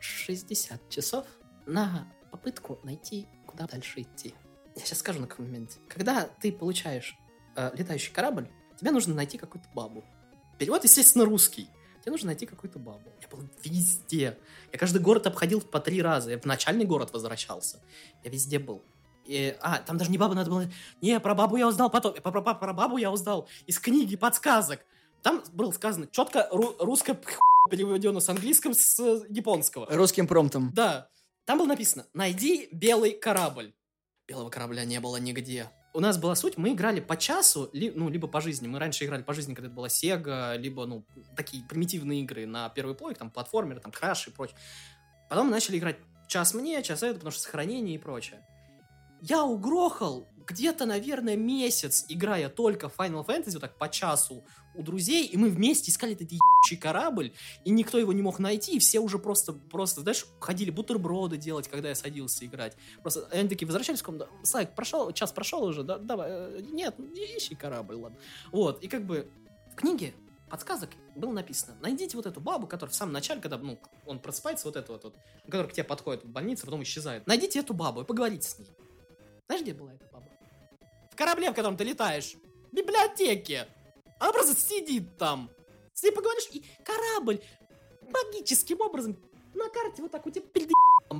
60 0.00 0.88
часов 0.88 1.26
на 1.66 2.10
попытку 2.30 2.78
найти, 2.82 3.28
куда 3.46 3.66
дальше 3.66 4.02
идти. 4.02 4.34
Я 4.74 4.84
сейчас 4.84 4.98
скажу 4.98 5.20
на 5.20 5.26
каком 5.26 5.46
моменте. 5.46 5.78
Когда 5.88 6.28
ты 6.40 6.52
получаешь 6.52 7.16
э, 7.56 7.70
летающий 7.74 8.12
корабль, 8.12 8.48
тебе 8.78 8.90
нужно 8.90 9.14
найти 9.14 9.38
какую-то 9.38 9.68
бабу. 9.74 10.04
Перевод, 10.58 10.84
естественно, 10.84 11.24
русский. 11.24 11.68
Тебе 12.02 12.12
нужно 12.12 12.26
найти 12.26 12.46
какую-то 12.46 12.78
бабу. 12.78 13.12
Я 13.20 13.28
был 13.28 13.48
везде. 13.62 14.38
Я 14.72 14.78
каждый 14.78 15.00
город 15.00 15.26
обходил 15.26 15.60
по 15.60 15.80
три 15.80 16.02
раза. 16.02 16.30
Я 16.30 16.38
в 16.38 16.44
начальный 16.44 16.84
город 16.84 17.12
возвращался. 17.12 17.80
Я 18.22 18.30
везде 18.30 18.58
был. 18.58 18.82
И, 19.24 19.56
а, 19.60 19.78
там 19.78 19.96
даже 19.96 20.10
не 20.10 20.18
баба 20.18 20.34
надо 20.34 20.50
было... 20.50 20.70
Не, 21.00 21.18
про 21.18 21.34
бабу 21.34 21.56
я 21.56 21.66
узнал 21.66 21.90
потом. 21.90 22.12
Про, 22.14 22.42
про, 22.42 22.54
про 22.54 22.72
бабу 22.74 22.98
я 22.98 23.10
узнал 23.10 23.48
из 23.66 23.78
книги 23.78 24.16
подсказок. 24.16 24.80
Там 25.22 25.42
было 25.52 25.72
сказано 25.72 26.06
четко 26.10 26.46
ру- 26.52 26.76
русское 26.78 27.18
переведено 27.70 28.20
с 28.20 28.28
английского, 28.28 28.74
с 28.74 28.98
японского. 29.30 29.86
Русским 29.88 30.26
промптом. 30.26 30.72
Да. 30.74 31.08
Там 31.46 31.58
было 31.58 31.66
написано 31.66 32.06
«Найди 32.12 32.68
белый 32.70 33.12
корабль». 33.12 33.74
Белого 34.26 34.50
корабля 34.50 34.84
не 34.84 35.00
было 35.00 35.16
нигде. 35.16 35.70
У 35.96 36.00
нас 36.00 36.18
была 36.18 36.34
суть, 36.34 36.58
мы 36.58 36.72
играли 36.72 36.98
по 36.98 37.16
часу, 37.16 37.70
ли- 37.72 37.92
ну, 37.94 38.08
либо 38.08 38.26
по 38.26 38.40
жизни. 38.40 38.66
Мы 38.66 38.80
раньше 38.80 39.04
играли 39.04 39.22
по 39.22 39.32
жизни, 39.32 39.54
когда 39.54 39.68
это 39.68 39.76
была 39.76 39.86
Sega, 39.86 40.58
либо, 40.58 40.86
ну, 40.86 41.06
такие 41.36 41.62
примитивные 41.64 42.22
игры 42.22 42.46
на 42.46 42.68
первый 42.68 42.96
плойк, 42.96 43.16
там, 43.16 43.30
платформеры, 43.30 43.80
там, 43.80 43.92
краш 43.92 44.26
и 44.26 44.32
прочее. 44.32 44.56
Потом 45.30 45.50
начали 45.50 45.78
играть 45.78 45.98
час 46.26 46.52
мне, 46.52 46.82
час 46.82 47.04
это, 47.04 47.14
потому 47.14 47.30
что 47.30 47.42
сохранение 47.42 47.94
и 47.94 47.98
прочее. 47.98 48.44
Я 49.20 49.44
угрохал 49.44 50.28
где-то, 50.46 50.86
наверное, 50.86 51.36
месяц, 51.36 52.04
играя 52.08 52.48
только 52.48 52.86
Final 52.86 53.26
Fantasy, 53.26 53.52
вот 53.52 53.60
так 53.60 53.76
по 53.76 53.88
часу 53.88 54.44
у 54.74 54.82
друзей, 54.82 55.26
и 55.26 55.36
мы 55.36 55.48
вместе 55.48 55.90
искали 55.90 56.14
этот 56.14 56.30
ебучий 56.32 56.76
корабль, 56.76 57.32
и 57.64 57.70
никто 57.70 57.98
его 57.98 58.12
не 58.12 58.22
мог 58.22 58.38
найти, 58.38 58.76
и 58.76 58.78
все 58.78 58.98
уже 58.98 59.18
просто, 59.18 59.52
просто, 59.52 60.00
знаешь, 60.00 60.26
ходили 60.40 60.70
бутерброды 60.70 61.36
делать, 61.36 61.68
когда 61.68 61.88
я 61.88 61.94
садился 61.94 62.44
играть. 62.44 62.76
Просто 63.02 63.28
они 63.32 63.48
такие 63.48 63.66
возвращались 63.66 64.00
в 64.00 64.04
комнату, 64.04 64.30
Слайк, 64.42 64.74
прошел, 64.74 65.12
час 65.12 65.32
прошел 65.32 65.64
уже, 65.64 65.82
да, 65.82 65.98
давай, 65.98 66.28
э, 66.30 66.60
нет, 66.72 66.96
ищи 66.98 67.54
корабль, 67.54 67.94
ладно. 67.94 68.18
Вот, 68.50 68.82
и 68.82 68.88
как 68.88 69.06
бы 69.06 69.28
в 69.72 69.76
книге 69.76 70.14
подсказок 70.50 70.90
было 71.16 71.32
написано, 71.32 71.76
найдите 71.80 72.16
вот 72.16 72.26
эту 72.26 72.40
бабу, 72.40 72.66
которая 72.66 72.92
в 72.92 72.96
самом 72.96 73.12
начале, 73.12 73.40
когда, 73.40 73.58
ну, 73.58 73.78
он 74.06 74.18
просыпается, 74.18 74.66
вот 74.66 74.76
эту 74.76 74.92
вот, 74.92 75.04
вот 75.04 75.16
которая 75.46 75.68
к 75.68 75.72
тебе 75.72 75.84
подходит 75.84 76.24
в 76.24 76.28
больнице, 76.28 76.64
потом 76.64 76.82
исчезает. 76.82 77.26
Найдите 77.26 77.60
эту 77.60 77.74
бабу 77.74 78.02
и 78.02 78.04
поговорите 78.04 78.48
с 78.48 78.58
ней. 78.58 78.68
Знаешь, 79.46 79.62
где 79.62 79.74
была 79.74 79.92
эта? 79.92 80.06
В 81.14 81.16
корабле, 81.16 81.52
в 81.52 81.54
котором 81.54 81.76
ты 81.76 81.84
летаешь. 81.84 82.34
В 82.72 82.74
библиотеке. 82.74 83.68
Она 84.18 84.32
просто 84.32 84.60
сидит 84.60 85.16
там. 85.16 85.48
С 85.92 86.02
ней 86.02 86.10
поговоришь, 86.10 86.48
и 86.52 86.64
корабль 86.84 87.40
магическим 88.02 88.80
образом 88.80 89.16
на 89.54 89.68
карте 89.68 90.02
вот 90.02 90.10
так 90.10 90.26
у 90.26 90.30
тебя 90.30 90.44
перед 90.52 90.70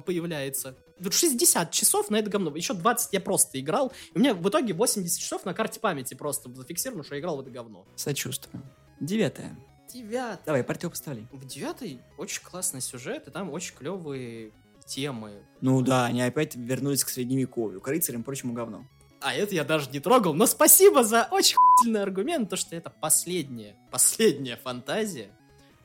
появляется. 0.05 0.77
Вот 0.99 1.15
60 1.15 1.71
часов 1.71 2.11
на 2.11 2.17
это 2.17 2.29
говно. 2.29 2.55
Еще 2.57 2.75
20 2.75 3.13
я 3.13 3.21
просто 3.21 3.61
играл. 3.61 3.93
И 4.13 4.19
у 4.19 4.21
меня 4.21 4.35
в 4.35 4.49
итоге 4.49 4.75
80 4.75 5.17
часов 5.17 5.45
на 5.45 5.55
карте 5.55 5.79
памяти 5.79 6.15
просто 6.15 6.53
зафиксировано, 6.53 7.05
что 7.05 7.15
я 7.15 7.21
играл 7.21 7.37
в 7.37 7.41
это 7.41 7.51
говно. 7.51 7.87
Сочувствую. 7.95 8.65
Девятое. 8.99 9.57
Девятый. 9.93 10.45
Давай, 10.45 10.65
противопоставлей. 10.65 11.29
В 11.31 11.47
девятый 11.47 12.01
очень 12.19 12.43
классный 12.43 12.81
сюжет, 12.81 13.29
и 13.29 13.31
там 13.31 13.51
очень 13.51 13.77
клевые 13.77 14.53
темы. 14.87 15.45
Ну 15.61 15.81
да, 15.83 16.07
они 16.07 16.23
опять 16.23 16.57
вернулись 16.57 17.05
к 17.05 17.09
средневековью, 17.11 17.81
к 17.81 17.87
рыцарям 17.87 18.23
и 18.23 18.25
прочему 18.25 18.55
говну. 18.55 18.87
А 19.25 19.33
это 19.33 19.55
я 19.55 19.65
даже 19.65 19.89
не 19.91 20.01
трогал. 20.01 20.35
Но 20.35 20.45
спасибо 20.45 21.03
за 21.03 21.27
очень 21.31 21.57
охуительный 21.57 22.03
аргумент, 22.03 22.51
то 22.51 22.57
что 22.57 22.77
это 22.77 22.91
последняя, 22.91 23.75
последняя 23.91 24.57
фантазия 24.57 25.31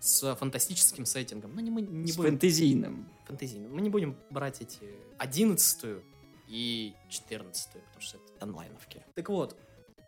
с 0.02 0.36
фантастическим 0.36 1.06
сеттингом. 1.06 1.56
Ну, 1.56 1.62
не, 1.62 1.72
мы 1.72 1.82
не 1.82 2.12
С 2.12 2.18
будем... 2.18 2.32
фэнтезийным. 2.32 3.10
Фантазийным. 3.28 3.74
Мы 3.74 3.80
не 3.80 3.90
будем 3.90 4.18
брать 4.30 4.60
эти 4.60 4.82
одиннадцатую 5.18 6.04
и 6.50 6.94
четырнадцатую, 7.08 7.82
потому 7.86 8.02
что 8.02 8.18
это 8.18 8.44
онлайновки. 8.44 9.06
Так 9.16 9.30
вот, 9.30 9.56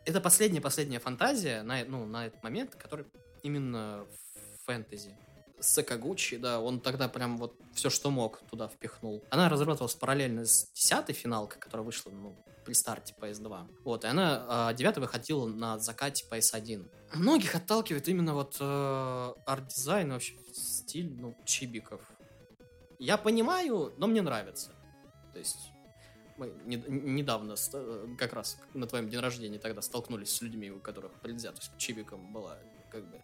это 0.05 0.19
последняя-последняя 0.19 0.99
фантазия 0.99 1.61
на, 1.61 1.85
ну, 1.85 2.05
на 2.05 2.27
этот 2.27 2.43
момент, 2.43 2.75
который 2.75 3.05
именно 3.43 4.05
в 4.09 4.65
фэнтези. 4.65 5.15
Сакагучи, 5.61 6.37
да, 6.37 6.59
он 6.59 6.81
тогда 6.81 7.07
прям 7.07 7.37
вот 7.37 7.55
все, 7.73 7.89
что 7.89 8.11
мог, 8.11 8.39
туда 8.49 8.67
впихнул. 8.67 9.23
Она 9.29 9.47
разрабатывалась 9.47 9.95
параллельно 9.95 10.45
с 10.45 10.71
десятой 10.73 11.13
финалкой, 11.13 11.59
которая 11.59 11.85
вышла, 11.85 12.09
ну, 12.09 12.35
при 12.65 12.73
старте 12.73 13.13
PS2. 13.19 13.67
Вот, 13.83 14.03
и 14.03 14.07
она 14.07 14.45
а, 14.47 14.73
девятая 14.73 15.01
выходила 15.01 15.47
на 15.47 15.79
закате 15.79 16.25
PS1. 16.29 16.89
Многих 17.13 17.55
отталкивает 17.55 18.07
именно 18.07 18.33
вот 18.33 18.57
э, 18.59 19.33
арт-дизайн, 19.45 20.11
вообще 20.11 20.35
стиль, 20.53 21.13
ну, 21.13 21.35
чибиков. 21.45 22.01
Я 22.99 23.17
понимаю, 23.17 23.93
но 23.97 24.07
мне 24.07 24.21
нравится. 24.21 24.71
То 25.33 25.39
есть 25.39 25.71
мы 26.37 26.53
не- 26.65 26.83
недавно 26.87 27.55
э, 27.73 28.07
как 28.17 28.33
раз 28.33 28.57
на 28.73 28.87
твоем 28.87 29.09
день 29.09 29.19
рождения 29.19 29.59
тогда 29.59 29.81
столкнулись 29.81 30.29
с 30.29 30.41
людьми, 30.41 30.71
у 30.71 30.79
которых 30.79 31.11
предвзятость 31.21 31.71
к 31.73 31.77
чибикам 31.77 32.31
была 32.31 32.57
как 32.89 33.09
бы 33.09 33.21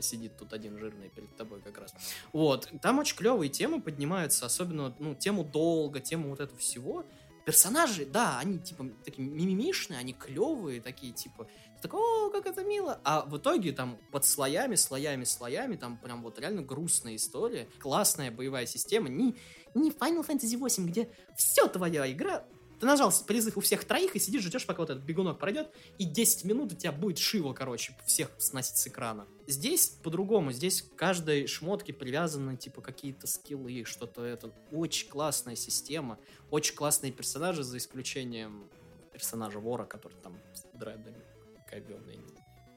сидит 0.00 0.36
тут 0.36 0.52
один 0.52 0.78
жирный 0.78 1.08
перед 1.08 1.34
тобой 1.36 1.60
как 1.62 1.78
раз. 1.78 1.94
Вот. 2.32 2.68
Там 2.82 2.98
очень 2.98 3.16
клевые 3.16 3.48
темы 3.48 3.80
поднимаются, 3.80 4.46
особенно, 4.46 4.94
ну, 4.98 5.14
тему 5.14 5.44
долга, 5.44 6.00
тему 6.00 6.30
вот 6.30 6.40
этого 6.40 6.58
всего. 6.58 7.04
Персонажи, 7.44 8.06
да, 8.06 8.38
они, 8.40 8.58
типа, 8.58 8.86
такие 9.04 9.26
мимимишные, 9.26 10.00
они 10.00 10.12
клевые, 10.12 10.80
такие, 10.80 11.12
типа, 11.12 11.46
такой, 11.80 12.00
о, 12.00 12.30
как 12.30 12.46
это 12.46 12.64
мило. 12.64 13.00
А 13.04 13.24
в 13.24 13.38
итоге 13.38 13.72
там 13.72 13.98
под 14.10 14.24
слоями, 14.24 14.74
слоями, 14.74 15.24
слоями, 15.24 15.76
там 15.76 15.96
прям 15.96 16.22
вот 16.22 16.38
реально 16.38 16.62
грустная 16.62 17.16
история, 17.16 17.68
классная 17.78 18.30
боевая 18.30 18.66
система. 18.66 19.08
Не, 19.08 19.36
не 19.74 19.90
Final 19.90 20.26
Fantasy 20.26 20.56
8, 20.56 20.86
где 20.86 21.08
все 21.36 21.68
твоя 21.68 22.10
игра 22.10 22.44
ты 22.78 22.86
нажал 22.86 23.12
призыв 23.26 23.56
у 23.56 23.60
всех 23.60 23.84
троих 23.84 24.16
и 24.16 24.18
сидишь, 24.18 24.42
ждешь, 24.42 24.66
пока 24.66 24.82
вот 24.82 24.90
этот 24.90 25.04
бегунок 25.04 25.38
пройдет, 25.38 25.70
и 25.98 26.04
10 26.04 26.44
минут 26.44 26.72
у 26.72 26.76
тебя 26.76 26.92
будет 26.92 27.18
шиво, 27.18 27.52
короче, 27.52 27.96
всех 28.06 28.30
сносить 28.38 28.76
с 28.76 28.86
экрана. 28.86 29.26
Здесь 29.46 29.88
по-другому, 29.88 30.52
здесь 30.52 30.82
к 30.82 30.94
каждой 30.94 31.46
шмотке 31.46 31.92
привязаны, 31.92 32.56
типа, 32.56 32.80
какие-то 32.80 33.26
скиллы, 33.26 33.84
что-то 33.84 34.24
это. 34.24 34.52
Очень 34.72 35.08
классная 35.08 35.56
система, 35.56 36.18
очень 36.50 36.74
классные 36.74 37.12
персонажи, 37.12 37.62
за 37.62 37.78
исключением 37.78 38.68
персонажа 39.12 39.58
вора, 39.58 39.84
который 39.84 40.18
там 40.22 40.38
с 40.54 40.62
дредами 40.76 41.22
ковёный. 41.70 42.20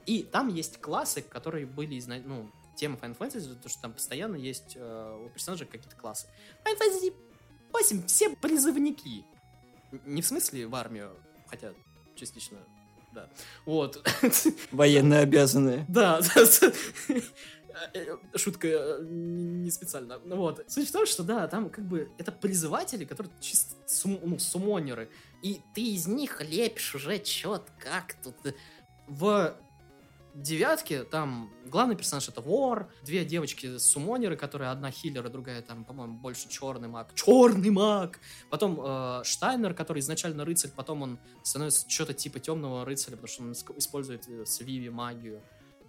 И 0.06 0.24
там 0.24 0.48
есть 0.48 0.80
классы, 0.80 1.22
которые 1.22 1.66
были, 1.66 2.02
ну, 2.26 2.50
тема 2.76 2.98
Final 2.98 3.18
Fantasy, 3.18 3.56
то 3.62 3.70
что 3.70 3.82
там 3.82 3.94
постоянно 3.94 4.36
есть 4.36 4.74
э, 4.76 5.24
у 5.26 5.30
персонажей 5.30 5.68
какие-то 5.68 5.96
классы. 5.96 6.28
Final 6.64 6.80
Fantasy 6.80 7.14
8 7.74 8.08
все 8.08 8.30
призывники. 8.36 9.26
Не 9.92 10.22
в 10.22 10.26
смысле 10.26 10.68
в 10.68 10.76
армию, 10.76 11.16
хотя 11.48 11.74
частично, 12.16 12.60
да. 13.14 13.30
Вот. 13.66 14.06
Военно 14.72 15.20
обязанные. 15.20 15.86
Да. 15.90 16.22
Э, 17.94 18.18
Шутка 18.36 18.68
э, 18.68 19.04
не 19.04 19.72
специально. 19.72 20.20
Вот. 20.20 20.66
Суть 20.68 20.90
в 20.90 20.92
том, 20.92 21.06
что 21.06 21.24
да, 21.24 21.48
там 21.48 21.70
как 21.70 21.86
бы 21.88 22.12
это 22.18 22.32
призыватели, 22.32 23.06
которые 23.06 23.32
чисто 23.40 23.76
сум- 23.88 24.20
ну, 24.22 24.40
сумонеры. 24.40 25.10
И 25.42 25.62
ты 25.74 25.82
из 25.82 26.08
них 26.08 26.42
лепишь 26.42 26.96
уже 26.96 27.20
чет 27.20 27.64
как 27.80 28.16
тут. 28.22 28.36
В 29.08 29.56
девятке 30.34 31.04
там 31.04 31.52
главный 31.66 31.96
персонаж 31.96 32.28
это 32.30 32.42
вор, 32.42 32.92
две 33.04 33.26
девочки 33.26 33.78
сумонеры, 33.78 34.36
которые 34.36 34.72
одна 34.72 34.92
хиллер, 34.92 35.26
а 35.26 35.30
другая 35.30 35.62
там, 35.62 35.86
по-моему, 35.86 36.18
больше 36.18 36.50
черный 36.50 36.88
маг. 36.88 37.14
Черный 37.16 37.70
маг! 37.70 38.20
Потом 38.50 38.80
э, 38.82 39.22
Штайнер, 39.24 39.74
который 39.74 40.00
изначально 40.00 40.46
рыцарь, 40.46 40.72
потом 40.76 41.02
он 41.02 41.20
становится 41.44 41.90
что-то 41.90 42.14
типа 42.14 42.40
темного 42.40 42.86
рыцаря, 42.86 43.16
потому 43.16 43.28
что 43.28 43.44
он 43.44 43.78
использует 43.78 44.28
э, 44.28 44.46
с 44.46 44.62
магию. 44.92 45.42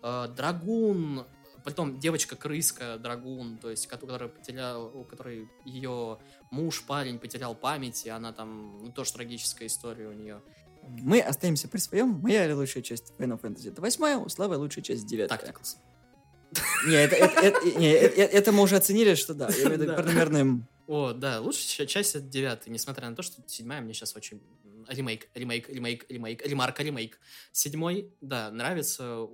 Э, 0.02 0.28
Драгун, 0.34 1.26
потом 1.64 1.98
девочка-крыска, 1.98 2.98
Драгун, 2.98 3.58
то 3.58 3.70
есть, 3.70 3.86
которая 3.86 4.28
потеряла, 4.28 4.84
у 4.84 5.04
которой 5.04 5.48
ее 5.64 6.18
муж, 6.50 6.84
парень 6.86 7.18
потерял 7.18 7.54
память, 7.54 8.06
и 8.06 8.08
она 8.08 8.32
там, 8.32 8.78
ну, 8.84 8.92
тоже 8.92 9.12
трагическая 9.12 9.68
история 9.68 10.08
у 10.08 10.12
нее. 10.12 10.42
Мы 10.82 11.20
остаемся 11.20 11.68
при 11.68 11.78
своем. 11.78 12.20
Моя 12.22 12.54
лучшая 12.54 12.82
часть 12.82 13.12
Final 13.18 13.40
Fantasy 13.40 13.70
это 13.70 13.80
восьмая, 13.80 14.18
у 14.18 14.28
Славы 14.28 14.56
лучшая 14.56 14.84
часть 14.84 15.06
девятая. 15.06 15.38
Tacticals. 15.38 15.76
Не, 16.86 16.96
это, 16.96 17.16
это, 17.16 17.40
это, 17.40 17.78
не, 17.78 17.90
это, 17.90 18.22
это 18.22 18.52
мы 18.52 18.62
уже 18.62 18.76
оценили, 18.76 19.14
что 19.14 19.34
да. 19.34 19.48
Я 19.48 19.66
имею 19.66 19.78
в 19.78 19.82
виду 19.82 19.94
примерным... 19.94 20.66
О, 20.86 21.12
да, 21.12 21.40
лучшая 21.40 21.86
часть 21.86 22.16
это 22.16 22.24
девятая, 22.24 22.72
несмотря 22.72 23.08
на 23.08 23.14
то, 23.14 23.22
что 23.22 23.42
седьмая 23.46 23.80
мне 23.80 23.94
сейчас 23.94 24.16
очень... 24.16 24.42
Ремейк, 24.88 25.28
ремейк, 25.34 25.68
ремейк, 25.68 26.06
ремейк, 26.10 26.44
ремарка, 26.44 26.82
ремейк. 26.82 27.20
Седьмой, 27.52 28.12
да, 28.20 28.50
нравится 28.50 29.28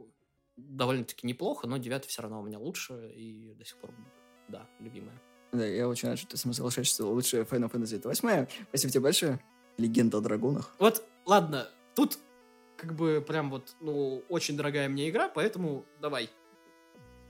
довольно-таки 0.57 1.26
неплохо, 1.26 1.66
но 1.66 1.78
девятый 1.78 2.09
все 2.09 2.20
равно 2.20 2.40
у 2.40 2.44
меня 2.44 2.59
лучше 2.59 3.11
и 3.14 3.55
до 3.55 3.64
сих 3.64 3.76
пор, 3.78 3.94
да, 4.49 4.66
любимая. 4.80 5.18
Да, 5.53 5.64
я 5.64 5.88
очень 5.88 6.09
рад, 6.09 6.18
что 6.18 6.36
ты 6.36 6.36
мной 6.44 6.55
соглашаешься, 6.55 7.07
лучшая 7.07 7.44
Final 7.44 7.70
Fantasy 7.70 7.97
это 7.97 8.09
восьмая. 8.09 8.49
Спасибо 8.68 8.92
тебе 8.92 9.01
большое. 9.01 9.40
Легенда 9.78 10.18
о 10.18 10.20
драгунах. 10.20 10.74
Вот, 10.78 11.07
ладно, 11.27 11.68
тут 11.95 12.18
как 12.77 12.95
бы 12.95 13.22
прям 13.27 13.51
вот, 13.51 13.74
ну, 13.81 14.24
очень 14.29 14.57
дорогая 14.57 14.89
мне 14.89 15.11
игра, 15.11 15.29
поэтому 15.29 15.85
давай. 16.01 16.31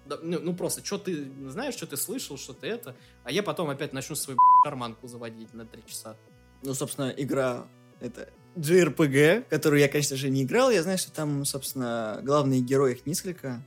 Да, 0.04 0.18
ну, 0.22 0.38
ну, 0.38 0.54
просто, 0.54 0.84
что 0.84 0.98
ты 0.98 1.28
знаешь, 1.48 1.74
что 1.74 1.86
ты 1.86 1.96
слышал, 1.96 2.36
что 2.36 2.52
ты 2.52 2.68
это, 2.68 2.94
а 3.24 3.32
я 3.32 3.42
потом 3.42 3.70
опять 3.70 3.92
начну 3.92 4.14
свою 4.14 4.38
карманку 4.62 5.08
заводить 5.08 5.52
на 5.52 5.66
три 5.66 5.84
часа. 5.84 6.16
Ну, 6.62 6.74
собственно, 6.74 7.12
игра 7.16 7.66
это 8.00 8.28
JRPG, 8.56 9.46
которую 9.50 9.80
я, 9.80 9.88
конечно 9.88 10.16
же, 10.16 10.30
не 10.30 10.44
играл. 10.44 10.70
Я 10.70 10.82
знаю, 10.82 10.98
что 10.98 11.10
там, 11.10 11.44
собственно, 11.44 12.20
главные 12.22 12.60
герои 12.60 12.92
их 12.92 13.04
несколько. 13.04 13.64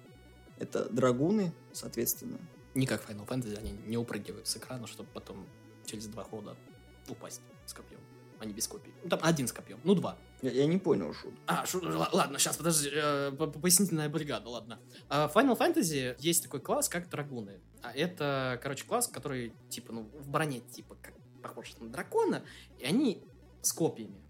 Это 0.57 0.89
драгуны, 0.89 1.53
соответственно. 1.73 2.39
Не 2.73 2.85
как 2.85 3.09
Final 3.09 3.27
Fantasy, 3.27 3.57
они 3.57 3.71
не 3.85 3.97
упрыгивают 3.97 4.47
с 4.47 4.55
экрана, 4.55 4.87
чтобы 4.87 5.09
потом 5.13 5.45
через 5.85 6.07
два 6.07 6.23
хода 6.23 6.55
упасть 7.07 7.41
с 7.65 7.73
копьем 7.73 7.99
а 8.39 8.45
не 8.45 8.53
без 8.53 8.67
копий. 8.67 8.93
Ну, 9.03 9.09
там 9.09 9.19
один 9.21 9.47
с 9.47 9.51
копьем, 9.51 9.79
ну, 9.83 9.95
два. 9.95 10.17
Я, 10.41 10.51
я 10.51 10.65
не 10.65 10.77
понял 10.77 11.13
шут. 11.13 11.33
А, 11.45 11.65
шут, 11.65 11.83
ладно, 11.83 12.39
сейчас, 12.39 12.57
подожди, 12.57 12.89
э, 12.91 13.31
пояснительная 13.31 14.09
бригада, 14.09 14.49
ладно. 14.49 14.79
А, 15.09 15.27
в 15.27 15.35
Final 15.35 15.57
Fantasy 15.57 16.15
есть 16.19 16.43
такой 16.43 16.61
класс, 16.61 16.89
как 16.89 17.09
драгуны. 17.09 17.59
А 17.81 17.91
это, 17.91 18.59
короче, 18.61 18.85
класс, 18.85 19.07
который, 19.07 19.53
типа, 19.69 19.93
ну, 19.93 20.09
в 20.19 20.29
броне, 20.29 20.61
типа, 20.61 20.95
как 21.01 21.13
похож 21.41 21.75
на 21.79 21.89
дракона, 21.89 22.43
и 22.77 22.85
они 22.85 23.23
с 23.61 23.73
копьями. 23.73 24.21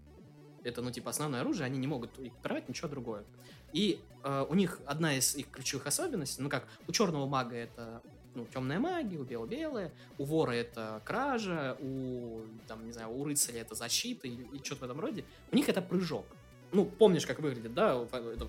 Это, 0.62 0.82
ну, 0.82 0.90
типа, 0.90 1.10
основное 1.10 1.40
оружие, 1.40 1.66
они 1.66 1.78
не 1.78 1.86
могут 1.86 2.18
экипировать 2.18 2.68
ничего 2.68 2.88
другое. 2.88 3.24
И 3.72 4.00
э, 4.24 4.46
у 4.48 4.54
них 4.54 4.80
одна 4.86 5.14
из 5.14 5.34
их 5.36 5.50
ключевых 5.50 5.86
особенностей, 5.86 6.42
ну, 6.42 6.48
как 6.48 6.66
у 6.86 6.92
черного 6.92 7.26
мага 7.26 7.56
это 7.56 8.02
ну, 8.34 8.46
темная 8.46 8.78
магия, 8.78 9.18
у 9.18 9.24
белого 9.24 9.46
белая, 9.46 9.92
у 10.18 10.24
вора 10.24 10.52
это 10.52 11.02
кража, 11.04 11.76
у, 11.80 12.42
там, 12.68 12.86
не 12.86 12.92
знаю, 12.92 13.10
у 13.10 13.24
рыцаря 13.24 13.60
это 13.60 13.74
защита 13.74 14.28
или, 14.28 14.42
или 14.42 14.62
что-то 14.62 14.82
в 14.82 14.84
этом 14.84 15.00
роде. 15.00 15.24
У 15.50 15.56
них 15.56 15.68
это 15.68 15.82
прыжок. 15.82 16.26
Ну, 16.72 16.84
помнишь, 16.84 17.26
как 17.26 17.40
выглядит, 17.40 17.74
да? 17.74 17.94
Это, 18.00 18.48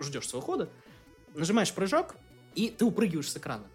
ждешь 0.00 0.28
своего 0.28 0.44
хода, 0.44 0.70
нажимаешь 1.34 1.72
прыжок, 1.72 2.16
и 2.54 2.70
ты 2.70 2.84
упрыгиваешь 2.84 3.30
с 3.30 3.36
экрана. 3.36 3.66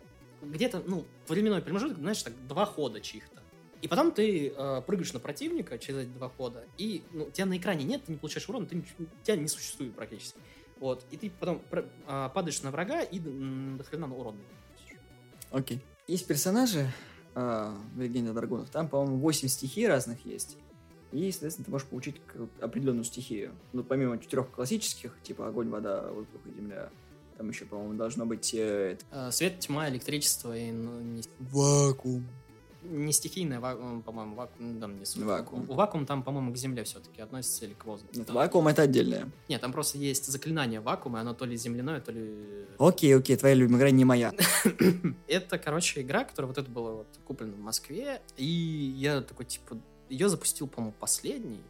Где-то, 0.41 0.83
ну, 0.85 1.05
временной 1.27 1.61
промежуток, 1.61 1.97
знаешь, 1.97 2.21
так, 2.23 2.33
два 2.47 2.65
хода 2.65 3.01
чьих-то. 3.01 3.41
И 3.81 3.87
потом 3.87 4.11
ты 4.11 4.49
э, 4.49 4.81
прыгаешь 4.85 5.13
на 5.13 5.19
противника 5.19 5.77
через 5.77 5.99
эти 5.99 6.09
два 6.09 6.29
хода, 6.29 6.65
и 6.77 7.03
ну, 7.11 7.29
тебя 7.29 7.45
на 7.45 7.57
экране 7.57 7.83
нет, 7.83 8.05
ты 8.05 8.13
не 8.13 8.17
получаешь 8.17 8.47
урона, 8.49 8.65
ты, 8.65 8.83
тебя 9.23 9.35
не 9.35 9.47
существует 9.47 9.95
практически. 9.95 10.39
Вот, 10.79 11.05
и 11.09 11.17
ты 11.17 11.29
потом 11.29 11.61
а, 12.05 12.29
падаешь 12.29 12.61
на 12.61 12.71
врага 12.71 13.01
и 13.01 13.19
до 13.19 13.83
хрена 13.83 14.07
на 14.07 14.15
урон. 14.15 14.37
Окей. 15.51 15.81
Есть 16.07 16.27
персонажи 16.27 16.91
а, 17.33 17.77
в 17.93 18.01
Легенде 18.01 18.33
Драгунов, 18.33 18.69
там, 18.69 18.89
по-моему, 18.89 19.17
8 19.17 19.47
стихий 19.47 19.87
разных 19.87 20.25
есть. 20.25 20.57
И, 21.11 21.31
соответственно, 21.31 21.65
ты 21.65 21.71
можешь 21.71 21.87
получить 21.87 22.21
определенную 22.59 23.05
стихию. 23.05 23.53
Ну, 23.71 23.83
помимо 23.83 24.17
четырех 24.19 24.51
классических, 24.51 25.15
типа 25.23 25.47
огонь, 25.47 25.69
вода, 25.69 26.11
воздух 26.11 26.41
и 26.45 26.51
земля, 26.51 26.89
там 27.37 27.49
еще, 27.49 27.65
по-моему, 27.65 27.93
должно 27.93 28.25
быть... 28.25 28.53
Э, 28.53 28.97
это... 29.11 29.31
Свет, 29.31 29.59
тьма, 29.59 29.89
электричество 29.89 30.55
и... 30.57 30.71
Ну, 30.71 30.99
не... 30.99 31.23
Вакуум 31.39 32.27
не 32.89 33.13
стихийная, 33.13 33.59
по-моему, 33.59 34.35
вакуум, 34.35 34.79
там 34.79 34.99
не 34.99 35.05
суть. 35.05 35.23
Вакуум. 35.23 35.65
Вакуум 35.65 36.05
там, 36.05 36.23
по-моему, 36.23 36.53
к 36.53 36.57
Земле 36.57 36.83
все-таки 36.83 37.21
относится 37.21 37.65
или 37.65 37.73
к 37.73 37.85
воздуху. 37.85 38.13
Нет, 38.15 38.27
там... 38.27 38.35
вакуум 38.35 38.67
это 38.67 38.83
отдельное. 38.83 39.29
Нет, 39.47 39.61
там 39.61 39.71
просто 39.71 39.97
есть 39.97 40.25
заклинание 40.25 40.79
вакуума, 40.79 41.21
оно 41.21 41.33
то 41.33 41.45
ли 41.45 41.57
земляное, 41.57 42.01
то 42.01 42.11
ли... 42.11 42.65
Окей, 42.77 43.15
окей, 43.15 43.35
твоя 43.35 43.55
любимая 43.55 43.79
игра 43.79 43.91
не 43.91 44.05
моя. 44.05 44.33
это, 45.27 45.57
короче, 45.57 46.01
игра, 46.01 46.23
которая 46.23 46.47
вот 46.47 46.57
это 46.57 46.69
была 46.69 46.91
вот 46.91 47.07
куплена 47.25 47.53
в 47.53 47.59
Москве, 47.59 48.21
и 48.37 48.45
я 48.45 49.21
такой, 49.21 49.45
типа, 49.45 49.77
ее 50.09 50.29
запустил, 50.29 50.67
по-моему, 50.67 50.93
последний. 50.99 51.61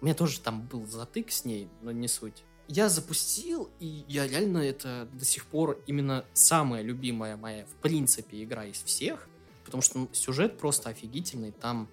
У 0.00 0.04
меня 0.04 0.14
тоже 0.14 0.40
там 0.40 0.62
был 0.62 0.86
затык 0.86 1.30
с 1.30 1.44
ней, 1.44 1.68
но 1.82 1.92
не 1.92 2.08
суть. 2.08 2.44
Я 2.68 2.88
запустил, 2.88 3.70
и 3.78 4.04
я 4.08 4.26
реально 4.26 4.58
это 4.58 5.08
до 5.12 5.24
сих 5.24 5.46
пор 5.46 5.80
именно 5.86 6.24
самая 6.32 6.82
любимая 6.82 7.36
моя, 7.36 7.64
в 7.64 7.80
принципе, 7.80 8.42
игра 8.42 8.64
из 8.64 8.82
всех 8.82 9.28
потому 9.66 9.82
что 9.82 10.08
сюжет 10.12 10.58
просто 10.58 10.90
офигительный, 10.90 11.50
там 11.50 11.88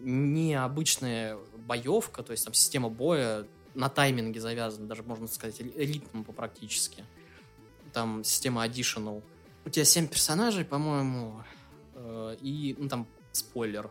необычная 0.00 1.38
боевка, 1.56 2.24
то 2.24 2.32
есть 2.32 2.44
там 2.44 2.52
система 2.52 2.90
боя 2.90 3.46
на 3.74 3.88
тайминге 3.88 4.40
завязана, 4.40 4.88
даже 4.88 5.04
можно 5.04 5.28
сказать, 5.28 5.60
ритм 5.60 6.24
практически. 6.24 7.04
Там 7.92 8.24
система 8.24 8.66
additional. 8.66 9.22
У 9.64 9.70
тебя 9.70 9.84
семь 9.84 10.08
персонажей, 10.08 10.64
по-моему, 10.64 11.42
э, 11.94 12.36
и, 12.40 12.74
ну, 12.76 12.88
там, 12.88 13.06
спойлер, 13.30 13.90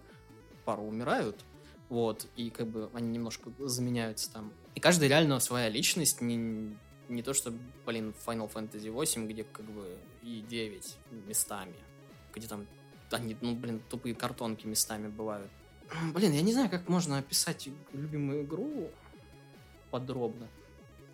пару 0.66 0.84
умирают, 0.84 1.40
вот, 1.88 2.28
и 2.36 2.50
как 2.50 2.68
бы 2.68 2.90
они 2.94 3.10
немножко 3.10 3.50
заменяются 3.60 4.32
там. 4.32 4.52
И 4.76 4.82
каждый 4.82 5.08
реально 5.08 5.40
своя 5.40 5.70
личность, 5.70 6.20
не, 6.20 6.76
не 7.08 7.24
то, 7.24 7.34
что, 7.34 7.54
блин, 7.86 8.14
Final 8.26 8.52
Fantasy 8.52 8.92
8, 8.92 9.28
где 9.28 9.46
как 9.46 9.66
бы 9.66 9.98
и 10.22 10.42
9 10.42 10.98
местами, 11.28 11.76
где 12.36 12.48
там 12.48 12.68
они, 13.14 13.38
ну, 13.42 13.56
блин, 13.56 13.82
тупые 13.90 14.16
картонки 14.16 14.66
местами 14.66 15.08
бывают. 15.08 15.50
Блин, 16.14 16.32
я 16.32 16.42
не 16.42 16.54
знаю, 16.54 16.70
как 16.70 16.88
можно 16.88 17.18
описать 17.18 17.68
любимую 17.94 18.44
игру 18.44 18.90
подробно. 19.90 20.48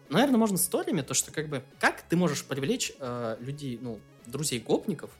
Наверное, 0.09 0.37
можно 0.37 0.55
историями, 0.55 1.01
то, 1.01 1.13
что 1.13 1.31
как 1.31 1.49
бы, 1.49 1.63
как 1.79 2.01
ты 2.03 2.15
можешь 2.15 2.45
привлечь 2.45 2.93
э, 2.99 3.37
людей, 3.39 3.77
ну, 3.81 3.99
друзей-гопников 4.25 5.11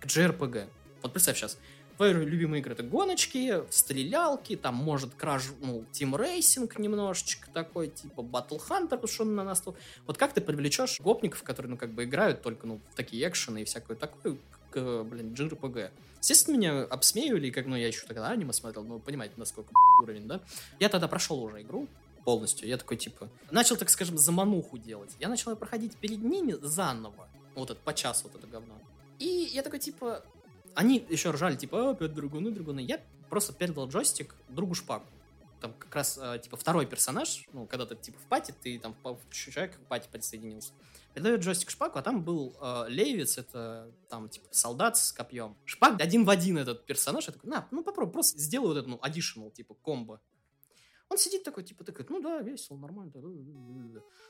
к 0.00 0.06
JRPG. 0.06 0.68
Вот 1.02 1.12
представь 1.12 1.36
сейчас, 1.36 1.58
твои 1.96 2.12
любимые 2.12 2.60
игры 2.60 2.74
это 2.74 2.82
гоночки, 2.82 3.62
стрелялки, 3.70 4.56
там 4.56 4.74
может 4.74 5.14
краж, 5.14 5.44
ну, 5.60 5.84
Team 5.92 6.12
Racing 6.12 6.70
немножечко 6.80 7.50
такой, 7.50 7.88
типа 7.88 8.20
Battle 8.20 8.60
Hunter, 8.68 9.04
что 9.08 9.24
он 9.24 9.34
на 9.34 9.44
нас 9.44 9.60
тут. 9.60 9.76
Вот 10.06 10.16
как 10.18 10.32
ты 10.32 10.40
привлечешь 10.40 11.00
гопников, 11.00 11.42
которые, 11.42 11.70
ну, 11.70 11.76
как 11.76 11.92
бы 11.92 12.04
играют 12.04 12.42
только, 12.42 12.66
ну, 12.66 12.80
в 12.90 12.94
такие 12.94 13.26
экшены 13.26 13.62
и 13.62 13.64
всякое 13.64 13.96
такое, 13.96 14.36
блин, 14.80 15.34
JRPG. 15.34 15.90
Естественно, 16.20 16.56
меня 16.56 16.82
обсмеивали, 16.84 17.50
как, 17.50 17.66
ну, 17.66 17.76
я 17.76 17.86
еще 17.86 18.06
тогда 18.06 18.28
аниме 18.28 18.52
смотрел, 18.52 18.84
ну, 18.84 18.98
понимаете, 18.98 19.34
насколько 19.36 19.70
уровень, 20.02 20.26
да? 20.26 20.40
Я 20.80 20.88
тогда 20.88 21.08
прошел 21.08 21.42
уже 21.42 21.62
игру 21.62 21.88
полностью, 22.24 22.66
я 22.68 22.76
такой, 22.76 22.96
типа, 22.96 23.28
начал, 23.50 23.76
так 23.76 23.88
скажем, 23.88 24.18
замануху 24.18 24.78
делать. 24.78 25.14
Я 25.20 25.28
начал 25.28 25.54
проходить 25.56 25.96
перед 25.96 26.22
ними 26.22 26.56
заново, 26.60 27.28
вот 27.54 27.70
это, 27.70 27.80
по 27.80 27.94
часу 27.94 28.24
вот 28.24 28.34
это 28.34 28.46
говно. 28.46 28.80
И 29.18 29.50
я 29.52 29.62
такой, 29.62 29.78
типа, 29.78 30.24
они 30.74 31.04
еще 31.08 31.30
ржали, 31.30 31.56
типа, 31.56 31.90
опять 31.90 32.14
другуны, 32.14 32.50
другуны. 32.50 32.80
Я 32.80 33.00
просто 33.30 33.52
передал 33.52 33.88
джойстик 33.88 34.34
другу 34.48 34.74
шпаку. 34.74 35.06
Там 35.60 35.72
как 35.74 35.94
раз, 35.94 36.18
э, 36.20 36.38
типа, 36.42 36.56
второй 36.56 36.86
персонаж, 36.86 37.46
ну, 37.52 37.66
когда 37.66 37.86
ты, 37.86 37.96
типа, 37.96 38.18
в 38.18 38.26
пати, 38.26 38.54
ты 38.62 38.78
там 38.78 38.96
человек 39.30 39.76
к 39.76 39.86
пати 39.88 40.08
присоединился 40.10 40.72
передает 41.16 41.40
джойстик 41.40 41.70
Шпаку, 41.70 41.98
а 41.98 42.02
там 42.02 42.22
был 42.22 42.54
э, 42.60 42.84
Левиц, 42.88 43.38
это 43.38 43.90
там 44.10 44.28
типа 44.28 44.48
солдат 44.50 44.98
с 44.98 45.12
копьем. 45.12 45.56
Шпак 45.64 45.98
один 45.98 46.26
в 46.26 46.30
один 46.30 46.58
этот 46.58 46.84
персонаж. 46.84 47.26
Я 47.26 47.32
такой, 47.32 47.48
на, 47.48 47.66
ну 47.70 47.82
попробуй, 47.82 48.12
просто 48.12 48.38
сделай 48.38 48.66
вот 48.66 48.76
это, 48.76 48.86
ну, 48.86 48.96
additional, 48.96 49.50
типа, 49.50 49.74
комбо. 49.80 50.20
Он 51.08 51.16
сидит 51.16 51.42
такой, 51.42 51.64
типа, 51.64 51.84
такой, 51.84 52.04
ну 52.10 52.20
да, 52.20 52.40
весело, 52.40 52.76
нормально. 52.76 53.14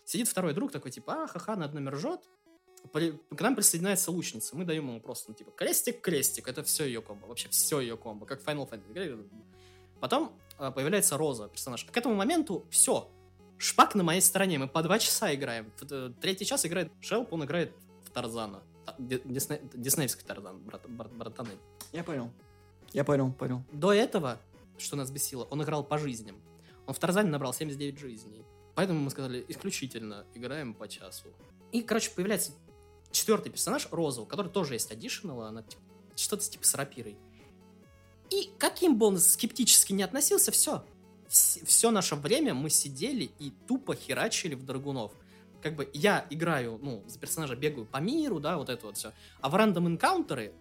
Сидит 0.04 0.28
второй 0.28 0.54
друг 0.54 0.70
такой, 0.70 0.92
типа, 0.92 1.24
а, 1.24 1.26
ха-ха, 1.26 1.56
над 1.56 1.74
нами 1.74 1.88
ржет. 1.88 2.20
К 2.92 3.40
нам 3.40 3.56
присоединяется 3.56 4.12
лучница. 4.12 4.54
Мы 4.54 4.64
даем 4.64 4.86
ему 4.86 5.00
просто, 5.00 5.32
ну, 5.32 5.34
типа, 5.34 5.50
крестик-крестик. 5.50 6.46
Это 6.46 6.62
все 6.62 6.84
ее 6.84 7.02
комбо. 7.02 7.26
Вообще 7.26 7.48
все 7.48 7.80
ее 7.80 7.96
комбо. 7.96 8.26
Как 8.26 8.40
Final 8.42 8.70
Fantasy. 8.70 9.28
Потом 10.00 10.38
появляется 10.56 11.16
Роза, 11.16 11.48
персонаж. 11.48 11.84
К 11.84 11.96
этому 11.96 12.14
моменту 12.14 12.66
все 12.70 13.10
Шпак 13.58 13.94
на 13.94 14.02
моей 14.02 14.20
стороне, 14.20 14.58
мы 14.58 14.68
по 14.68 14.82
два 14.82 14.98
часа 14.98 15.34
играем. 15.34 15.72
Э, 15.90 16.10
третий 16.20 16.44
час 16.44 16.66
играет 16.66 16.92
Шелп, 17.00 17.32
он 17.32 17.44
играет 17.44 17.72
в 18.04 18.10
Тарзана. 18.10 18.62
Дисней, 18.98 19.60
диснеевский 19.72 20.24
Тарзан, 20.26 20.58
брат, 20.58 20.82
брат, 20.88 21.12
братаны. 21.12 21.52
Я 21.92 22.04
понял. 22.04 22.30
Я 22.92 23.04
понял, 23.04 23.32
понял. 23.32 23.62
До 23.72 23.92
этого, 23.92 24.38
что 24.78 24.96
нас 24.96 25.10
бесило, 25.10 25.44
он 25.44 25.62
играл 25.62 25.84
по 25.84 25.96
жизням. 25.96 26.36
Он 26.86 26.94
в 26.94 26.98
Тарзане 26.98 27.30
набрал 27.30 27.54
79 27.54 27.98
жизней. 27.98 28.44
Поэтому 28.74 29.00
мы 29.00 29.10
сказали, 29.10 29.44
исключительно 29.48 30.26
играем 30.34 30.74
по 30.74 30.86
часу. 30.86 31.28
И, 31.72 31.80
короче, 31.80 32.10
появляется 32.10 32.52
четвертый 33.10 33.50
персонаж, 33.50 33.88
Роза, 33.90 34.20
у 34.20 34.26
которой 34.26 34.48
тоже 34.48 34.74
есть 34.74 34.92
аддишнал, 34.92 35.42
она 35.42 35.62
типа, 35.62 35.82
что-то 36.14 36.48
типа 36.48 36.66
с 36.66 36.74
рапирой. 36.74 37.16
И 38.30 38.50
каким 38.58 38.96
бы 38.96 39.06
он 39.06 39.18
скептически 39.18 39.92
не 39.92 40.02
относился, 40.02 40.50
все. 40.52 40.84
Все 41.28 41.90
наше 41.90 42.14
время 42.14 42.54
мы 42.54 42.70
сидели 42.70 43.30
и 43.38 43.52
тупо 43.66 43.94
херачили 43.94 44.54
в 44.54 44.64
драгунов. 44.64 45.12
Как 45.62 45.74
бы 45.74 45.90
я 45.92 46.26
играю, 46.30 46.78
ну, 46.82 47.02
за 47.06 47.18
персонажа 47.18 47.56
бегаю 47.56 47.86
по 47.86 47.98
миру, 47.98 48.38
да, 48.38 48.56
вот 48.56 48.68
это 48.68 48.86
вот 48.86 48.96
все. 48.96 49.12
А 49.40 49.48
в 49.48 49.54
рандом 49.54 49.88
энкаунтеры 49.88 50.52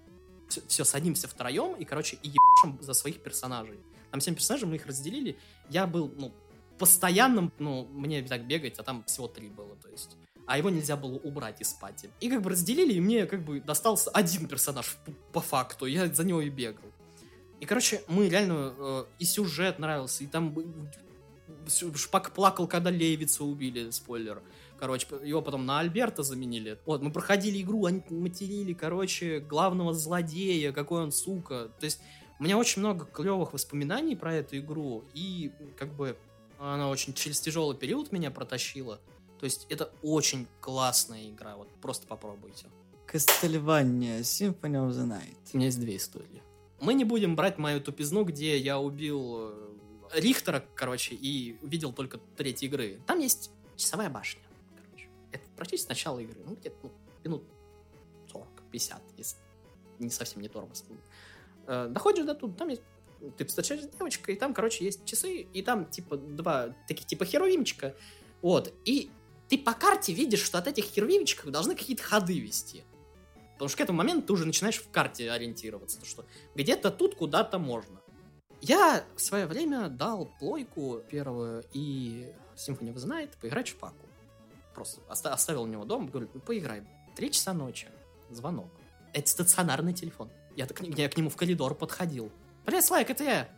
все, 0.48 0.62
все 0.68 0.84
садимся 0.84 1.28
втроем 1.28 1.76
и, 1.76 1.86
короче, 1.86 2.18
и 2.24 2.30
ебашим 2.30 2.82
за 2.82 2.94
своих 2.94 3.22
персонажей. 3.22 3.80
Там 4.12 4.22
семь 4.22 4.36
персонажей, 4.36 4.68
мы 4.68 4.76
их 4.76 4.86
разделили. 4.86 5.38
Я 5.70 5.86
был, 5.86 6.12
ну, 6.16 6.34
постоянным, 6.80 7.52
ну, 7.60 7.86
мне 7.92 8.24
так 8.24 8.48
бегать, 8.48 8.80
а 8.80 8.84
там 8.84 9.04
всего 9.04 9.28
три 9.28 9.50
было, 9.50 9.76
то 9.76 9.90
есть 9.90 10.18
а 10.46 10.58
его 10.58 10.70
нельзя 10.70 10.96
было 10.96 11.18
убрать 11.18 11.62
из 11.62 11.74
пати. 11.74 12.10
И 12.20 12.30
как 12.30 12.42
бы 12.42 12.50
разделили, 12.52 12.94
и 12.94 13.00
мне 13.00 13.26
как 13.26 13.44
бы 13.44 13.60
достался 13.60 14.10
один 14.12 14.48
персонаж 14.48 14.98
по, 15.32 15.42
факту, 15.42 15.86
я 15.86 16.08
за 16.08 16.24
него 16.24 16.42
и 16.42 16.50
бегал. 16.50 16.86
И, 17.66 17.68
короче, 17.68 18.04
мы 18.08 18.30
реально... 18.30 18.76
Э, 18.78 19.06
и 19.18 19.26
сюжет 19.26 19.80
нравился, 19.80 20.24
и 20.24 20.28
там... 20.28 20.56
Шпак 21.68 22.32
плакал, 22.32 22.68
когда 22.68 22.92
Левица 22.92 23.44
убили, 23.44 23.90
спойлер. 23.90 24.44
Короче, 24.80 25.08
его 25.24 25.42
потом 25.42 25.66
на 25.66 25.80
Альберта 25.80 26.22
заменили. 26.22 26.78
Вот, 26.86 27.02
мы 27.02 27.12
проходили 27.12 27.60
игру, 27.64 27.86
они 27.86 28.04
материли, 28.12 28.74
короче, 28.74 29.40
главного 29.40 29.96
злодея, 29.96 30.74
какой 30.74 31.02
он 31.02 31.12
сука. 31.12 31.72
То 31.80 31.86
есть, 31.86 32.02
у 32.38 32.44
меня 32.44 32.56
очень 32.56 32.82
много 32.84 33.06
клевых 33.06 33.54
воспоминаний 33.54 34.16
про 34.16 34.36
эту 34.36 34.60
игру, 34.60 35.04
и 35.16 35.52
как 35.76 35.92
бы 35.92 36.16
она 36.60 36.88
очень 36.88 37.16
через 37.16 37.40
тяжелый 37.40 37.76
период 37.76 38.12
меня 38.12 38.30
протащила. 38.30 39.00
То 39.40 39.46
есть 39.46 39.66
это 39.70 39.92
очень 40.04 40.46
классная 40.62 41.32
игра, 41.32 41.56
вот 41.56 41.68
просто 41.82 42.06
попробуйте. 42.06 42.68
Castlevania 43.12 44.20
Symphony 44.20 44.88
of 44.88 44.92
the 44.92 45.08
Night. 45.08 45.36
У 45.52 45.58
меня 45.58 45.66
есть 45.66 45.80
две 45.80 45.96
истории. 45.96 46.44
Мы 46.80 46.94
не 46.94 47.06
будем 47.06 47.36
брать 47.36 47.58
мою 47.58 47.82
тупизну, 47.82 48.24
где 48.24 48.58
я 48.58 48.80
убил 48.80 49.52
э, 49.52 49.70
Рихтера, 50.14 50.64
короче, 50.76 51.16
и 51.16 51.58
видел 51.62 51.94
только 51.94 52.20
треть 52.36 52.64
игры. 52.64 53.00
Там 53.06 53.20
есть 53.20 53.52
часовая 53.76 54.10
башня, 54.10 54.42
короче. 54.76 55.10
Это 55.32 55.44
практически 55.56 55.90
начало 55.90 56.20
игры. 56.20 56.40
Ну, 56.46 56.56
где-то 56.56 56.76
ну, 56.84 56.92
минут 57.24 57.44
40-50, 58.34 59.02
если 59.18 59.38
не 60.00 60.10
совсем 60.10 60.42
не 60.42 60.50
тормоз. 60.50 60.84
Э, 61.68 61.88
доходишь 61.90 62.26
до 62.26 62.36
тут, 62.36 62.58
там 62.58 62.70
есть 62.70 62.82
ты 63.38 63.46
встречаешь 63.46 63.82
девочка, 63.98 64.32
и 64.32 64.36
там, 64.36 64.54
короче, 64.54 64.86
есть 64.86 65.06
часы, 65.06 65.48
и 65.54 65.62
там, 65.62 65.86
типа, 65.86 66.18
два 66.18 66.76
таких, 66.88 67.08
типа, 67.08 67.26
херовимчика, 67.26 67.96
вот, 68.42 68.74
и 68.84 69.10
ты 69.48 69.58
по 69.58 69.74
карте 69.74 70.14
видишь, 70.14 70.42
что 70.42 70.58
от 70.58 70.68
этих 70.68 70.86
херувимчиков 70.86 71.52
должны 71.52 71.76
какие-то 71.76 72.04
ходы 72.04 72.40
вести. 72.40 72.84
Потому 73.56 73.70
что 73.70 73.78
к 73.78 73.82
этому 73.82 73.98
моменту 73.98 74.28
ты 74.28 74.34
уже 74.34 74.46
начинаешь 74.46 74.82
в 74.82 74.90
карте 74.92 75.32
ориентироваться, 75.32 76.00
то 76.00 76.06
что 76.06 76.26
где-то 76.56 76.92
тут 76.92 77.16
куда-то 77.16 77.58
можно. 77.58 78.02
Я 78.62 79.04
в 79.16 79.22
свое 79.22 79.46
время 79.46 79.90
дал 79.90 80.26
плойку 80.40 81.02
первую 81.10 81.64
и 81.74 82.34
Symphony 82.56 82.94
of 82.94 82.96
the 82.96 83.08
Night 83.08 83.30
поиграть 83.40 83.68
шпаку. 83.68 84.06
Просто 84.74 85.02
оставил 85.10 85.64
у 85.64 85.68
него 85.68 85.86
дома, 85.86 86.10
говорю, 86.10 86.30
ну 86.34 86.42
поиграй. 86.42 86.84
Три 87.16 87.32
часа 87.32 87.54
ночи. 87.54 87.88
Звонок. 88.30 88.68
Это 89.14 89.30
стационарный 89.30 89.94
телефон. 89.94 90.30
Я, 90.56 90.66
так, 90.66 90.82
я 90.82 91.08
к 91.08 91.16
нему 91.16 91.30
в 91.30 91.38
коридор 91.38 91.76
подходил. 91.76 92.32
Привет, 92.66 92.84
Слайк, 92.84 93.10
это 93.10 93.24
я. 93.24 93.50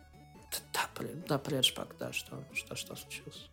Да, 0.73 0.81
привет, 0.93 1.25
да, 1.27 1.39
привет, 1.39 1.65
Шпак, 1.65 1.95
да, 1.99 2.13
что, 2.13 2.43
что, 2.53 2.75
что 2.75 2.95
случилось? 2.95 3.49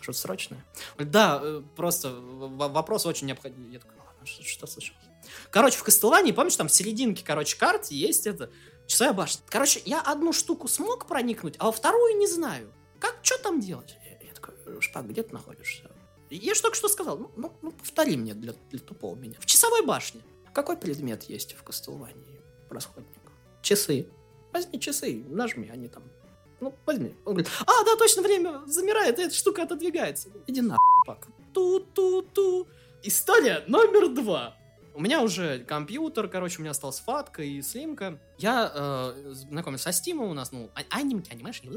Что-то 0.00 0.18
срочное? 0.18 0.64
Да, 0.98 1.40
э, 1.42 1.62
просто 1.74 2.10
вопрос 2.10 3.06
очень 3.06 3.26
необходим. 3.26 3.70
Я 3.70 3.78
такой, 3.78 3.95
что, 4.26 4.66
случилось? 4.66 5.00
Короче, 5.50 5.78
в 5.78 5.82
Кастелании, 5.82 6.32
помнишь, 6.32 6.56
там 6.56 6.68
в 6.68 6.72
серединке, 6.72 7.24
короче, 7.24 7.56
карты 7.56 7.94
есть 7.94 8.26
это 8.26 8.50
часовая 8.86 9.14
башня. 9.14 9.42
Короче, 9.48 9.82
я 9.84 10.00
одну 10.00 10.32
штуку 10.32 10.68
смог 10.68 11.06
проникнуть, 11.06 11.54
а 11.58 11.66
во 11.66 11.72
вторую 11.72 12.16
не 12.16 12.26
знаю. 12.26 12.72
Как, 13.00 13.18
что 13.22 13.38
там 13.38 13.60
делать? 13.60 13.96
Я, 14.04 14.28
я 14.28 14.34
такой, 14.34 14.54
Шпак, 14.80 15.08
где 15.08 15.22
ты 15.22 15.32
находишься? 15.32 15.90
Я 16.30 16.54
же 16.54 16.62
только 16.62 16.76
что 16.76 16.88
сказал, 16.88 17.18
ну, 17.18 17.30
ну, 17.36 17.52
ну 17.62 17.72
повтори 17.72 18.16
мне 18.16 18.34
для, 18.34 18.52
для 18.70 18.80
тупого 18.80 19.14
меня. 19.14 19.36
В 19.40 19.46
часовой 19.46 19.84
башне. 19.84 20.22
Какой 20.52 20.76
предмет 20.76 21.24
есть 21.24 21.54
в 21.54 21.62
Кастелвании, 21.62 22.40
расходник? 22.70 23.10
Часы. 23.62 24.08
Возьми 24.52 24.80
часы, 24.80 25.24
нажми, 25.28 25.68
они 25.68 25.88
там 25.88 26.02
ну, 26.60 26.74
возьми. 26.86 27.14
Он 27.24 27.34
говорит, 27.34 27.50
а, 27.66 27.84
да, 27.84 27.96
точно, 27.96 28.22
время 28.22 28.62
замирает, 28.66 29.18
эта 29.18 29.34
штука 29.34 29.64
отодвигается. 29.64 30.30
Иди 30.46 30.62
на 30.62 30.78
пак. 31.04 31.26
Ту-ту-ту. 31.52 32.66
История 33.02 33.64
номер 33.66 34.14
два. 34.14 34.56
У 34.94 35.00
меня 35.00 35.22
уже 35.22 35.60
компьютер, 35.60 36.28
короче, 36.28 36.58
у 36.58 36.60
меня 36.62 36.70
осталась 36.70 36.98
фатка 37.00 37.42
и 37.42 37.60
слимка. 37.62 38.18
Я 38.38 38.72
э, 38.74 39.32
знакомился 39.32 39.84
со 39.84 39.92
Стимом 39.92 40.30
у 40.30 40.34
нас, 40.34 40.52
ну, 40.52 40.70
а, 40.74 40.80
анимки, 40.90 41.30
анимешки, 41.32 41.70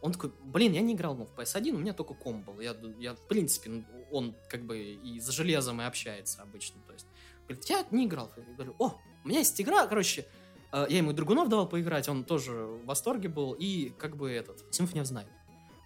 он 0.00 0.12
такой, 0.12 0.32
блин, 0.44 0.72
я 0.72 0.80
не 0.80 0.94
играл 0.94 1.14
ну, 1.14 1.26
в 1.26 1.38
PS1, 1.38 1.72
у 1.72 1.78
меня 1.78 1.92
только 1.92 2.14
ком 2.14 2.42
был. 2.42 2.60
Я, 2.60 2.74
я 2.98 3.14
в 3.14 3.26
принципе, 3.26 3.70
ну, 3.70 3.84
он 4.10 4.34
как 4.48 4.64
бы 4.64 4.78
и 4.78 5.20
за 5.20 5.32
железом 5.32 5.80
и 5.82 5.84
общается 5.84 6.40
обычно. 6.42 6.80
То 6.86 6.94
есть, 6.94 7.06
говорит, 7.46 7.64
я 7.66 7.84
не 7.90 8.06
играл. 8.06 8.30
Я 8.36 8.54
говорю, 8.54 8.76
о, 8.78 8.94
у 9.24 9.28
меня 9.28 9.40
есть 9.40 9.60
игра, 9.60 9.86
короче, 9.86 10.24
Э, 10.72 10.86
я 10.88 10.98
ему 10.98 11.12
Драгунов 11.12 11.48
давал 11.48 11.68
поиграть, 11.68 12.08
он 12.08 12.24
тоже 12.24 12.52
в 12.52 12.84
восторге 12.86 13.28
был. 13.28 13.52
И 13.52 13.90
как 13.98 14.16
бы 14.16 14.30
этот, 14.30 14.62
Symphony 14.70 15.02
of 15.02 15.12
Night. 15.12 15.28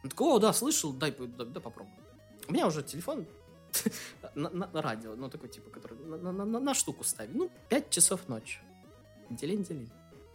Он 0.02 0.10
такой, 0.10 0.28
о, 0.28 0.38
да, 0.38 0.52
слышал, 0.52 0.92
дай, 0.92 1.12
да, 1.12 1.44
да 1.44 1.60
попробуй. 1.60 1.92
У 2.48 2.52
меня 2.52 2.66
уже 2.66 2.82
телефон 2.82 3.26
на, 4.34 4.50
на, 4.50 4.82
радио, 4.82 5.14
ну, 5.16 5.28
такой, 5.28 5.48
типа, 5.48 5.70
который 5.70 5.98
на, 5.98 6.74
штуку 6.74 7.04
ставит. 7.04 7.34
Ну, 7.34 7.50
5 7.68 7.90
часов 7.90 8.28
ночи. 8.28 8.58
Делень-делень. 9.30 9.90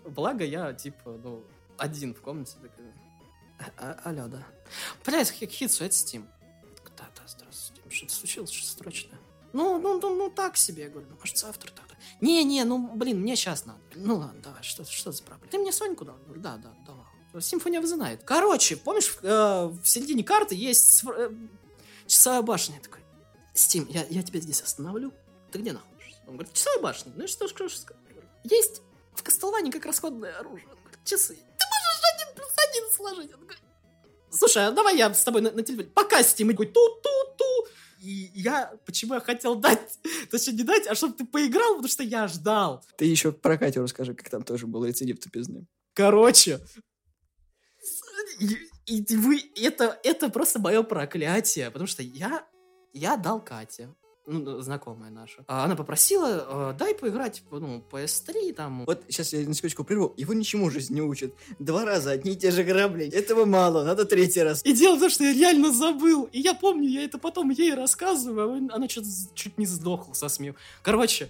Благо 0.06 0.44
я, 0.44 0.74
типа, 0.74 1.20
ну, 1.24 1.44
один 1.78 2.14
в 2.14 2.22
комнате. 2.22 2.56
Такой, 2.62 2.86
а, 3.60 3.72
а, 3.78 4.10
алло, 4.10 4.28
да. 4.28 4.46
Блядь, 5.06 5.32
Хитсу, 5.32 5.84
это 5.84 5.94
Steam. 5.94 6.26
Да, 6.98 7.06
да, 7.16 7.22
здравствуйте. 7.28 7.82
Что-то 7.90 8.14
случилось, 8.14 8.52
что-то 8.52 8.84
срочное. 8.84 9.20
Ну, 9.54 9.80
ну, 9.80 10.00
ну, 10.00 10.16
ну, 10.16 10.30
так 10.30 10.58
себе, 10.58 10.84
я 10.84 10.90
говорю, 10.90 11.08
ну, 11.10 11.16
может, 11.18 11.38
завтра 11.38 11.72
тогда. 11.72 11.96
Не-не, 12.22 12.64
ну, 12.66 12.96
блин, 12.96 13.22
мне 13.22 13.36
сейчас 13.36 13.66
надо. 13.66 13.80
Ну, 13.96 14.18
ладно, 14.18 14.40
давай, 14.42 14.64
что, 14.64 14.86
что 14.86 15.12
за 15.12 15.24
проблема? 15.24 15.52
Ты 15.52 15.58
мне 15.58 15.72
Соньку 15.72 16.06
дал? 16.06 16.18
Да, 16.36 16.58
да, 16.58 16.74
давай. 16.86 17.06
Симфония 17.42 17.82
знает. 17.82 18.22
Короче, 18.26 18.76
помнишь, 18.76 19.18
э, 19.22 19.66
в 19.66 19.86
середине 19.86 20.24
карты 20.24 20.56
есть 20.56 21.04
э, 21.06 21.32
часовая 22.08 22.42
башня. 22.42 22.76
Я 22.76 22.82
такой, 22.82 23.02
Стим, 23.60 23.88
я, 23.89 24.05
я 24.10 24.24
тебя 24.24 24.39
здесь 24.39 24.62
остановлю. 24.62 25.14
Ты 25.51 25.60
где 25.60 25.74
находишься? 25.74 26.22
Он 26.28 26.36
говорит, 26.36 26.53
часовая 26.53 26.82
башня. 26.82 27.12
Ну 27.16 27.26
и 27.26 27.28
что 27.28 27.47
ж, 27.47 27.51
что 27.51 27.68
сказать? 27.70 28.01
Есть 28.43 28.82
в 29.14 29.22
Кастелване 29.22 29.72
как 29.72 29.86
расходное 29.86 30.38
оружие. 30.39 30.68
Он 30.70 30.78
говорит, 30.80 30.99
часы. 31.03 31.36
Ты 31.36 31.66
можешь 31.68 32.01
один 32.16 32.36
плюс 32.36 32.53
один 32.70 32.91
сложить. 32.91 33.34
Он 33.34 33.41
говорит, 33.41 33.64
слушай, 34.32 34.66
а 34.66 34.72
давай 34.72 34.97
я 34.97 35.14
с 35.14 35.24
тобой 35.24 35.41
на, 35.41 35.51
на 35.51 35.62
телефоне. 35.62 35.89
Пока, 35.93 36.24
Стим. 36.24 36.49
И 36.49 36.53
такой, 36.53 36.68
ту-ту-ту. 36.68 37.68
И 38.01 38.32
я, 38.34 38.74
почему 38.86 39.16
я 39.16 39.20
хотел 39.20 39.55
дать, 39.55 39.99
точнее 40.32 40.53
не 40.53 40.64
дать, 40.64 40.88
а 40.88 40.95
чтобы 40.95 41.16
ты 41.16 41.26
поиграл, 41.26 41.76
потому 41.76 41.89
что 41.89 42.03
я 42.03 42.30
ждал. 42.30 42.86
Ты 42.97 43.05
еще 43.05 43.34
про 43.34 43.57
Катю 43.57 43.82
расскажи, 43.82 44.14
как 44.14 44.30
там 44.30 44.43
тоже 44.43 44.68
был 44.68 44.86
рецидив 44.86 45.20
тупизны. 45.20 45.68
Короче, 45.93 46.62
и, 48.39 48.57
и 48.86 49.16
вы, 49.18 49.41
это, 49.55 49.99
это 50.03 50.30
просто 50.30 50.60
мое 50.60 50.82
проклятие, 50.82 51.70
потому 51.72 51.88
что 51.88 52.01
я, 52.01 52.47
я 52.94 53.18
дал 53.18 53.42
Кате 53.42 53.90
ну, 54.30 54.62
знакомая 54.62 55.10
наша. 55.10 55.44
А 55.48 55.66
она 55.66 55.76
попросила, 55.76 56.72
э, 56.72 56.78
дай 56.78 56.94
поиграть, 56.94 57.44
ну, 57.52 57.84
PS3 57.92 58.54
там. 58.54 58.86
Вот 58.86 59.04
сейчас 59.08 59.34
я 59.34 59.40
на 59.40 59.54
секундочку 59.54 59.84
прерву. 59.84 60.14
Его 60.18 60.34
ничему 60.34 60.70
жизнь 60.70 60.94
не 60.94 61.02
учат. 61.02 61.34
Два 61.58 61.84
раза 61.84 62.12
одни 62.12 62.34
и 62.34 62.36
те 62.36 62.52
же 62.52 62.64
грабли. 62.64 63.08
Этого 63.10 63.46
мало, 63.46 63.84
надо 63.84 64.06
третий 64.06 64.44
раз. 64.44 64.64
И 64.64 64.74
дело 64.74 64.96
в 64.96 65.00
том, 65.00 65.10
что 65.10 65.24
я 65.24 65.34
реально 65.34 65.72
забыл. 65.74 66.30
И 66.32 66.40
я 66.40 66.54
помню, 66.54 66.88
я 66.88 67.04
это 67.04 67.18
потом 67.18 67.50
ей 67.50 67.74
рассказываю, 67.74 68.70
а 68.72 68.76
она 68.76 68.88
что-то 68.88 69.08
чуть 69.34 69.58
не 69.58 69.66
сдохла 69.66 70.14
со 70.14 70.30
смеху. 70.30 70.58
Короче, 70.84 71.30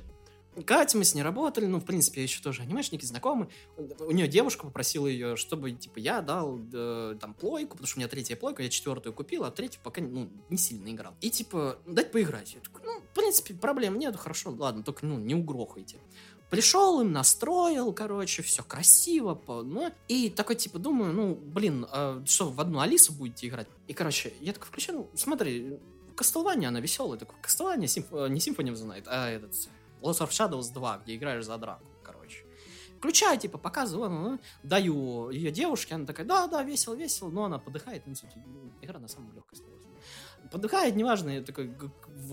Катя, 0.66 0.98
мы 0.98 1.04
с 1.04 1.14
ней 1.16 1.22
работали, 1.22 1.66
ну, 1.66 1.80
в 1.80 1.86
принципе, 1.86 2.24
еще 2.24 2.42
тоже 2.42 2.62
анимешники, 2.62 3.06
знакомы. 3.06 3.50
У 3.78 4.12
нее 4.12 4.28
девушка 4.28 4.66
попросила 4.66 5.08
ее, 5.08 5.36
чтобы, 5.36 5.72
типа, 5.72 6.00
я 6.00 6.22
дал 6.22 6.60
э, 6.74 7.18
там 7.20 7.34
плойку, 7.34 7.72
потому 7.72 7.88
что 7.88 7.98
у 7.98 8.00
меня 8.00 8.08
третья 8.08 8.36
плойка, 8.36 8.64
я 8.64 8.70
четвертую 8.70 9.14
купил, 9.14 9.44
а 9.44 9.52
третью 9.52 9.82
пока, 9.84 10.02
ну, 10.02 10.30
не 10.50 10.58
сильно 10.58 10.90
играл. 10.90 11.14
И, 11.22 11.30
типа, 11.30 11.80
дать 11.86 12.12
поиграть. 12.12 12.54
Я 12.54 12.62
такой, 12.62 12.82
ну, 12.84 13.00
в 13.00 13.16
принципе, 13.16 13.54
проблем 13.54 13.98
нет, 13.98 14.16
хорошо, 14.16 14.52
ладно, 14.52 14.84
только, 14.84 15.06
ну, 15.06 15.18
не 15.18 15.36
угрохайте. 15.36 15.98
Пришел 16.50 17.00
им, 17.02 17.12
настроил, 17.12 17.94
короче, 17.94 18.42
все 18.42 18.64
красиво, 18.64 19.40
ну, 19.48 19.92
и 20.08 20.30
такой, 20.30 20.56
типа, 20.56 20.80
думаю, 20.80 21.14
ну, 21.14 21.36
блин, 21.36 21.86
а 21.92 22.24
что, 22.26 22.50
в 22.50 22.60
одну 22.60 22.80
Алису 22.80 23.14
будете 23.14 23.48
играть? 23.48 23.68
И, 23.88 23.94
короче, 23.94 24.34
я 24.42 24.54
такой 24.54 24.68
включаю, 24.68 25.00
ну, 25.00 25.10
смотри, 25.16 25.78
Кастелвания, 26.20 26.68
она 26.68 26.82
веселая, 26.82 27.18
такой, 27.18 27.36
Кастелвания, 27.42 27.88
симф... 27.88 28.08
Э, 28.12 28.28
не 28.28 28.40
Symphony 28.40 28.74
of 28.74 29.04
а 29.06 29.30
этот, 29.30 29.54
Lost 30.02 30.20
of 30.20 30.30
Shadows 30.30 30.74
2, 30.74 31.00
где 31.00 31.16
играешь 31.16 31.46
за 31.46 31.58
драку, 31.58 31.86
короче. 32.04 32.46
Включаю, 32.98 33.40
типа, 33.40 33.58
показываю, 33.58 34.10
ну, 34.10 34.40
даю 34.64 35.30
ее 35.30 35.52
девушке, 35.52 35.96
она 35.96 36.06
такая, 36.06 36.26
да, 36.26 36.48
да, 36.48 36.64
весело, 36.64 36.96
весело, 36.96 37.30
но 37.30 37.46
она 37.46 37.58
подыхает, 37.58 38.06
ну, 38.06 38.16
сути, 38.16 38.38
игра 38.82 39.00
на 39.00 39.08
самом 39.08 39.34
легкой 39.34 39.60
Подыхает, 40.52 40.96
неважно, 40.96 41.30
я 41.30 41.44
такой, 41.44 41.74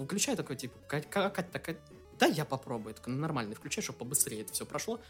включаю 0.04 0.36
такой, 0.36 0.56
типа, 0.56 0.78
Катя 0.88 1.42
такая, 1.52 1.78
да, 2.18 2.26
я 2.26 2.44
попробую. 2.44 2.94
Это 2.94 3.10
нормально, 3.10 3.54
включай, 3.54 3.82
чтобы 3.82 3.98
побыстрее 4.00 4.42
это 4.42 4.52
все 4.52 4.64
прошло. 4.64 5.00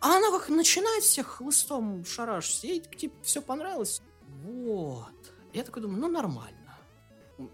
А 0.00 0.16
она 0.16 0.30
как 0.30 0.48
начинает 0.48 1.04
всех 1.04 1.26
хлыстом 1.26 2.04
шарашить, 2.04 2.64
ей 2.64 2.80
типа 2.80 3.14
все 3.22 3.40
понравилось. 3.40 4.02
Вот. 4.42 5.12
Я 5.52 5.62
такой 5.62 5.82
думаю, 5.82 6.00
ну 6.00 6.08
нормально. 6.08 6.78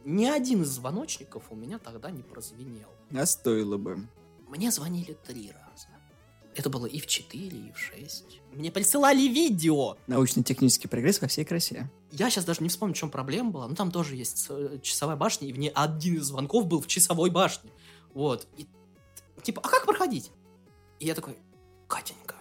Ни 0.04 0.26
один 0.26 0.62
из 0.62 0.68
звоночников 0.68 1.44
у 1.50 1.56
меня 1.56 1.78
тогда 1.78 2.10
не 2.10 2.22
прозвенел. 2.22 2.88
А 3.14 3.26
стоило 3.26 3.76
бы. 3.76 4.08
Мне 4.48 4.70
звонили 4.70 5.16
три 5.26 5.52
раза. 5.52 5.88
Это 6.56 6.70
было 6.70 6.86
и 6.86 6.98
в 6.98 7.06
4, 7.06 7.46
и 7.46 7.72
в 7.72 7.78
6. 7.78 8.40
Мне 8.52 8.72
присылали 8.72 9.28
видео. 9.28 9.96
Научно-технический 10.06 10.88
прогресс 10.88 11.20
во 11.20 11.28
всей 11.28 11.44
красе. 11.44 11.88
Я 12.10 12.30
сейчас 12.30 12.44
даже 12.44 12.62
не 12.62 12.68
вспомню, 12.68 12.94
в 12.94 12.98
чем 12.98 13.10
проблема 13.10 13.50
была. 13.50 13.68
Ну, 13.68 13.74
там 13.76 13.92
тоже 13.92 14.16
есть 14.16 14.46
э, 14.48 14.78
часовая 14.82 15.16
башня, 15.16 15.46
и 15.46 15.52
в 15.52 15.58
ней 15.58 15.68
один 15.68 16.16
из 16.16 16.24
звонков 16.24 16.66
был 16.66 16.80
в 16.80 16.86
часовой 16.86 17.30
башне. 17.30 17.70
Вот. 18.14 18.48
И 18.56 18.66
типа, 19.42 19.60
а 19.62 19.68
как 19.68 19.84
проходить? 19.86 20.32
И 20.98 21.06
я 21.06 21.14
такой, 21.14 21.36
Катенька, 21.86 22.34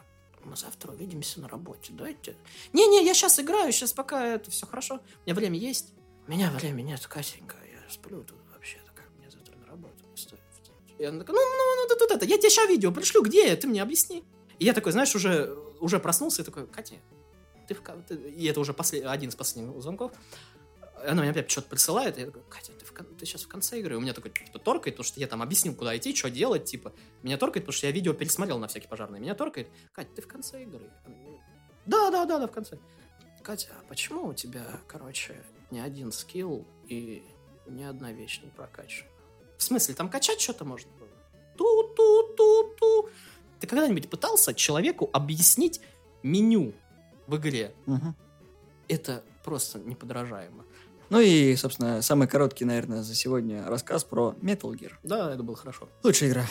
мы 0.43 0.55
завтра 0.55 0.93
увидимся 0.93 1.41
на 1.41 1.47
работе, 1.47 1.93
дайте. 1.93 2.35
Не-не, 2.73 3.05
я 3.05 3.13
сейчас 3.13 3.39
играю, 3.39 3.71
сейчас 3.71 3.93
пока 3.93 4.25
это 4.25 4.49
все 4.49 4.65
хорошо. 4.65 4.95
У 4.95 5.25
меня 5.25 5.35
время 5.35 5.59
есть. 5.59 5.93
У 6.25 6.31
меня 6.31 6.49
время 6.49 6.81
нет, 6.81 7.05
Катенька, 7.05 7.57
я 7.71 7.93
сплю 7.93 8.23
тут 8.23 8.46
И 10.99 11.05
она 11.05 11.19
такая, 11.19 11.35
ну, 11.35 11.41
ну, 11.41 11.87
ну, 11.89 11.95
тут 11.95 12.11
это, 12.11 12.25
я 12.25 12.37
тебе 12.37 12.49
сейчас 12.49 12.67
видео 12.67 12.91
пришлю, 12.91 13.21
где 13.21 13.55
ты 13.55 13.67
мне 13.67 13.81
объясни. 13.81 14.23
И 14.59 14.65
я 14.65 14.73
такой, 14.73 14.91
знаешь, 14.91 15.13
уже, 15.15 15.55
уже 15.79 15.99
проснулся 15.99 16.41
и 16.41 16.45
такой, 16.45 16.67
Катя, 16.67 16.95
ты 17.67 17.75
в... 17.75 17.81
Ты... 18.07 18.15
И 18.15 18.45
это 18.45 18.59
уже 18.59 18.73
послед... 18.73 19.05
один 19.05 19.29
из 19.29 19.35
последних 19.35 19.79
звонков 19.81 20.11
она 21.05 21.21
мне 21.21 21.31
опять 21.31 21.49
что-то 21.49 21.69
присылает, 21.69 22.17
и 22.17 22.21
я 22.21 22.27
такой, 22.27 22.41
Катя, 22.49 22.71
ты, 22.73 22.85
в, 22.85 23.17
ты 23.17 23.25
сейчас 23.25 23.43
в 23.43 23.47
конце 23.47 23.79
игры. 23.79 23.95
И 23.95 23.97
у 23.97 24.01
меня 24.01 24.13
такой, 24.13 24.31
типа, 24.31 24.59
торкает, 24.59 24.95
потому 24.95 25.03
что 25.03 25.19
я 25.19 25.27
там 25.27 25.41
объяснил, 25.41 25.75
куда 25.75 25.95
идти, 25.95 26.15
что 26.15 26.29
делать, 26.29 26.65
типа. 26.65 26.93
Меня 27.23 27.37
торкает, 27.37 27.65
потому 27.65 27.77
что 27.77 27.87
я 27.87 27.91
видео 27.91 28.13
пересмотрел 28.13 28.57
на 28.59 28.67
всякие 28.67 28.89
пожарные. 28.89 29.21
Меня 29.21 29.35
торкает, 29.35 29.69
Катя, 29.93 30.09
ты 30.15 30.21
в 30.21 30.27
конце 30.27 30.63
игры. 30.63 30.89
Да, 31.85 32.09
да, 32.09 32.25
да, 32.25 32.39
да, 32.39 32.47
в 32.47 32.51
конце. 32.51 32.79
Катя, 33.43 33.69
а 33.79 33.83
почему 33.87 34.27
у 34.27 34.33
тебя, 34.33 34.81
короче, 34.87 35.43
ни 35.71 35.79
один 35.79 36.11
скилл 36.11 36.67
и 36.87 37.23
ни 37.67 37.83
одна 37.83 38.11
вещь 38.11 38.41
не 38.43 38.49
прокачана? 38.49 39.09
В 39.67 39.69
смысле, 39.69 39.95
там 39.95 40.09
качать 40.09 40.39
что-то 40.39 40.63
можно 40.63 40.89
было? 40.97 41.09
Ту-ту-ту-ту. 41.57 43.09
Ты 43.59 43.67
когда-нибудь 43.67 44.09
пытался 44.09 44.53
человеку 44.53 45.09
объяснить 45.11 45.81
меню 46.23 46.73
в 47.27 47.35
игре? 47.35 47.73
Угу. 47.85 48.15
Это 48.87 49.25
просто 49.43 49.79
неподражаемо. 49.79 50.63
Ну 51.09 51.19
и, 51.19 51.53
собственно, 51.57 52.01
самый 52.01 52.29
короткий, 52.29 52.63
наверное, 52.63 53.03
за 53.03 53.13
сегодня 53.13 53.67
рассказ 53.67 54.05
про 54.05 54.35
Metal 54.41 54.71
Gear. 54.71 54.93
Да, 55.03 55.33
это 55.33 55.43
было 55.43 55.57
хорошо. 55.57 55.89
Лучшая 56.01 56.29
игра. 56.29 56.45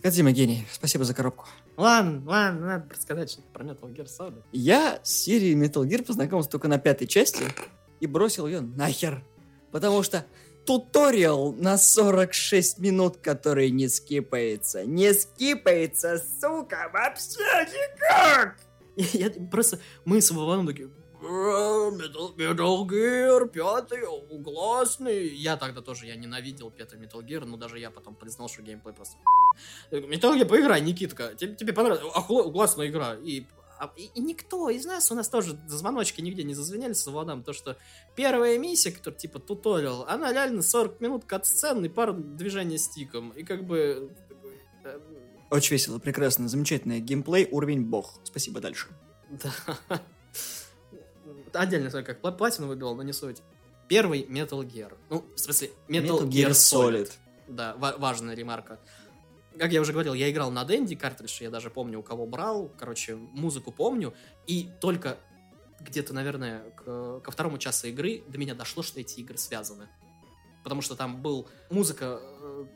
Кадзима 0.00 0.32
гений. 0.32 0.66
Спасибо 0.72 1.04
за 1.04 1.12
коробку. 1.12 1.46
Ладно, 1.76 2.22
ладно, 2.24 2.66
надо 2.66 2.94
рассказать 2.94 3.30
что-то 3.30 3.48
про 3.52 3.62
Metal 3.62 3.94
Gear 3.94 4.06
Solid. 4.06 4.42
Я 4.52 5.00
с 5.02 5.10
серией 5.10 5.54
Metal 5.54 5.86
Gear 5.86 6.02
познакомился 6.02 6.48
только 6.48 6.68
на 6.68 6.78
пятой 6.78 7.06
части 7.06 7.44
и 8.00 8.06
бросил 8.06 8.46
ее 8.46 8.62
нахер. 8.62 9.22
Потому 9.70 10.02
что 10.02 10.24
туториал 10.64 11.52
на 11.52 11.76
46 11.78 12.78
минут, 12.78 13.18
который 13.18 13.70
не 13.70 13.88
скипается. 13.88 14.84
Не 14.84 15.12
скипается, 15.14 16.22
сука, 16.40 16.90
вообще 16.92 17.66
никак! 17.70 18.56
Я, 18.96 19.30
просто, 19.50 19.80
мы 20.04 20.20
с 20.20 20.30
Вованом 20.30 20.66
такие, 20.66 20.88
Metal, 21.24 22.36
Metal 22.36 22.86
Gear, 22.86 23.48
пятый, 23.48 24.00
классный. 24.42 25.28
Я 25.28 25.56
тогда 25.56 25.80
тоже, 25.80 26.06
я 26.06 26.16
ненавидел 26.16 26.70
пятый 26.70 26.98
Metal 26.98 27.24
Gear, 27.24 27.44
но 27.44 27.56
даже 27.56 27.78
я 27.78 27.90
потом 27.90 28.14
признал, 28.14 28.48
что 28.48 28.62
геймплей 28.62 28.94
просто... 28.94 29.16
Metal 29.90 30.38
Gear, 30.38 30.44
поиграй, 30.44 30.80
Никитка, 30.80 31.34
тебе, 31.34 31.54
тебе 31.54 31.72
понравилось, 31.72 32.12
а, 32.14 32.22
классная 32.22 32.88
игра. 32.88 33.14
И, 33.14 33.46
а, 33.84 33.92
и, 33.96 34.04
и 34.14 34.20
никто 34.20 34.70
из 34.70 34.84
нас, 34.84 35.10
у 35.10 35.14
нас 35.14 35.28
тоже 35.28 35.58
звоночки 35.68 36.20
нигде 36.20 36.42
не 36.42 36.54
зазвенели 36.54 36.92
с 36.92 37.06
Владом, 37.06 37.42
то 37.42 37.52
что 37.52 37.76
первая 38.16 38.58
миссия, 38.58 38.90
которая 38.92 39.18
типа 39.18 39.38
туториал, 39.38 40.04
она 40.08 40.32
реально 40.32 40.62
40 40.62 41.00
минут 41.00 41.24
кат-сцен 41.24 41.84
и 41.84 41.88
пару 41.88 42.14
движений 42.14 42.78
стиком. 42.78 43.30
И 43.30 43.42
как 43.42 43.66
бы... 43.66 44.10
Э, 44.84 44.98
Очень 45.50 45.72
весело, 45.72 45.98
прекрасно, 45.98 46.48
замечательный 46.48 47.00
геймплей, 47.00 47.48
уровень 47.50 47.84
бог. 47.84 48.20
Спасибо, 48.24 48.60
дальше. 48.60 48.88
Да 49.30 49.52
отдельно 51.60 51.90
как 52.02 52.20
платину 52.20 52.66
выбил, 52.66 52.94
но 52.94 53.02
не 53.02 53.12
суть. 53.12 53.42
Первый 53.88 54.22
Metal 54.22 54.60
Gear. 54.64 54.94
Ну, 55.10 55.24
в 55.34 55.38
смысле, 55.38 55.70
Metal, 55.88 56.20
Metal 56.22 56.28
Gear, 56.28 56.48
Gear 56.48 56.50
Solid. 56.50 56.92
Solid. 57.06 57.12
Да, 57.48 57.74
ва- 57.76 57.96
важная 57.98 58.34
ремарка. 58.34 58.80
Как 59.58 59.72
я 59.72 59.80
уже 59.80 59.92
говорил, 59.92 60.14
я 60.14 60.30
играл 60.30 60.50
на 60.50 60.64
Дэнди 60.64 60.96
картридж, 60.96 61.42
я 61.42 61.50
даже 61.50 61.70
помню, 61.70 62.00
у 62.00 62.02
кого 62.02 62.26
брал, 62.26 62.70
короче, 62.76 63.14
музыку 63.14 63.70
помню, 63.70 64.14
и 64.46 64.70
только 64.80 65.18
где-то, 65.80 66.12
наверное, 66.12 66.70
к, 66.70 67.20
ко 67.20 67.30
второму 67.30 67.58
часу 67.58 67.86
игры 67.88 68.22
до 68.28 68.38
меня 68.38 68.54
дошло, 68.54 68.82
что 68.82 69.00
эти 69.00 69.20
игры 69.20 69.38
связаны. 69.38 69.86
Потому 70.62 70.80
что 70.80 70.96
там 70.96 71.20
был 71.20 71.48
музыка 71.70 72.20
э, 72.22 72.66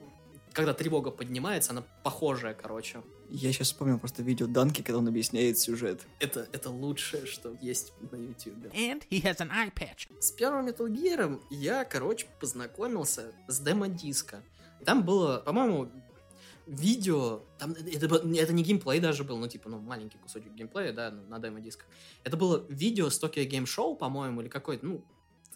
когда 0.58 0.74
тревога 0.74 1.12
поднимается, 1.12 1.70
она 1.70 1.84
похожая, 2.02 2.52
короче. 2.52 3.02
Я 3.30 3.52
сейчас 3.52 3.68
вспомнил 3.68 3.98
просто 3.98 4.24
видео 4.24 4.48
Данки, 4.48 4.82
когда 4.82 4.98
он 4.98 5.06
объясняет 5.06 5.56
сюжет. 5.56 6.00
Это, 6.18 6.48
это 6.52 6.70
лучшее, 6.70 7.26
что 7.26 7.56
есть 7.60 7.92
на 8.10 8.16
YouTube. 8.16 8.72
And 8.74 9.04
he 9.08 9.22
has 9.22 9.38
an 9.38 9.50
eye 9.50 9.72
patch. 9.72 10.08
С 10.20 10.32
первым 10.32 10.66
Metal 10.66 10.88
Gear 10.88 11.40
я, 11.50 11.84
короче, 11.84 12.26
познакомился 12.40 13.32
с 13.46 13.60
демо-диска. 13.60 14.42
Там 14.84 15.04
было, 15.04 15.38
по-моему, 15.38 15.90
видео, 16.68 17.44
там, 17.58 17.72
это, 17.72 18.06
это 18.06 18.52
не 18.52 18.62
геймплей 18.62 19.00
даже 19.00 19.24
был, 19.24 19.38
ну, 19.38 19.48
типа, 19.48 19.68
ну, 19.70 19.78
маленький 19.80 20.18
кусочек 20.18 20.52
геймплея, 20.52 20.92
да, 20.92 21.10
на 21.10 21.38
демо-дисках. 21.38 21.86
Это 22.24 22.36
было 22.36 22.64
видео 22.68 23.08
с 23.08 23.22
Tokyo 23.22 23.48
Game 23.48 23.64
Show, 23.64 23.96
по-моему, 23.96 24.42
или 24.42 24.48
какое-то, 24.48 24.84
ну, 24.84 25.04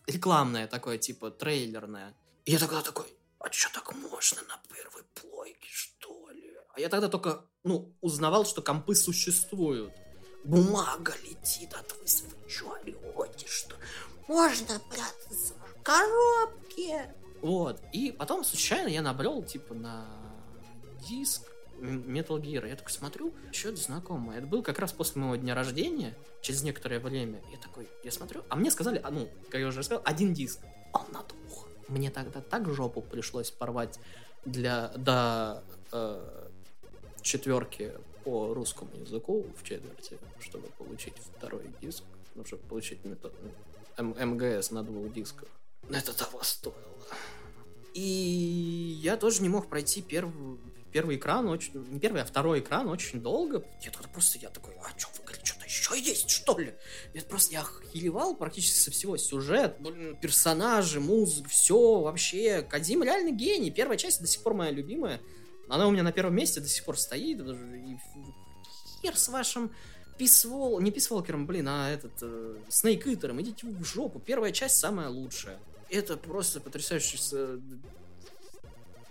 рекламное 0.07 0.67
такое, 0.67 0.99
типа, 0.99 1.31
трейлерное. 1.31 2.15
И 2.45 2.53
я 2.53 2.59
тогда 2.59 2.83
такой, 2.83 3.07
а 3.39 3.53
что 3.53 3.73
так 3.75 3.95
можно 3.95 4.43
на 4.49 4.61
первой 4.75 5.03
плойке, 5.15 5.69
что 5.71 6.31
ли? 6.31 6.51
А 6.75 6.81
я 6.81 6.89
тогда 6.89 7.09
только, 7.09 7.45
ну, 7.63 7.95
узнавал, 8.01 8.47
что 8.47 8.63
компы 8.63 8.95
существуют. 8.95 9.93
Бумага 10.45 11.15
летит, 11.23 11.71
а 11.75 11.83
вы, 11.83 12.01
вы 12.01 12.49
что 12.49 12.77
орете, 13.15 13.47
что? 13.47 13.77
Можно 14.29 14.81
прятаться 14.91 15.55
в 15.55 15.83
коробке. 15.83 17.15
Вот, 17.43 17.81
и 17.93 18.13
потом 18.13 18.45
случайно 18.45 18.89
я 18.89 19.03
набрел, 19.03 19.43
типа, 19.43 19.75
на 19.75 20.22
диск 21.09 21.43
Metal 21.81 22.41
Gear. 22.41 22.69
Я 22.69 22.77
такой 22.77 22.93
смотрю, 22.93 23.35
что-то. 23.51 23.81
Это 24.35 24.47
был 24.47 24.63
как 24.63 24.79
раз 24.79 24.93
после 24.93 25.21
моего 25.21 25.37
дня 25.37 25.55
рождения, 25.55 26.17
через 26.41 26.63
некоторое 26.63 27.01
время. 27.01 27.43
Я 27.51 27.59
такой, 27.59 27.89
я 28.05 28.11
смотрю, 28.11 28.43
а 28.49 28.57
мне 28.57 28.71
сказали, 28.71 29.01
а, 29.03 29.11
ну, 29.11 29.29
как 29.51 29.61
я 29.61 29.67
уже 29.67 29.81
рассказал, 29.81 30.03
один 30.05 30.33
диск. 30.33 30.61
Он 30.93 31.05
на 31.13 31.23
двух. 31.23 31.69
Мне 31.89 32.11
тогда 32.11 32.41
так 32.41 32.69
жопу 32.73 33.03
пришлось 33.03 33.51
порвать 33.51 33.99
для 34.45 34.89
до 34.97 35.65
э, 35.93 36.49
четверки 37.23 37.93
по 38.25 38.55
русскому 38.55 38.95
языку 38.95 39.47
в 39.57 39.63
четверти, 39.65 40.19
чтобы 40.41 40.69
получить 40.79 41.15
второй 41.19 41.71
диск, 41.81 42.05
ну, 42.35 42.45
чтобы 42.45 42.63
получить 42.65 43.05
метод, 43.05 43.33
М 43.97 44.11
МГС 44.11 44.71
на 44.71 44.83
двух 44.83 45.13
дисках. 45.13 45.49
Это 45.91 46.17
того 46.17 46.43
стоило. 46.43 46.79
И 47.95 48.99
я 49.03 49.17
тоже 49.17 49.43
не 49.43 49.49
мог 49.49 49.69
пройти 49.69 50.01
первую, 50.01 50.59
первый 50.93 51.17
экран, 51.17 51.49
очень, 51.49 51.73
не 51.91 51.99
первый, 51.99 52.23
а 52.23 52.25
второй 52.25 52.61
экран 52.61 52.89
очень 52.89 53.21
долго. 53.21 53.65
Я 53.83 53.91
тогда 53.91 54.09
просто, 54.09 54.39
я 54.39 54.49
такой, 54.49 54.75
а 54.77 54.99
что 54.99 55.09
в 55.09 55.25
игре 55.25 55.39
что-то 55.43 55.67
еще 55.67 55.99
есть, 55.99 56.31
что 56.31 56.59
ли? 56.59 56.75
Я 57.15 57.23
просто, 57.23 57.53
я 57.53 57.63
охеревал 57.63 58.37
практически 58.37 58.79
со 58.79 58.91
всего. 58.91 59.17
Сюжет, 59.17 59.77
персонажи, 60.21 61.01
музыка, 61.01 61.49
все 61.49 62.01
вообще. 62.01 62.63
Кадим 62.63 63.03
реально 63.03 63.31
гений. 63.33 63.71
Первая 63.71 63.99
часть 63.99 64.21
до 64.21 64.27
сих 64.27 64.43
пор 64.43 64.55
моя 64.55 64.71
любимая. 64.71 65.21
Она 65.69 65.87
у 65.87 65.91
меня 65.91 66.03
на 66.03 66.13
первом 66.13 66.35
месте 66.35 66.61
до 66.61 66.69
сих 66.69 66.85
пор 66.85 66.99
стоит. 66.99 67.41
И 67.41 67.97
хер 69.03 69.17
с 69.17 69.29
вашим 69.29 69.73
писвол... 70.19 70.81
Не 70.81 70.91
писволкером, 70.91 71.47
блин, 71.47 71.69
а 71.69 71.91
этот... 71.91 72.13
Э, 72.23 72.57
Снейк 72.69 73.07
Итером. 73.07 73.41
Идите 73.41 73.67
в 73.67 73.85
жопу. 73.85 74.19
Первая 74.21 74.53
часть 74.53 74.77
самая 74.77 75.09
лучшая. 75.09 75.59
Это 75.93 76.17
просто 76.17 76.59
потрясающе 76.61 77.19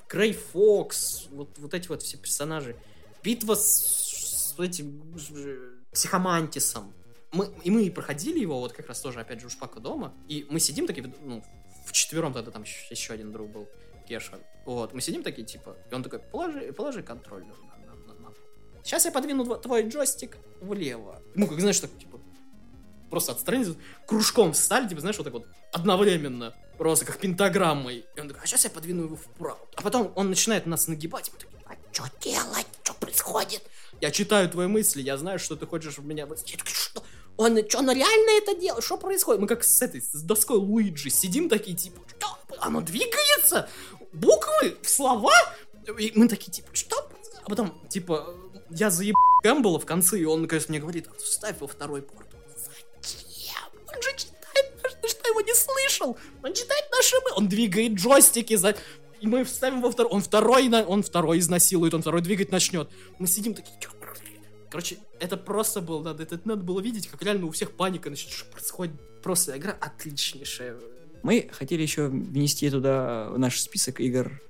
Крей 0.07 0.34
Фокс, 0.34 1.27
вот, 1.29 1.57
вот 1.59 1.73
эти 1.75 1.88
вот 1.88 2.01
все 2.01 2.17
персонажи. 2.17 2.75
битва 3.23 3.53
с, 3.53 4.51
с 4.53 4.59
этим 4.59 5.15
э, 5.36 5.77
психомантисом. 5.93 6.91
Мы, 7.32 7.53
и 7.63 7.69
мы 7.69 7.89
проходили 7.91 8.39
его, 8.39 8.59
вот 8.59 8.73
как 8.73 8.88
раз 8.88 8.99
тоже, 8.99 9.21
опять 9.21 9.39
же, 9.39 9.47
у 9.47 9.49
Шпака 9.51 9.79
дома, 9.79 10.11
и 10.27 10.45
мы 10.49 10.59
сидим 10.59 10.88
такие, 10.88 11.13
ну, 11.21 11.43
в 11.86 11.91
четвером 11.91 12.34
тогда 12.34 12.49
там 12.49 12.63
еще, 12.63 12.88
еще 12.89 13.13
один 13.13 13.32
друг 13.32 13.49
был, 13.51 13.69
Кеша. 14.07 14.39
Вот, 14.65 14.93
мы 14.93 15.01
сидим 15.01 15.21
такие, 15.21 15.45
типа, 15.45 15.77
и 15.89 15.93
он 15.93 16.01
такой, 16.01 16.19
положи, 16.19 16.73
положи 16.73 17.03
контроллер 17.03 17.45
на, 17.45 17.86
на, 17.86 18.13
на, 18.13 18.19
на. 18.19 18.34
Сейчас 18.84 19.05
я 19.05 19.11
подвину 19.11 19.43
тво- 19.43 19.61
твой 19.61 19.88
джойстик 19.88 20.39
влево. 20.61 21.21
Ну, 21.36 21.47
как 21.47 21.59
знаешь, 21.59 21.79
так, 21.79 21.95
типа, 21.97 22.19
просто 23.11 23.34
отстраниться, 23.34 23.75
кружком 24.07 24.53
встали, 24.53 24.89
типа, 24.89 25.01
знаешь, 25.01 25.17
вот 25.17 25.23
так 25.25 25.34
вот, 25.34 25.47
одновременно, 25.71 26.53
просто 26.82 27.05
как 27.05 27.19
пентаграммой. 27.19 28.05
И 28.15 28.19
он 28.19 28.27
такой, 28.27 28.41
а 28.41 28.47
сейчас 28.47 28.63
я 28.63 28.71
подвину 28.71 29.03
его 29.03 29.15
вправо. 29.15 29.59
А 29.75 29.84
потом 29.84 30.11
он 30.15 30.29
начинает 30.29 30.65
нас 30.65 30.88
нагибать, 30.88 31.29
мы 31.32 31.38
такие, 31.38 31.61
а 31.67 31.75
что 31.91 32.05
делать, 32.19 32.65
что 32.82 32.95
происходит? 32.95 33.61
Я 34.01 34.09
читаю 34.09 34.49
твои 34.49 34.65
мысли, 34.65 35.03
я 35.03 35.15
знаю, 35.15 35.38
что 35.38 35.55
ты 35.55 35.67
хочешь 35.67 35.99
в 35.99 36.03
меня... 36.03 36.23
Я 36.23 36.57
такой, 36.57 36.73
что? 36.73 37.03
Он, 37.38 37.55
что, 37.69 37.77
он 37.77 37.91
реально 37.91 38.32
это 38.41 38.59
делает? 38.59 38.84
Что 38.84 38.97
происходит? 38.97 39.41
Мы 39.41 39.47
как 39.47 39.63
с 39.63 39.79
этой, 39.84 40.01
с 40.01 40.23
доской 40.23 40.57
Луиджи 40.57 41.11
сидим 41.11 41.49
такие, 41.49 41.77
типа, 41.77 42.01
что? 42.17 42.39
Оно 42.57 42.82
двигается? 42.82 43.69
Буквы? 44.11 44.75
Слова? 44.82 45.36
И 45.99 46.11
мы 46.15 46.27
такие, 46.27 46.51
типа, 46.51 46.69
что? 46.73 47.11
А 47.43 47.47
потом, 47.47 47.79
типа, 47.89 48.36
я 48.71 48.89
заеб 48.89 49.15
Гэмбола 49.43 49.79
в 49.79 49.86
конце, 49.86 50.17
и 50.17 50.25
он, 50.25 50.41
наконец, 50.41 50.67
мне 50.67 50.79
говорит, 50.79 51.07
«А, 51.11 51.13
вставь 51.19 51.59
во 51.59 51.67
второй 51.67 52.01
порт. 52.01 52.30
Не 55.41 55.53
слышал? 55.53 56.17
Он 56.43 56.53
читает 56.53 56.85
наши 56.91 57.15
мы... 57.25 57.37
Он 57.37 57.47
двигает 57.47 57.93
джойстики 57.93 58.55
за... 58.55 58.75
И 59.19 59.27
мы 59.27 59.43
вставим 59.43 59.81
во 59.81 59.91
второй... 59.91 60.11
Он 60.11 60.21
второй, 60.21 60.67
на... 60.67 60.83
он 60.83 61.03
второй 61.03 61.39
изнасилует, 61.39 61.93
он 61.93 62.01
второй 62.01 62.21
двигать 62.21 62.51
начнет. 62.51 62.89
Мы 63.19 63.27
сидим 63.27 63.53
такие... 63.53 63.75
Короче, 64.69 64.97
это 65.19 65.35
просто 65.35 65.81
было, 65.81 66.01
надо, 66.01 66.23
это 66.23 66.39
надо 66.45 66.63
было 66.63 66.79
видеть, 66.79 67.07
как 67.07 67.21
реально 67.23 67.45
у 67.47 67.51
всех 67.51 67.71
паника, 67.75 68.09
значит, 68.09 68.29
что 68.31 68.45
происходит. 68.45 68.93
Просто 69.21 69.57
игра 69.57 69.77
отличнейшая. 69.79 70.77
Мы 71.23 71.49
хотели 71.51 71.81
еще 71.81 72.07
внести 72.07 72.69
туда 72.69 73.29
в 73.29 73.37
наш 73.37 73.59
список 73.59 73.99
игр 73.99 74.41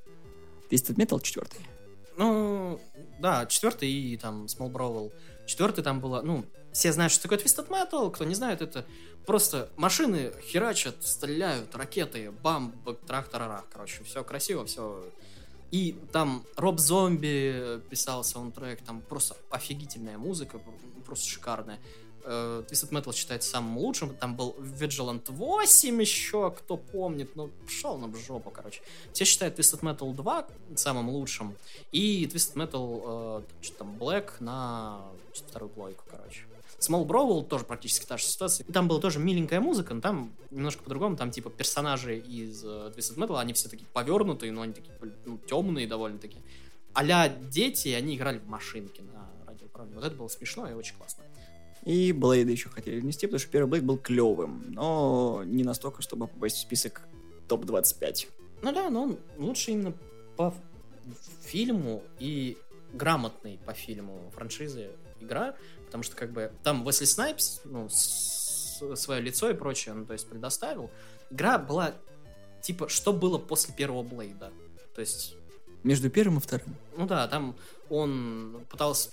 Twisted 0.69 0.95
Metal 0.95 1.19
4. 1.21 1.47
Ну, 2.17 2.79
да, 3.19 3.45
четвертый 3.47 3.89
и 3.89 4.15
там 4.17 4.45
Small 4.45 4.71
Brawl. 4.71 5.11
Четвертый 5.45 5.83
там 5.83 5.99
было, 5.99 6.21
ну, 6.21 6.45
все 6.74 6.91
знают, 6.91 7.11
что 7.13 7.24
такое 7.24 7.38
Twisted 7.38 7.67
Metal, 7.69 8.11
кто 8.11 8.24
не 8.24 8.36
знает, 8.36 8.61
это 8.61 8.86
просто 9.26 9.69
машины 9.76 10.34
херачат, 10.41 10.95
стреляют, 11.01 11.76
ракеты, 11.76 12.32
бам, 12.32 12.74
трах-тарарах, 13.07 13.65
короче, 13.72 14.03
все 14.03 14.24
красиво, 14.24 14.65
все. 14.65 15.03
И 15.72 15.95
там 16.11 16.43
Роб 16.57 16.80
Зомби 16.80 17.82
писал 17.89 18.24
саундтрек, 18.24 18.82
там 18.82 19.01
просто 19.01 19.38
офигительная 19.49 20.17
музыка, 20.17 20.59
просто 21.05 21.30
шикарная. 21.30 21.80
Э, 22.24 22.63
Twisted 22.69 22.89
Metal 22.91 23.13
считается 23.13 23.49
самым 23.49 23.78
лучшим, 23.78 24.13
там 24.15 24.36
был 24.36 24.55
Vigilant 24.59 25.32
8 25.32 26.01
еще, 26.01 26.51
кто 26.51 26.78
помнит, 26.78 27.36
ну, 27.36 27.49
шел 27.67 27.97
на 27.97 28.13
жопу, 28.17 28.51
короче. 28.51 28.82
Все 29.13 29.26
считают 29.26 29.57
Twisted 29.57 29.80
Metal 29.80 30.13
2 30.13 30.47
самым 30.76 31.09
лучшим, 31.09 31.55
и 31.91 32.26
Twisted 32.26 32.55
Metal, 32.55 33.41
э, 33.41 33.63
что 33.63 33.78
там, 33.78 33.95
Black 33.97 34.32
на 34.39 35.01
вторую 35.34 35.69
плойку, 35.69 36.03
короче. 36.09 36.45
Small 36.82 37.05
Brawl 37.05 37.45
тоже 37.45 37.63
практически 37.65 38.05
та 38.05 38.17
же 38.17 38.23
ситуация. 38.23 38.65
И 38.65 38.71
там 38.71 38.88
была 38.88 38.99
тоже 38.99 39.19
миленькая 39.19 39.59
музыка, 39.59 39.93
но 39.93 40.01
там 40.01 40.34
немножко 40.49 40.84
по-другому. 40.84 41.15
Там 41.15 41.32
типа 41.32 41.49
персонажи 41.49 42.17
из 42.17 42.63
э, 42.63 42.91
Twisted 42.95 43.17
Metal, 43.17 43.39
они 43.39 43.53
все 43.53 43.69
такие 43.69 43.88
повернутые, 43.93 44.51
но 44.51 44.61
они 44.61 44.73
такие 44.73 44.93
ну, 45.25 45.38
темные 45.38 45.88
довольно-таки. 45.88 46.38
а 46.93 47.29
дети, 47.29 47.89
они 47.89 48.15
играли 48.15 48.39
в 48.39 48.47
машинки 48.47 49.01
на 49.01 49.29
радиоуправлении. 49.45 49.95
Вот 49.95 50.05
это 50.05 50.15
было 50.15 50.27
смешно 50.27 50.69
и 50.69 50.73
очень 50.73 50.95
классно. 50.95 51.23
И 51.86 52.11
Блейда 52.11 52.51
еще 52.51 52.69
хотели 52.69 52.99
внести, 52.99 53.25
потому 53.25 53.39
что 53.39 53.49
первый 53.49 53.69
Блейд 53.69 53.86
был 53.86 53.97
клевым, 53.97 54.65
но 54.69 55.43
не 55.45 55.63
настолько, 55.63 56.01
чтобы 56.01 56.27
попасть 56.27 56.57
в 56.57 56.59
список 56.59 57.01
топ-25. 57.47 58.27
Ну 58.61 58.71
да, 58.71 58.89
но 58.89 59.03
он 59.03 59.17
лучше 59.38 59.71
именно 59.71 59.93
по 60.36 60.53
фильму 61.43 62.03
и 62.19 62.57
грамотный 62.93 63.59
по 63.65 63.73
фильму 63.73 64.32
франшизы 64.36 64.91
игра, 65.19 65.55
потому 65.91 66.03
что 66.03 66.15
как 66.15 66.31
бы 66.31 66.53
там 66.63 66.85
Уэсли 66.85 67.03
Снайпс, 67.03 67.59
ну, 67.65 67.89
свое 67.89 69.21
лицо 69.21 69.49
и 69.49 69.53
прочее, 69.53 69.93
ну, 69.93 70.05
то 70.05 70.13
есть 70.13 70.25
предоставил. 70.25 70.89
Игра 71.29 71.57
была 71.57 71.95
типа, 72.61 72.87
что 72.87 73.11
было 73.11 73.37
после 73.37 73.73
первого 73.73 74.01
Блейда. 74.01 74.53
То 74.95 75.01
есть, 75.01 75.35
Между 75.83 76.09
первым 76.09 76.37
и 76.37 76.41
вторым. 76.41 76.75
ну 76.95 77.05
да, 77.07 77.27
там 77.27 77.57
он 77.89 78.65
пытался, 78.69 79.09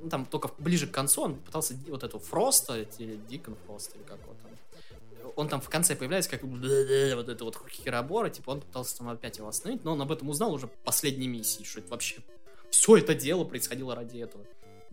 ну, 0.00 0.08
там 0.08 0.24
только 0.24 0.50
ближе 0.58 0.86
к 0.86 0.90
концу 0.90 1.20
он 1.22 1.36
пытался 1.36 1.74
вот 1.88 2.02
эту 2.02 2.18
Фроста, 2.18 2.80
или 2.98 3.16
Дикон 3.28 3.56
Фрост, 3.66 3.94
или 3.94 4.02
как 4.04 4.18
его 4.22 4.34
там. 4.42 5.32
Он 5.36 5.48
там 5.48 5.60
в 5.60 5.68
конце 5.68 5.94
появляется 5.94 6.30
как 6.30 6.42
вот 6.42 7.28
это 7.28 7.44
вот 7.44 7.58
херобора, 7.70 8.30
типа 8.30 8.50
он 8.50 8.60
пытался 8.62 8.96
там 8.96 9.10
опять 9.10 9.36
его 9.36 9.48
остановить, 9.48 9.84
но 9.84 9.92
он 9.92 10.00
об 10.00 10.10
этом 10.10 10.30
узнал 10.30 10.52
уже 10.54 10.66
в 10.66 10.72
последней 10.84 11.28
миссии, 11.28 11.62
что 11.62 11.80
это 11.80 11.90
вообще 11.90 12.22
все 12.70 12.96
это 12.96 13.14
дело 13.14 13.44
происходило 13.44 13.94
ради 13.94 14.18
этого. 14.18 14.44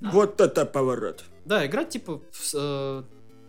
Вот 0.02 0.42
это 0.42 0.66
поворот. 0.66 1.24
Да, 1.46 1.66
игра 1.66 1.84
типа 1.84 2.22
э, 2.54 3.04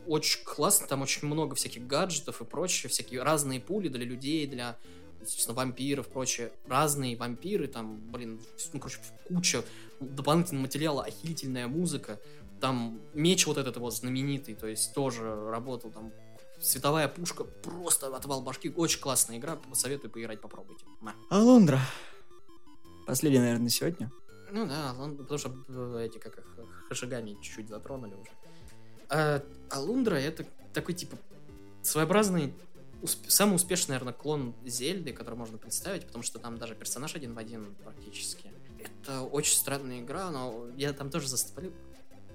очень 0.07 0.45
классно, 0.45 0.87
там 0.87 1.03
очень 1.03 1.27
много 1.29 1.55
всяких 1.55 1.87
гаджетов 1.87 2.41
и 2.41 2.45
прочее, 2.45 2.91
всякие 2.91 3.23
разные 3.23 3.61
пули 3.61 3.89
для 3.89 4.05
людей, 4.05 4.47
для 4.47 4.77
естественно, 5.21 5.57
вампиров, 5.57 6.09
прочее. 6.09 6.53
Разные 6.67 7.17
вампиры, 7.17 7.67
там, 7.67 8.01
блин, 8.11 8.41
ну, 8.73 8.81
короче, 8.81 8.99
куча 9.29 9.63
дополнительного 10.01 10.63
материала, 10.63 11.05
охилительная 11.05 11.69
музыка. 11.69 12.19
Там 12.61 13.01
меч 13.15 13.47
вот 13.47 13.57
этот 13.57 13.77
его 13.77 13.91
знаменитый, 13.91 14.55
то 14.55 14.67
есть 14.67 14.93
тоже 14.95 15.23
работал 15.51 15.91
там 15.91 16.13
Световая 16.61 17.09
пушка, 17.09 17.45
просто 17.45 18.15
отвал 18.15 18.43
башки. 18.43 18.71
Очень 18.77 19.01
классная 19.01 19.39
игра, 19.39 19.59
советую 19.73 20.11
поиграть, 20.11 20.43
попробуйте. 20.43 20.85
На. 21.01 21.15
Алондра. 21.31 21.81
Последний, 23.07 23.39
наверное, 23.39 23.65
на 23.65 23.71
сегодня. 23.71 24.13
Ну 24.53 24.67
да, 24.67 24.95
он, 24.99 25.17
потому 25.17 25.39
что 25.39 25.99
эти 26.01 26.19
как 26.19 26.39
их 26.39 26.57
хашигами 26.89 27.35
чуть-чуть 27.41 27.69
затронули 27.69 28.15
уже. 28.15 28.31
А, 29.09 29.43
Алундра 29.71 30.17
это 30.17 30.47
такой 30.73 30.95
типа 30.95 31.17
своеобразный 31.83 32.55
усп- 33.03 33.29
самый 33.29 33.57
успешный, 33.57 33.93
наверное, 33.93 34.13
клон 34.13 34.55
Зельды, 34.65 35.13
который 35.13 35.37
можно 35.37 35.59
представить, 35.59 36.07
потому 36.07 36.23
что 36.23 36.39
там 36.39 36.59
даже 36.59 36.75
персонаж 36.75 37.15
один 37.15 37.35
в 37.35 37.39
один 37.39 37.75
практически. 37.85 38.53
Это 38.79 39.23
очень 39.23 39.57
странная 39.57 40.01
игра, 40.01 40.31
но 40.31 40.69
я 40.77 40.93
там 40.93 41.11
тоже 41.11 41.29
застопорил. 41.29 41.73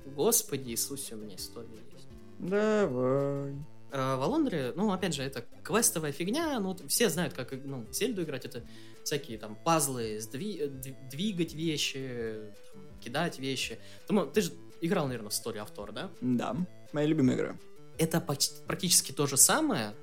Господи 0.05 0.69
Иисусе, 0.69 1.15
у 1.15 1.17
меня 1.17 1.35
история 1.35 1.79
есть. 1.93 2.07
Давай. 2.39 3.55
Э, 3.95 4.15
В 4.17 4.21
Алондре, 4.23 4.73
ну, 4.75 4.91
опять 4.91 5.13
же, 5.13 5.23
это 5.23 5.45
квестовая 5.63 6.11
фигня, 6.11 6.59
ну, 6.59 6.75
все 6.89 7.09
знают, 7.09 7.33
как, 7.33 7.53
ну, 7.63 7.85
Зельду 7.93 8.23
играть, 8.23 8.43
это 8.45 8.61
всякие 9.05 9.37
там 9.37 9.55
пазлы, 9.55 10.17
сдви- 10.17 10.67
дв- 10.67 11.09
двигать 11.09 11.53
вещи, 11.53 12.51
там, 12.73 12.81
кидать 12.99 13.39
вещи. 13.39 13.77
Думаю, 14.09 14.27
ты 14.27 14.41
же 14.41 14.51
играл, 14.81 15.07
наверное, 15.07 15.29
в 15.29 15.33
Story 15.33 15.63
of 15.65 15.73
Thor, 15.73 15.93
да? 15.93 16.09
Да, 16.19 16.55
моя 16.91 17.07
любимая 17.07 17.37
игра. 17.37 17.55
Это 17.97 18.19
почти- 18.19 18.55
практически 18.67 19.13
то 19.13 19.27
же 19.27 19.37
самое, 19.37 19.93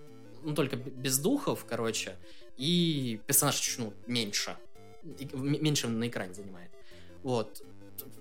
ну, 0.43 0.55
только 0.55 0.77
без 0.77 1.19
духов, 1.19 1.67
короче, 1.69 2.17
и 2.57 3.21
персонаж 3.27 3.57
чуть, 3.61 3.79
ну, 3.79 3.93
меньше. 4.07 4.57
И- 5.19 5.29
меньше 5.37 5.89
на 5.89 6.09
экране 6.09 6.33
занимает. 6.33 6.71
Вот. 7.23 7.63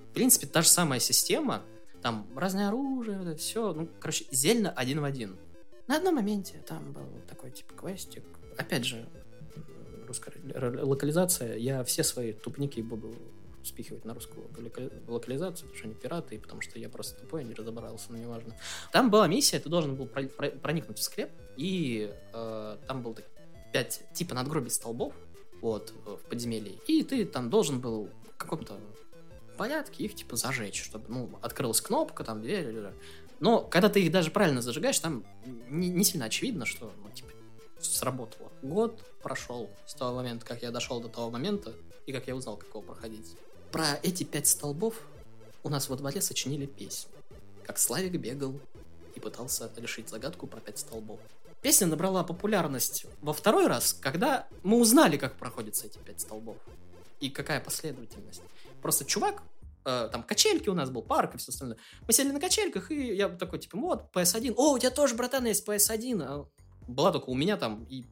В 0.09 0.13
принципе, 0.13 0.47
та 0.47 0.61
же 0.63 0.67
самая 0.67 0.99
система, 0.99 1.61
там 2.01 2.27
разное 2.35 2.67
оружие, 2.67 3.35
все, 3.37 3.71
ну, 3.73 3.87
короче, 4.01 4.25
зельно 4.31 4.69
один 4.71 4.99
в 4.99 5.05
один. 5.05 5.37
На 5.91 5.97
одном 5.97 6.15
моменте 6.15 6.63
там 6.65 6.93
был 6.93 7.03
такой, 7.27 7.51
типа, 7.51 7.73
квестик. 7.73 8.23
Опять 8.57 8.85
же, 8.85 9.05
русская 10.07 10.31
локализация. 10.85 11.57
Я 11.57 11.83
все 11.83 12.05
свои 12.05 12.31
тупники 12.31 12.79
буду 12.79 13.13
спихивать 13.61 14.05
на 14.05 14.13
русскую 14.13 14.47
лока- 14.57 14.89
локализацию, 15.09 15.67
потому 15.67 15.75
что 15.77 15.87
они 15.89 15.95
пираты, 15.95 16.35
и 16.35 16.37
потому 16.37 16.61
что 16.61 16.79
я 16.79 16.87
просто 16.87 17.19
тупой, 17.19 17.43
не 17.43 17.53
разобрался, 17.53 18.05
но 18.09 18.17
неважно. 18.19 18.55
Там 18.93 19.11
была 19.11 19.27
миссия, 19.27 19.59
ты 19.59 19.67
должен 19.67 19.95
был 19.97 20.05
про- 20.05 20.29
про- 20.29 20.51
проникнуть 20.51 20.97
в 20.97 21.03
склеп, 21.03 21.29
и 21.57 22.09
э, 22.31 22.77
там 22.87 23.03
был 23.03 23.13
так- 23.13 23.27
пять 23.73 24.01
типа 24.13 24.33
надгробий 24.33 24.71
столбов, 24.71 25.13
вот, 25.59 25.93
в 26.05 26.19
подземелье, 26.29 26.77
и 26.87 27.03
ты 27.03 27.25
там 27.25 27.49
должен 27.49 27.81
был 27.81 28.09
в 28.33 28.37
каком-то 28.37 28.79
порядке 29.57 30.05
их, 30.05 30.15
типа, 30.15 30.37
зажечь, 30.37 30.81
чтобы, 30.81 31.05
ну, 31.09 31.37
открылась 31.41 31.81
кнопка, 31.81 32.23
там, 32.23 32.41
дверь, 32.41 32.69
или- 32.69 32.93
но 33.41 33.61
когда 33.63 33.89
ты 33.89 34.01
их 34.01 34.11
даже 34.11 34.29
правильно 34.29 34.61
зажигаешь, 34.61 34.99
там 34.99 35.25
не, 35.67 35.89
не 35.89 36.03
сильно 36.03 36.25
очевидно, 36.25 36.67
что, 36.67 36.93
ну, 37.03 37.09
типа, 37.09 37.29
сработало. 37.81 38.51
Год 38.61 39.03
прошел 39.23 39.69
с 39.87 39.95
того 39.95 40.15
момента, 40.15 40.45
как 40.45 40.61
я 40.61 40.69
дошел 40.69 41.01
до 41.01 41.09
того 41.09 41.31
момента, 41.31 41.73
и 42.05 42.13
как 42.13 42.27
я 42.27 42.35
узнал, 42.35 42.55
как 42.55 42.69
его 42.69 42.81
проходить. 42.81 43.35
Про 43.71 43.99
эти 44.03 44.23
пять 44.23 44.47
столбов 44.47 45.01
у 45.63 45.69
нас 45.69 45.89
во 45.89 45.95
дворе 45.95 46.21
сочинили 46.21 46.67
песню. 46.67 47.09
Как 47.65 47.79
Славик 47.79 48.13
бегал 48.13 48.59
и 49.15 49.19
пытался 49.19 49.71
решить 49.75 50.07
загадку 50.07 50.45
про 50.45 50.59
пять 50.59 50.77
столбов. 50.77 51.19
Песня 51.63 51.87
набрала 51.87 52.23
популярность 52.23 53.07
во 53.21 53.33
второй 53.33 53.65
раз, 53.65 53.93
когда 53.93 54.47
мы 54.61 54.79
узнали, 54.79 55.17
как 55.17 55.35
проходятся 55.35 55.87
эти 55.87 55.97
пять 55.97 56.21
столбов. 56.21 56.57
И 57.19 57.31
какая 57.31 57.59
последовательность. 57.59 58.41
Просто 58.83 59.03
чувак 59.03 59.41
э, 59.85 60.09
там 60.11 60.23
качельки 60.23 60.69
у 60.69 60.73
нас 60.73 60.89
был, 60.89 61.01
парк 61.01 61.35
и 61.35 61.37
все 61.37 61.51
остальное. 61.51 61.77
Мы 62.07 62.13
сели 62.13 62.31
на 62.31 62.39
качельках, 62.39 62.91
и 62.91 63.15
я 63.15 63.29
такой, 63.29 63.59
типа, 63.59 63.77
вот, 63.77 64.05
PS1. 64.13 64.53
О, 64.57 64.73
у 64.73 64.79
тебя 64.79 64.91
тоже, 64.91 65.15
братан, 65.15 65.45
есть 65.45 65.67
PS1. 65.67 66.23
А 66.23 66.45
была 66.87 67.11
только 67.11 67.29
у 67.29 67.35
меня 67.35 67.57
там 67.57 67.83
и 67.85 68.05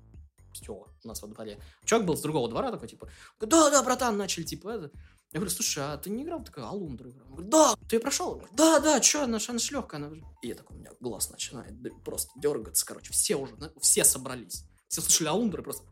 все, 0.54 0.74
у 0.74 1.08
нас 1.08 1.22
во 1.22 1.28
дворе. 1.28 1.60
Чувак 1.86 2.06
был 2.06 2.18
с 2.18 2.22
другого 2.22 2.50
двора 2.50 2.72
такой, 2.72 2.88
типа, 2.88 3.10
да, 3.40 3.70
да, 3.70 3.84
братан, 3.84 4.18
начали, 4.18 4.44
типа, 4.44 4.70
это. 4.70 4.92
Я 5.32 5.40
говорю, 5.40 5.52
слушай, 5.52 5.84
а 5.84 5.98
ты 5.98 6.10
не 6.10 6.24
играл 6.24 6.40
в 6.40 6.46
такую 6.46 6.66
Алундру? 6.66 7.12
играл? 7.12 7.28
Он 7.28 7.34
говорит, 7.34 7.52
да, 7.52 7.76
ты 7.88 7.98
ее 7.98 8.00
прошел? 8.00 8.32
говорю, 8.32 8.50
да, 8.54 8.80
да, 8.80 9.02
что, 9.02 9.26
она, 9.26 9.38
ж 9.38 9.50
легкая. 9.72 10.04
Она... 10.04 10.16
И 10.42 10.48
я 10.48 10.56
такой, 10.56 10.76
у 10.76 10.80
меня 10.80 10.90
глаз 11.00 11.30
начинает 11.30 11.76
просто 12.04 12.32
дергаться, 12.40 12.84
короче, 12.84 13.14
все 13.14 13.36
уже, 13.36 13.56
все 13.80 14.04
собрались. 14.04 14.64
Все 14.88 15.02
слышали 15.02 15.28
Алундру, 15.28 15.62
просто... 15.62 15.84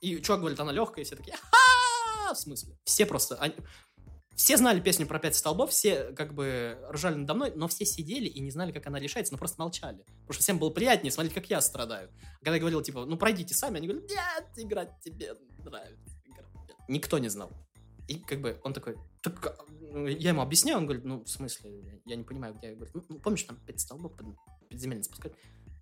И 0.00 0.20
чувак 0.20 0.40
говорит, 0.40 0.58
она 0.58 0.72
легкая, 0.72 1.04
и 1.04 1.06
все 1.06 1.14
такие, 1.14 1.36
ха 1.36 2.34
В 2.34 2.36
смысле? 2.36 2.76
Все 2.84 3.06
просто... 3.06 3.36
Они... 3.36 3.54
Все 4.38 4.56
знали 4.56 4.78
песню 4.78 5.04
про 5.04 5.18
пять 5.18 5.34
столбов, 5.34 5.70
все 5.70 6.12
как 6.12 6.32
бы 6.32 6.78
ржали 6.92 7.16
надо 7.16 7.34
мной, 7.34 7.52
но 7.56 7.66
все 7.66 7.84
сидели 7.84 8.28
и 8.28 8.38
не 8.38 8.52
знали, 8.52 8.70
как 8.70 8.86
она 8.86 9.00
решается, 9.00 9.32
но 9.34 9.38
просто 9.38 9.60
молчали. 9.60 10.04
Потому 10.20 10.34
что 10.34 10.42
всем 10.44 10.60
было 10.60 10.70
приятнее 10.70 11.10
смотреть, 11.10 11.34
как 11.34 11.50
я 11.50 11.60
страдаю. 11.60 12.08
Когда 12.38 12.54
я 12.54 12.60
говорил, 12.60 12.80
типа, 12.80 13.04
ну 13.04 13.18
пройдите 13.18 13.52
сами, 13.56 13.78
они 13.78 13.88
говорят, 13.88 14.08
нет, 14.08 14.44
играть 14.56 14.92
тебе 15.00 15.34
нравится. 15.64 16.16
Никто 16.86 17.18
не 17.18 17.28
знал. 17.28 17.50
И 18.06 18.20
как 18.20 18.40
бы 18.40 18.60
он 18.62 18.74
такой, 18.74 18.96
так, 19.22 19.44
а, 19.44 19.56
ну, 19.80 20.06
я 20.06 20.28
ему 20.28 20.40
объясняю, 20.40 20.78
он 20.78 20.84
говорит, 20.86 21.04
ну, 21.04 21.24
в 21.24 21.28
смысле, 21.28 22.00
я 22.06 22.14
не 22.14 22.22
понимаю, 22.22 22.54
где. 22.54 22.68
Я 22.68 22.74
говорю, 22.76 22.92
ну, 22.94 23.02
ну 23.08 23.18
помнишь, 23.18 23.42
там 23.42 23.56
пять 23.66 23.80
столбов 23.80 24.16
под, 24.16 24.28
подземельно 24.70 25.02
спускать? 25.02 25.32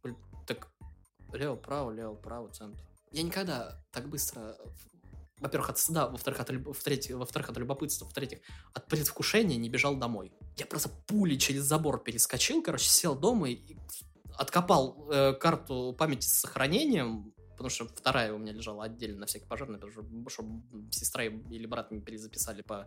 Говорит, 0.03 0.19
так, 0.47 0.71
лево, 1.35 1.57
право, 1.57 1.91
лево, 1.91 2.15
право, 2.15 2.49
центр. 2.49 2.81
Я 3.11 3.23
никогда 3.23 3.85
так 3.93 4.09
быстро 4.09 4.57
во-первых, 5.39 5.71
от 5.71 5.79
стыда, 5.79 6.09
во-вторых, 6.09 6.41
от, 6.41 6.51
в-третьих, 6.51 7.17
во-вторых, 7.17 7.51
от 7.51 7.57
любопытства, 7.59 8.07
в-третьих, 8.07 8.41
от 8.73 8.87
предвкушения 8.87 9.57
не 9.57 9.69
бежал 9.69 9.97
домой. 9.97 10.33
Я 10.57 10.67
просто 10.67 10.89
пулей 11.07 11.39
через 11.39 11.63
забор 11.63 12.03
перескочил, 12.03 12.63
короче, 12.63 12.89
сел 12.89 13.15
дома 13.15 13.51
и 13.51 13.77
откопал 14.37 15.09
э, 15.11 15.35
карту 15.35 15.95
памяти 15.99 16.27
с 16.27 16.41
сохранением, 16.41 17.35
потому 17.51 17.71
что 17.71 17.87
вторая 17.89 18.33
у 18.33 18.39
меня 18.39 18.53
лежала 18.53 18.85
отдельно 18.85 19.21
на 19.21 19.27
всякий 19.27 19.47
пожарный, 19.47 19.79
потому 19.79 19.93
что, 19.93 20.05
чтобы 20.31 20.63
сестра 20.91 21.25
или 21.25 21.67
брат 21.67 21.91
не 21.91 22.01
перезаписали 22.01 22.63
по 22.63 22.87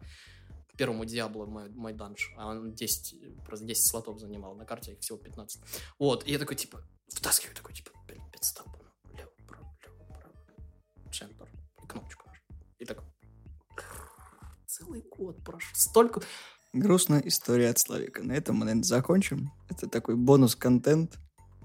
первому 0.78 1.06
Диабло 1.06 1.46
мой, 1.46 1.70
мой 1.70 1.94
данж, 1.94 2.34
а 2.38 2.50
он 2.50 2.74
10, 2.74 3.44
просто 3.46 3.66
10 3.66 3.86
слотов 3.86 4.20
занимал 4.20 4.56
на 4.56 4.66
карте, 4.66 4.94
их 4.94 5.00
всего 5.00 5.18
15. 5.18 5.62
Вот, 6.00 6.26
и 6.26 6.32
я 6.32 6.40
такой, 6.40 6.56
типа, 6.56 6.82
втаскиваю, 7.10 7.56
такой, 7.56 7.74
типа, 7.74 7.92
блин, 8.08 8.22
5 8.32 8.44
столбов, 8.44 8.82
лево, 9.14 9.32
право, 9.46 9.78
лево, 9.84 10.06
право, 10.08 11.12
центр, 11.12 11.50
кнопочку 11.88 12.19
и 12.80 12.86
так... 12.86 13.04
Целый 14.66 15.02
год 15.02 15.44
прошел. 15.44 15.70
Столько... 15.74 16.22
Грустная 16.72 17.22
история 17.22 17.70
от 17.70 17.80
Славика. 17.80 18.24
На 18.24 18.34
этом 18.34 18.56
мы, 18.56 18.66
наверное, 18.66 18.84
закончим. 18.84 19.52
Это 19.70 19.88
такой 19.88 20.16
бонус-контент 20.16 21.18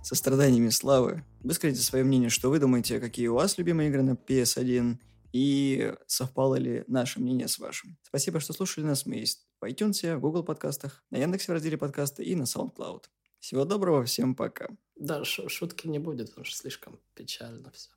со 0.02 0.14
страданиями 0.14 0.70
славы. 0.70 1.24
Выскажите 1.40 1.82
свое 1.82 2.04
мнение, 2.04 2.30
что 2.30 2.50
вы 2.50 2.58
думаете, 2.58 3.00
какие 3.00 3.28
у 3.28 3.34
вас 3.34 3.58
любимые 3.58 3.90
игры 3.90 4.02
на 4.02 4.12
PS1, 4.12 4.98
и 5.34 5.92
совпало 6.06 6.54
ли 6.54 6.84
наше 6.86 7.20
мнение 7.20 7.48
с 7.48 7.58
вашим. 7.58 7.98
Спасибо, 8.02 8.38
что 8.38 8.52
слушали 8.52 8.84
нас. 8.84 9.04
Мы 9.04 9.16
есть 9.16 9.48
в 9.60 9.64
iTunes, 9.64 10.16
в 10.16 10.20
Google 10.20 10.44
подкастах, 10.44 11.02
на 11.10 11.16
Яндексе 11.16 11.50
в 11.50 11.54
разделе 11.54 11.76
подкасты 11.76 12.22
и 12.22 12.36
на 12.36 12.44
SoundCloud. 12.44 13.06
Всего 13.40 13.64
доброго, 13.64 14.04
всем 14.04 14.36
пока. 14.36 14.68
Да, 14.94 15.24
шутки 15.24 15.88
не 15.88 15.98
будет, 15.98 16.28
потому 16.28 16.44
что 16.44 16.56
слишком 16.56 17.00
печально 17.14 17.72
все. 17.72 17.90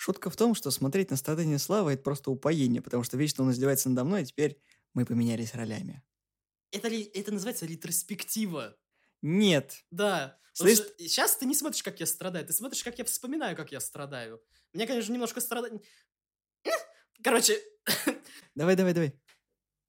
Шутка 0.00 0.30
в 0.30 0.36
том, 0.36 0.54
что 0.54 0.70
смотреть 0.70 1.10
на 1.10 1.16
страдания 1.18 1.58
Славы– 1.58 1.92
это 1.92 2.02
просто 2.02 2.30
упоение, 2.30 2.80
потому 2.80 3.02
что 3.02 3.18
вечно 3.18 3.44
он 3.44 3.50
издевается 3.50 3.90
надо 3.90 4.04
мной, 4.04 4.22
а 4.22 4.24
теперь 4.24 4.58
мы 4.94 5.04
поменялись 5.04 5.52
ролями. 5.52 6.02
Это, 6.70 6.88
ли, 6.88 7.02
это 7.02 7.32
называется 7.32 7.66
ретроспектива. 7.66 8.78
Нет. 9.20 9.84
Да. 9.90 10.38
Слышь... 10.54 10.78
Сейчас 10.96 11.36
ты 11.36 11.44
не 11.44 11.54
смотришь, 11.54 11.82
как 11.82 12.00
я 12.00 12.06
страдаю, 12.06 12.46
ты 12.46 12.54
смотришь, 12.54 12.82
как 12.82 12.98
я 12.98 13.04
вспоминаю, 13.04 13.54
как 13.54 13.72
я 13.72 13.80
страдаю. 13.80 14.42
Мне, 14.72 14.86
конечно, 14.86 15.12
немножко 15.12 15.42
страдать... 15.42 15.74
Короче... 17.22 17.62
Давай, 18.54 18.76
давай, 18.76 18.94
давай. 18.94 19.20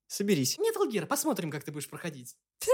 Соберись. 0.08 0.58
Нет, 0.58 0.76
Алгер, 0.76 1.06
посмотрим, 1.06 1.50
как 1.50 1.64
ты 1.64 1.72
будешь 1.72 1.88
проходить. 1.88 2.36